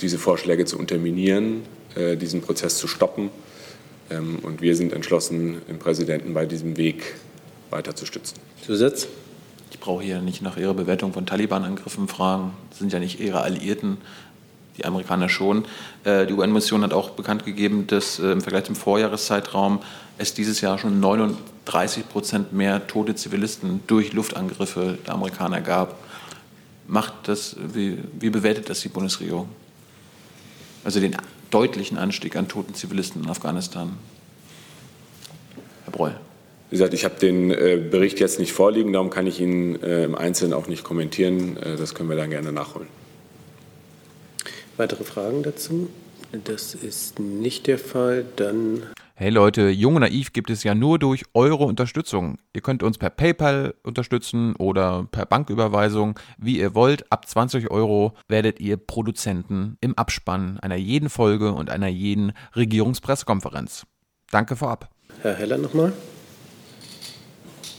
diese 0.00 0.18
Vorschläge 0.18 0.64
zu 0.64 0.76
unterminieren, 0.76 1.62
diesen 2.20 2.40
Prozess 2.40 2.78
zu 2.78 2.88
stoppen. 2.88 3.30
Ähm, 4.12 4.38
und 4.42 4.60
wir 4.60 4.76
sind 4.76 4.92
entschlossen, 4.92 5.62
den 5.68 5.78
Präsidenten 5.78 6.34
bei 6.34 6.46
diesem 6.46 6.76
Weg 6.76 7.14
weiter 7.70 7.94
zu 7.94 8.06
stützen. 8.06 8.36
Zusatz? 8.64 9.08
Ich 9.70 9.80
brauche 9.80 10.04
hier 10.04 10.20
nicht 10.20 10.42
nach 10.42 10.56
Ihrer 10.56 10.74
Bewertung 10.74 11.12
von 11.12 11.26
Taliban-Angriffen 11.26 12.06
fragen. 12.06 12.52
Das 12.70 12.78
sind 12.78 12.92
ja 12.92 12.98
nicht 12.98 13.20
Ihre 13.20 13.40
Alliierten, 13.40 13.98
die 14.76 14.84
Amerikaner 14.84 15.28
schon. 15.28 15.64
Äh, 16.04 16.26
die 16.26 16.34
UN-Mission 16.34 16.82
hat 16.82 16.92
auch 16.92 17.10
bekannt 17.10 17.44
gegeben, 17.44 17.86
dass 17.86 18.18
äh, 18.18 18.32
im 18.32 18.40
Vergleich 18.42 18.64
zum 18.64 18.76
Vorjahreszeitraum 18.76 19.80
es 20.18 20.34
dieses 20.34 20.60
Jahr 20.60 20.78
schon 20.78 21.00
39 21.00 22.08
Prozent 22.08 22.52
mehr 22.52 22.86
tote 22.86 23.14
Zivilisten 23.14 23.80
durch 23.86 24.12
Luftangriffe 24.12 24.98
der 25.06 25.14
Amerikaner 25.14 25.60
gab. 25.60 25.96
Macht 26.86 27.14
das, 27.24 27.56
wie, 27.72 27.98
wie 28.18 28.30
bewertet 28.30 28.68
das 28.68 28.80
die 28.80 28.88
Bundesregierung? 28.88 29.48
Also 30.84 31.00
den 31.00 31.16
deutlichen 31.52 31.98
Anstieg 31.98 32.34
an 32.34 32.48
toten 32.48 32.74
Zivilisten 32.74 33.22
in 33.22 33.30
Afghanistan. 33.30 33.96
Herr 35.84 35.92
Breul. 35.92 36.14
Wie 36.70 36.76
gesagt, 36.76 36.94
ich 36.94 37.04
habe 37.04 37.16
den 37.20 37.50
äh, 37.50 37.76
Bericht 37.76 38.18
jetzt 38.18 38.38
nicht 38.38 38.52
vorliegen, 38.52 38.94
darum 38.94 39.10
kann 39.10 39.26
ich 39.26 39.38
ihn 39.40 39.80
äh, 39.82 40.04
im 40.04 40.14
Einzelnen 40.14 40.54
auch 40.54 40.68
nicht 40.68 40.84
kommentieren. 40.84 41.58
Äh, 41.58 41.76
das 41.76 41.94
können 41.94 42.08
wir 42.08 42.16
dann 42.16 42.30
gerne 42.30 42.50
nachholen. 42.50 42.88
Weitere 44.78 45.04
Fragen 45.04 45.42
dazu? 45.42 45.88
Das 46.44 46.74
ist 46.74 47.18
nicht 47.18 47.66
der 47.66 47.78
Fall. 47.78 48.24
Dann 48.36 48.84
Hey 49.22 49.30
Leute, 49.30 49.68
Jung 49.68 49.94
und 49.94 50.00
Naiv 50.00 50.32
gibt 50.32 50.50
es 50.50 50.64
ja 50.64 50.74
nur 50.74 50.98
durch 50.98 51.22
eure 51.32 51.62
Unterstützung. 51.62 52.38
Ihr 52.54 52.60
könnt 52.60 52.82
uns 52.82 52.98
per 52.98 53.08
PayPal 53.08 53.72
unterstützen 53.84 54.56
oder 54.56 55.06
per 55.12 55.26
Banküberweisung, 55.26 56.18
wie 56.38 56.58
ihr 56.58 56.74
wollt. 56.74 57.12
Ab 57.12 57.28
20 57.28 57.70
Euro 57.70 58.14
werdet 58.26 58.58
ihr 58.58 58.76
Produzenten 58.76 59.76
im 59.80 59.96
Abspann 59.96 60.58
einer 60.58 60.74
jeden 60.74 61.08
Folge 61.08 61.52
und 61.52 61.70
einer 61.70 61.86
jeden 61.86 62.32
Regierungspressekonferenz. 62.56 63.86
Danke 64.32 64.56
vorab. 64.56 64.90
Herr 65.20 65.36
Heller 65.36 65.58
nochmal. 65.58 65.92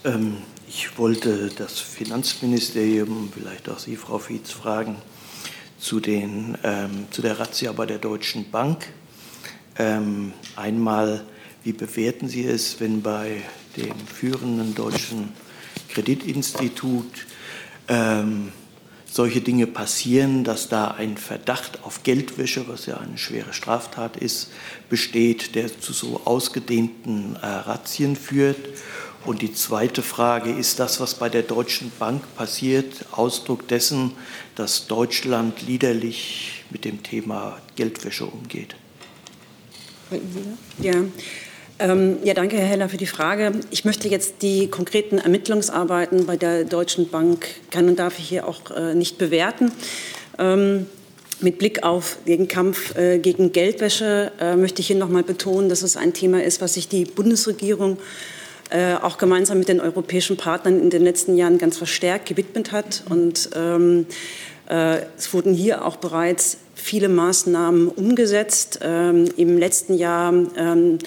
Ähm, 0.05 0.37
ich 0.65 0.97
wollte 0.97 1.51
das 1.57 1.77
Finanzministerium, 1.77 3.29
vielleicht 3.33 3.67
auch 3.67 3.79
Sie, 3.79 3.97
Frau 3.97 4.17
Fietz, 4.17 4.51
fragen 4.51 4.95
zu, 5.77 5.99
den, 5.99 6.57
ähm, 6.63 7.07
zu 7.11 7.21
der 7.21 7.37
Razzia 7.37 7.73
bei 7.73 7.85
der 7.85 7.97
Deutschen 7.97 8.49
Bank. 8.49 8.85
Ähm, 9.77 10.31
einmal 10.55 11.25
wie 11.63 11.73
bewerten 11.73 12.27
Sie 12.27 12.45
es, 12.45 12.79
wenn 12.79 13.01
bei 13.01 13.41
dem 13.77 13.95
führenden 14.07 14.75
deutschen 14.75 15.29
Kreditinstitut 15.89 17.25
ähm, 17.87 18.51
solche 19.09 19.41
Dinge 19.41 19.67
passieren, 19.67 20.43
dass 20.43 20.69
da 20.69 20.89
ein 20.89 21.17
Verdacht 21.17 21.83
auf 21.83 22.03
Geldwäsche, 22.03 22.67
was 22.67 22.87
ja 22.87 22.97
eine 22.97 23.17
schwere 23.17 23.53
Straftat 23.53 24.17
ist, 24.17 24.49
besteht, 24.89 25.55
der 25.55 25.79
zu 25.79 25.93
so 25.93 26.21
ausgedehnten 26.25 27.35
äh, 27.35 27.45
Razzien 27.45 28.15
führt? 28.15 28.57
Und 29.25 29.41
die 29.41 29.53
zweite 29.53 30.01
Frage, 30.01 30.51
ist 30.51 30.79
das, 30.79 30.99
was 30.99 31.15
bei 31.15 31.29
der 31.29 31.43
Deutschen 31.43 31.91
Bank 31.97 32.23
passiert, 32.35 33.05
Ausdruck 33.11 33.67
dessen, 33.69 34.11
dass 34.55 34.87
Deutschland 34.87 35.61
liederlich 35.61 36.65
mit 36.71 36.83
dem 36.83 37.03
Thema 37.03 37.57
Geldwäsche 37.77 38.25
umgeht? 38.25 38.75
Ja, 40.79 40.93
ähm, 41.79 42.17
ja, 42.23 42.33
danke, 42.33 42.57
Herr 42.57 42.65
Heller, 42.65 42.89
für 42.89 42.97
die 42.97 43.07
Frage. 43.07 43.51
Ich 43.71 43.85
möchte 43.85 44.07
jetzt 44.07 44.41
die 44.41 44.67
konkreten 44.67 45.17
Ermittlungsarbeiten 45.17 46.25
bei 46.25 46.37
der 46.37 46.63
Deutschen 46.65 47.09
Bank, 47.09 47.47
kann 47.71 47.87
und 47.87 47.99
darf 47.99 48.19
ich 48.19 48.27
hier 48.27 48.47
auch 48.47 48.71
äh, 48.71 48.93
nicht 48.93 49.17
bewerten. 49.17 49.71
Ähm, 50.37 50.87
mit 51.41 51.57
Blick 51.57 51.83
auf 51.83 52.17
den 52.25 52.47
Kampf 52.47 52.95
äh, 52.95 53.19
gegen 53.19 53.51
Geldwäsche 53.51 54.31
äh, 54.39 54.55
möchte 54.55 54.81
ich 54.81 54.87
hier 54.87 54.95
noch 54.95 55.09
mal 55.09 55.23
betonen, 55.23 55.67
dass 55.67 55.81
es 55.81 55.97
ein 55.97 56.13
Thema 56.13 56.41
ist, 56.41 56.61
was 56.61 56.75
sich 56.75 56.87
die 56.87 57.05
Bundesregierung 57.05 57.97
äh, 58.69 58.95
auch 58.95 59.17
gemeinsam 59.17 59.59
mit 59.59 59.67
den 59.67 59.81
europäischen 59.81 60.37
Partnern 60.37 60.79
in 60.79 60.89
den 60.89 61.03
letzten 61.03 61.35
Jahren 61.35 61.57
ganz 61.57 61.77
verstärkt 61.77 62.27
gewidmet 62.27 62.71
hat. 62.71 63.03
Und 63.09 63.49
ähm, 63.55 64.05
äh, 64.69 64.99
es 65.17 65.33
wurden 65.33 65.53
hier 65.53 65.85
auch 65.85 65.97
bereits 65.97 66.57
viele 66.75 67.09
Maßnahmen 67.09 67.89
umgesetzt. 67.89 68.79
Ähm, 68.81 69.25
Im 69.37 69.57
letzten 69.57 69.95
Jahr 69.95 70.33
ähm, 70.57 70.99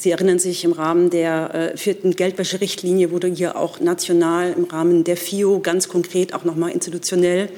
Sie 0.00 0.12
erinnern 0.12 0.38
sich, 0.38 0.64
im 0.64 0.72
Rahmen 0.72 1.10
der 1.10 1.54
äh, 1.54 1.76
vierten 1.76 2.12
Geldwäscherichtlinie 2.12 3.10
wurde 3.10 3.26
hier 3.26 3.56
auch 3.56 3.80
national 3.80 4.52
im 4.56 4.64
Rahmen 4.64 5.02
der 5.02 5.16
FIO 5.16 5.58
ganz 5.58 5.88
konkret 5.88 6.34
auch 6.34 6.44
nochmal 6.44 6.70
institutionell 6.70 7.48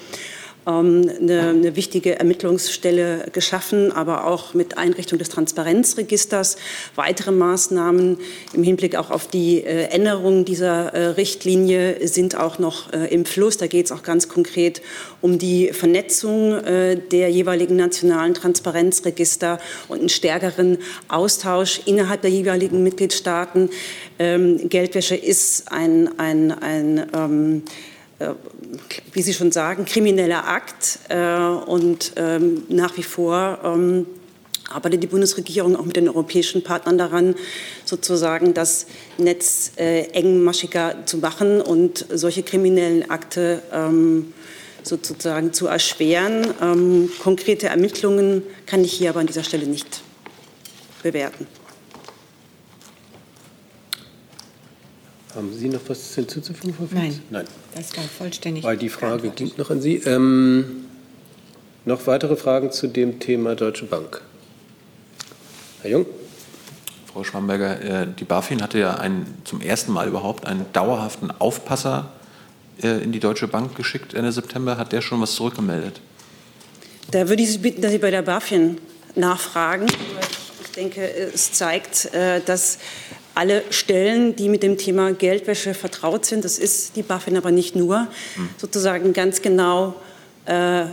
eine, 0.78 1.48
eine, 1.48 1.76
wichtige 1.76 2.18
Ermittlungsstelle 2.18 3.26
geschaffen, 3.32 3.92
aber 3.92 4.26
auch 4.26 4.54
mit 4.54 4.78
Einrichtung 4.78 5.18
des 5.18 5.28
Transparenzregisters. 5.28 6.56
Weitere 6.94 7.32
Maßnahmen 7.32 8.18
im 8.52 8.62
Hinblick 8.62 8.96
auch 8.96 9.10
auf 9.10 9.26
die 9.26 9.64
äh, 9.64 9.84
Änderung 9.86 10.44
dieser 10.44 10.94
äh, 10.94 11.06
Richtlinie 11.08 12.06
sind 12.06 12.36
auch 12.36 12.58
noch 12.58 12.92
äh, 12.92 13.12
im 13.12 13.24
Fluss. 13.24 13.56
Da 13.56 13.66
geht 13.66 13.86
es 13.86 13.92
auch 13.92 14.02
ganz 14.02 14.28
konkret 14.28 14.82
um 15.20 15.38
die 15.38 15.72
Vernetzung 15.72 16.60
der 17.10 17.30
jeweiligen 17.30 17.76
nationalen 17.76 18.32
Transparenzregister 18.32 19.58
und 19.88 20.00
einen 20.00 20.08
stärkeren 20.08 20.78
Austausch 21.08 21.82
innerhalb 21.84 22.22
der 22.22 22.30
jeweiligen 22.30 22.82
Mitgliedstaaten. 22.82 23.68
Ähm, 24.18 24.68
Geldwäsche 24.68 25.16
ist 25.16 25.70
ein, 25.70 26.18
ein, 26.18 26.52
ein 26.52 27.06
ähm, 27.14 27.62
äh, 28.20 28.34
wie 29.12 29.22
Sie 29.22 29.34
schon 29.34 29.52
sagen, 29.52 29.84
krimineller 29.84 30.46
Akt. 30.46 31.00
Äh, 31.08 31.16
und 31.16 32.12
ähm, 32.16 32.62
nach 32.68 32.96
wie 32.96 33.02
vor 33.02 33.58
ähm, 33.64 34.06
arbeitet 34.68 35.02
die 35.02 35.06
Bundesregierung 35.06 35.76
auch 35.76 35.84
mit 35.84 35.96
den 35.96 36.08
europäischen 36.08 36.62
Partnern 36.62 36.98
daran, 36.98 37.34
sozusagen 37.84 38.54
das 38.54 38.86
Netz 39.18 39.72
äh, 39.76 40.02
engmaschiger 40.12 41.06
zu 41.06 41.18
machen 41.18 41.60
und 41.60 42.06
solche 42.12 42.42
kriminellen 42.42 43.10
Akte 43.10 43.62
ähm, 43.72 44.32
sozusagen 44.82 45.52
zu 45.52 45.66
erschweren. 45.66 47.10
konkrete 47.22 47.66
Ermittlungen 47.66 48.42
kann 48.64 48.82
ich 48.82 48.94
hier 48.94 49.10
aber 49.10 49.20
an 49.20 49.26
dieser 49.26 49.44
Stelle 49.44 49.66
nicht 49.66 50.00
bewerten. 51.02 51.46
Haben 55.34 55.56
Sie 55.56 55.68
noch 55.68 55.80
was 55.86 56.14
hinzuzufügen, 56.14 56.74
Frau 56.74 56.86
Fietz? 56.86 56.98
Nein. 57.00 57.20
Nein. 57.30 57.46
Das 57.74 57.96
war 57.96 58.04
vollständig. 58.04 58.64
Weil 58.64 58.76
die 58.76 58.88
Frage 58.88 59.30
ging 59.30 59.52
noch 59.56 59.70
an 59.70 59.80
Sie. 59.80 59.96
Ähm, 59.96 60.86
noch 61.84 62.06
weitere 62.06 62.36
Fragen 62.36 62.72
zu 62.72 62.88
dem 62.88 63.20
Thema 63.20 63.54
Deutsche 63.54 63.86
Bank? 63.86 64.22
Herr 65.82 65.90
Jung? 65.90 66.06
Frau 67.12 67.24
Schwamberger, 67.24 67.80
äh, 68.02 68.06
die 68.18 68.24
BaFin 68.24 68.62
hatte 68.62 68.78
ja 68.78 68.94
einen, 68.94 69.38
zum 69.44 69.60
ersten 69.60 69.92
Mal 69.92 70.08
überhaupt 70.08 70.46
einen 70.46 70.66
dauerhaften 70.72 71.30
Aufpasser 71.30 72.12
äh, 72.82 73.02
in 73.02 73.12
die 73.12 73.20
Deutsche 73.20 73.48
Bank 73.48 73.76
geschickt 73.76 74.14
Ende 74.14 74.32
September. 74.32 74.76
Hat 74.78 74.92
der 74.92 75.00
schon 75.00 75.20
was 75.20 75.34
zurückgemeldet? 75.34 76.00
Da 77.10 77.28
würde 77.28 77.42
ich 77.42 77.50
Sie 77.50 77.58
bitten, 77.58 77.82
dass 77.82 77.92
Sie 77.92 77.98
bei 77.98 78.10
der 78.10 78.22
BaFin 78.22 78.78
nachfragen. 79.16 79.86
Ich 80.64 80.70
denke, 80.72 81.02
es 81.02 81.52
zeigt, 81.52 82.12
äh, 82.14 82.40
dass 82.40 82.78
alle 83.34 83.62
Stellen, 83.70 84.36
die 84.36 84.48
mit 84.48 84.62
dem 84.62 84.76
Thema 84.76 85.12
Geldwäsche 85.12 85.74
vertraut 85.74 86.26
sind, 86.26 86.44
das 86.44 86.58
ist 86.58 86.96
die 86.96 87.02
BaFin 87.02 87.36
aber 87.36 87.50
nicht 87.50 87.76
nur, 87.76 88.08
hm. 88.34 88.48
sozusagen 88.56 89.12
ganz 89.12 89.42
genau 89.42 89.94
äh, 90.46 90.84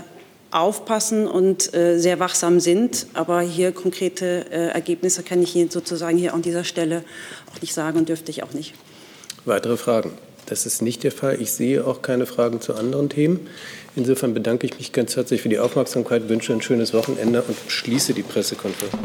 aufpassen 0.52 1.28
und 1.28 1.74
äh, 1.74 1.98
sehr 1.98 2.20
wachsam 2.20 2.60
sind. 2.60 3.08
Aber 3.14 3.42
hier 3.42 3.72
konkrete 3.72 4.46
äh, 4.52 4.68
Ergebnisse 4.70 5.24
kann 5.24 5.42
ich 5.42 5.56
Ihnen 5.56 5.70
sozusagen 5.70 6.18
hier 6.18 6.34
an 6.34 6.42
dieser 6.42 6.64
Stelle 6.64 7.04
auch 7.54 7.62
nicht 7.62 7.74
sagen 7.74 7.98
und 8.00 8.10
dürfte 8.10 8.32
ich 8.32 8.44
auch 8.44 8.54
nicht. 8.54 8.74
Weitere 9.46 9.78
Fragen? 9.78 10.12
Das 10.46 10.66
ist 10.66 10.82
nicht 10.82 11.04
der 11.04 11.12
Fall. 11.12 11.42
Ich 11.42 11.52
sehe 11.52 11.86
auch 11.86 12.02
keine 12.02 12.26
Fragen 12.26 12.62
zu 12.62 12.74
anderen 12.76 13.10
Themen. 13.10 13.48
Insofern 13.98 14.34
bedanke 14.34 14.66
ich 14.66 14.78
mich 14.78 14.94
ganz 14.94 15.16
herzlich 15.16 15.42
für 15.42 15.50
die 15.50 15.60
Aufmerksamkeit, 15.60 16.30
wünsche 16.30 16.54
ein 16.54 16.62
schönes 16.62 16.94
Wochenende 16.94 17.42
und 17.42 17.58
schließe 17.68 18.14
die 18.14 18.24
Pressekonferenz. 18.24 18.96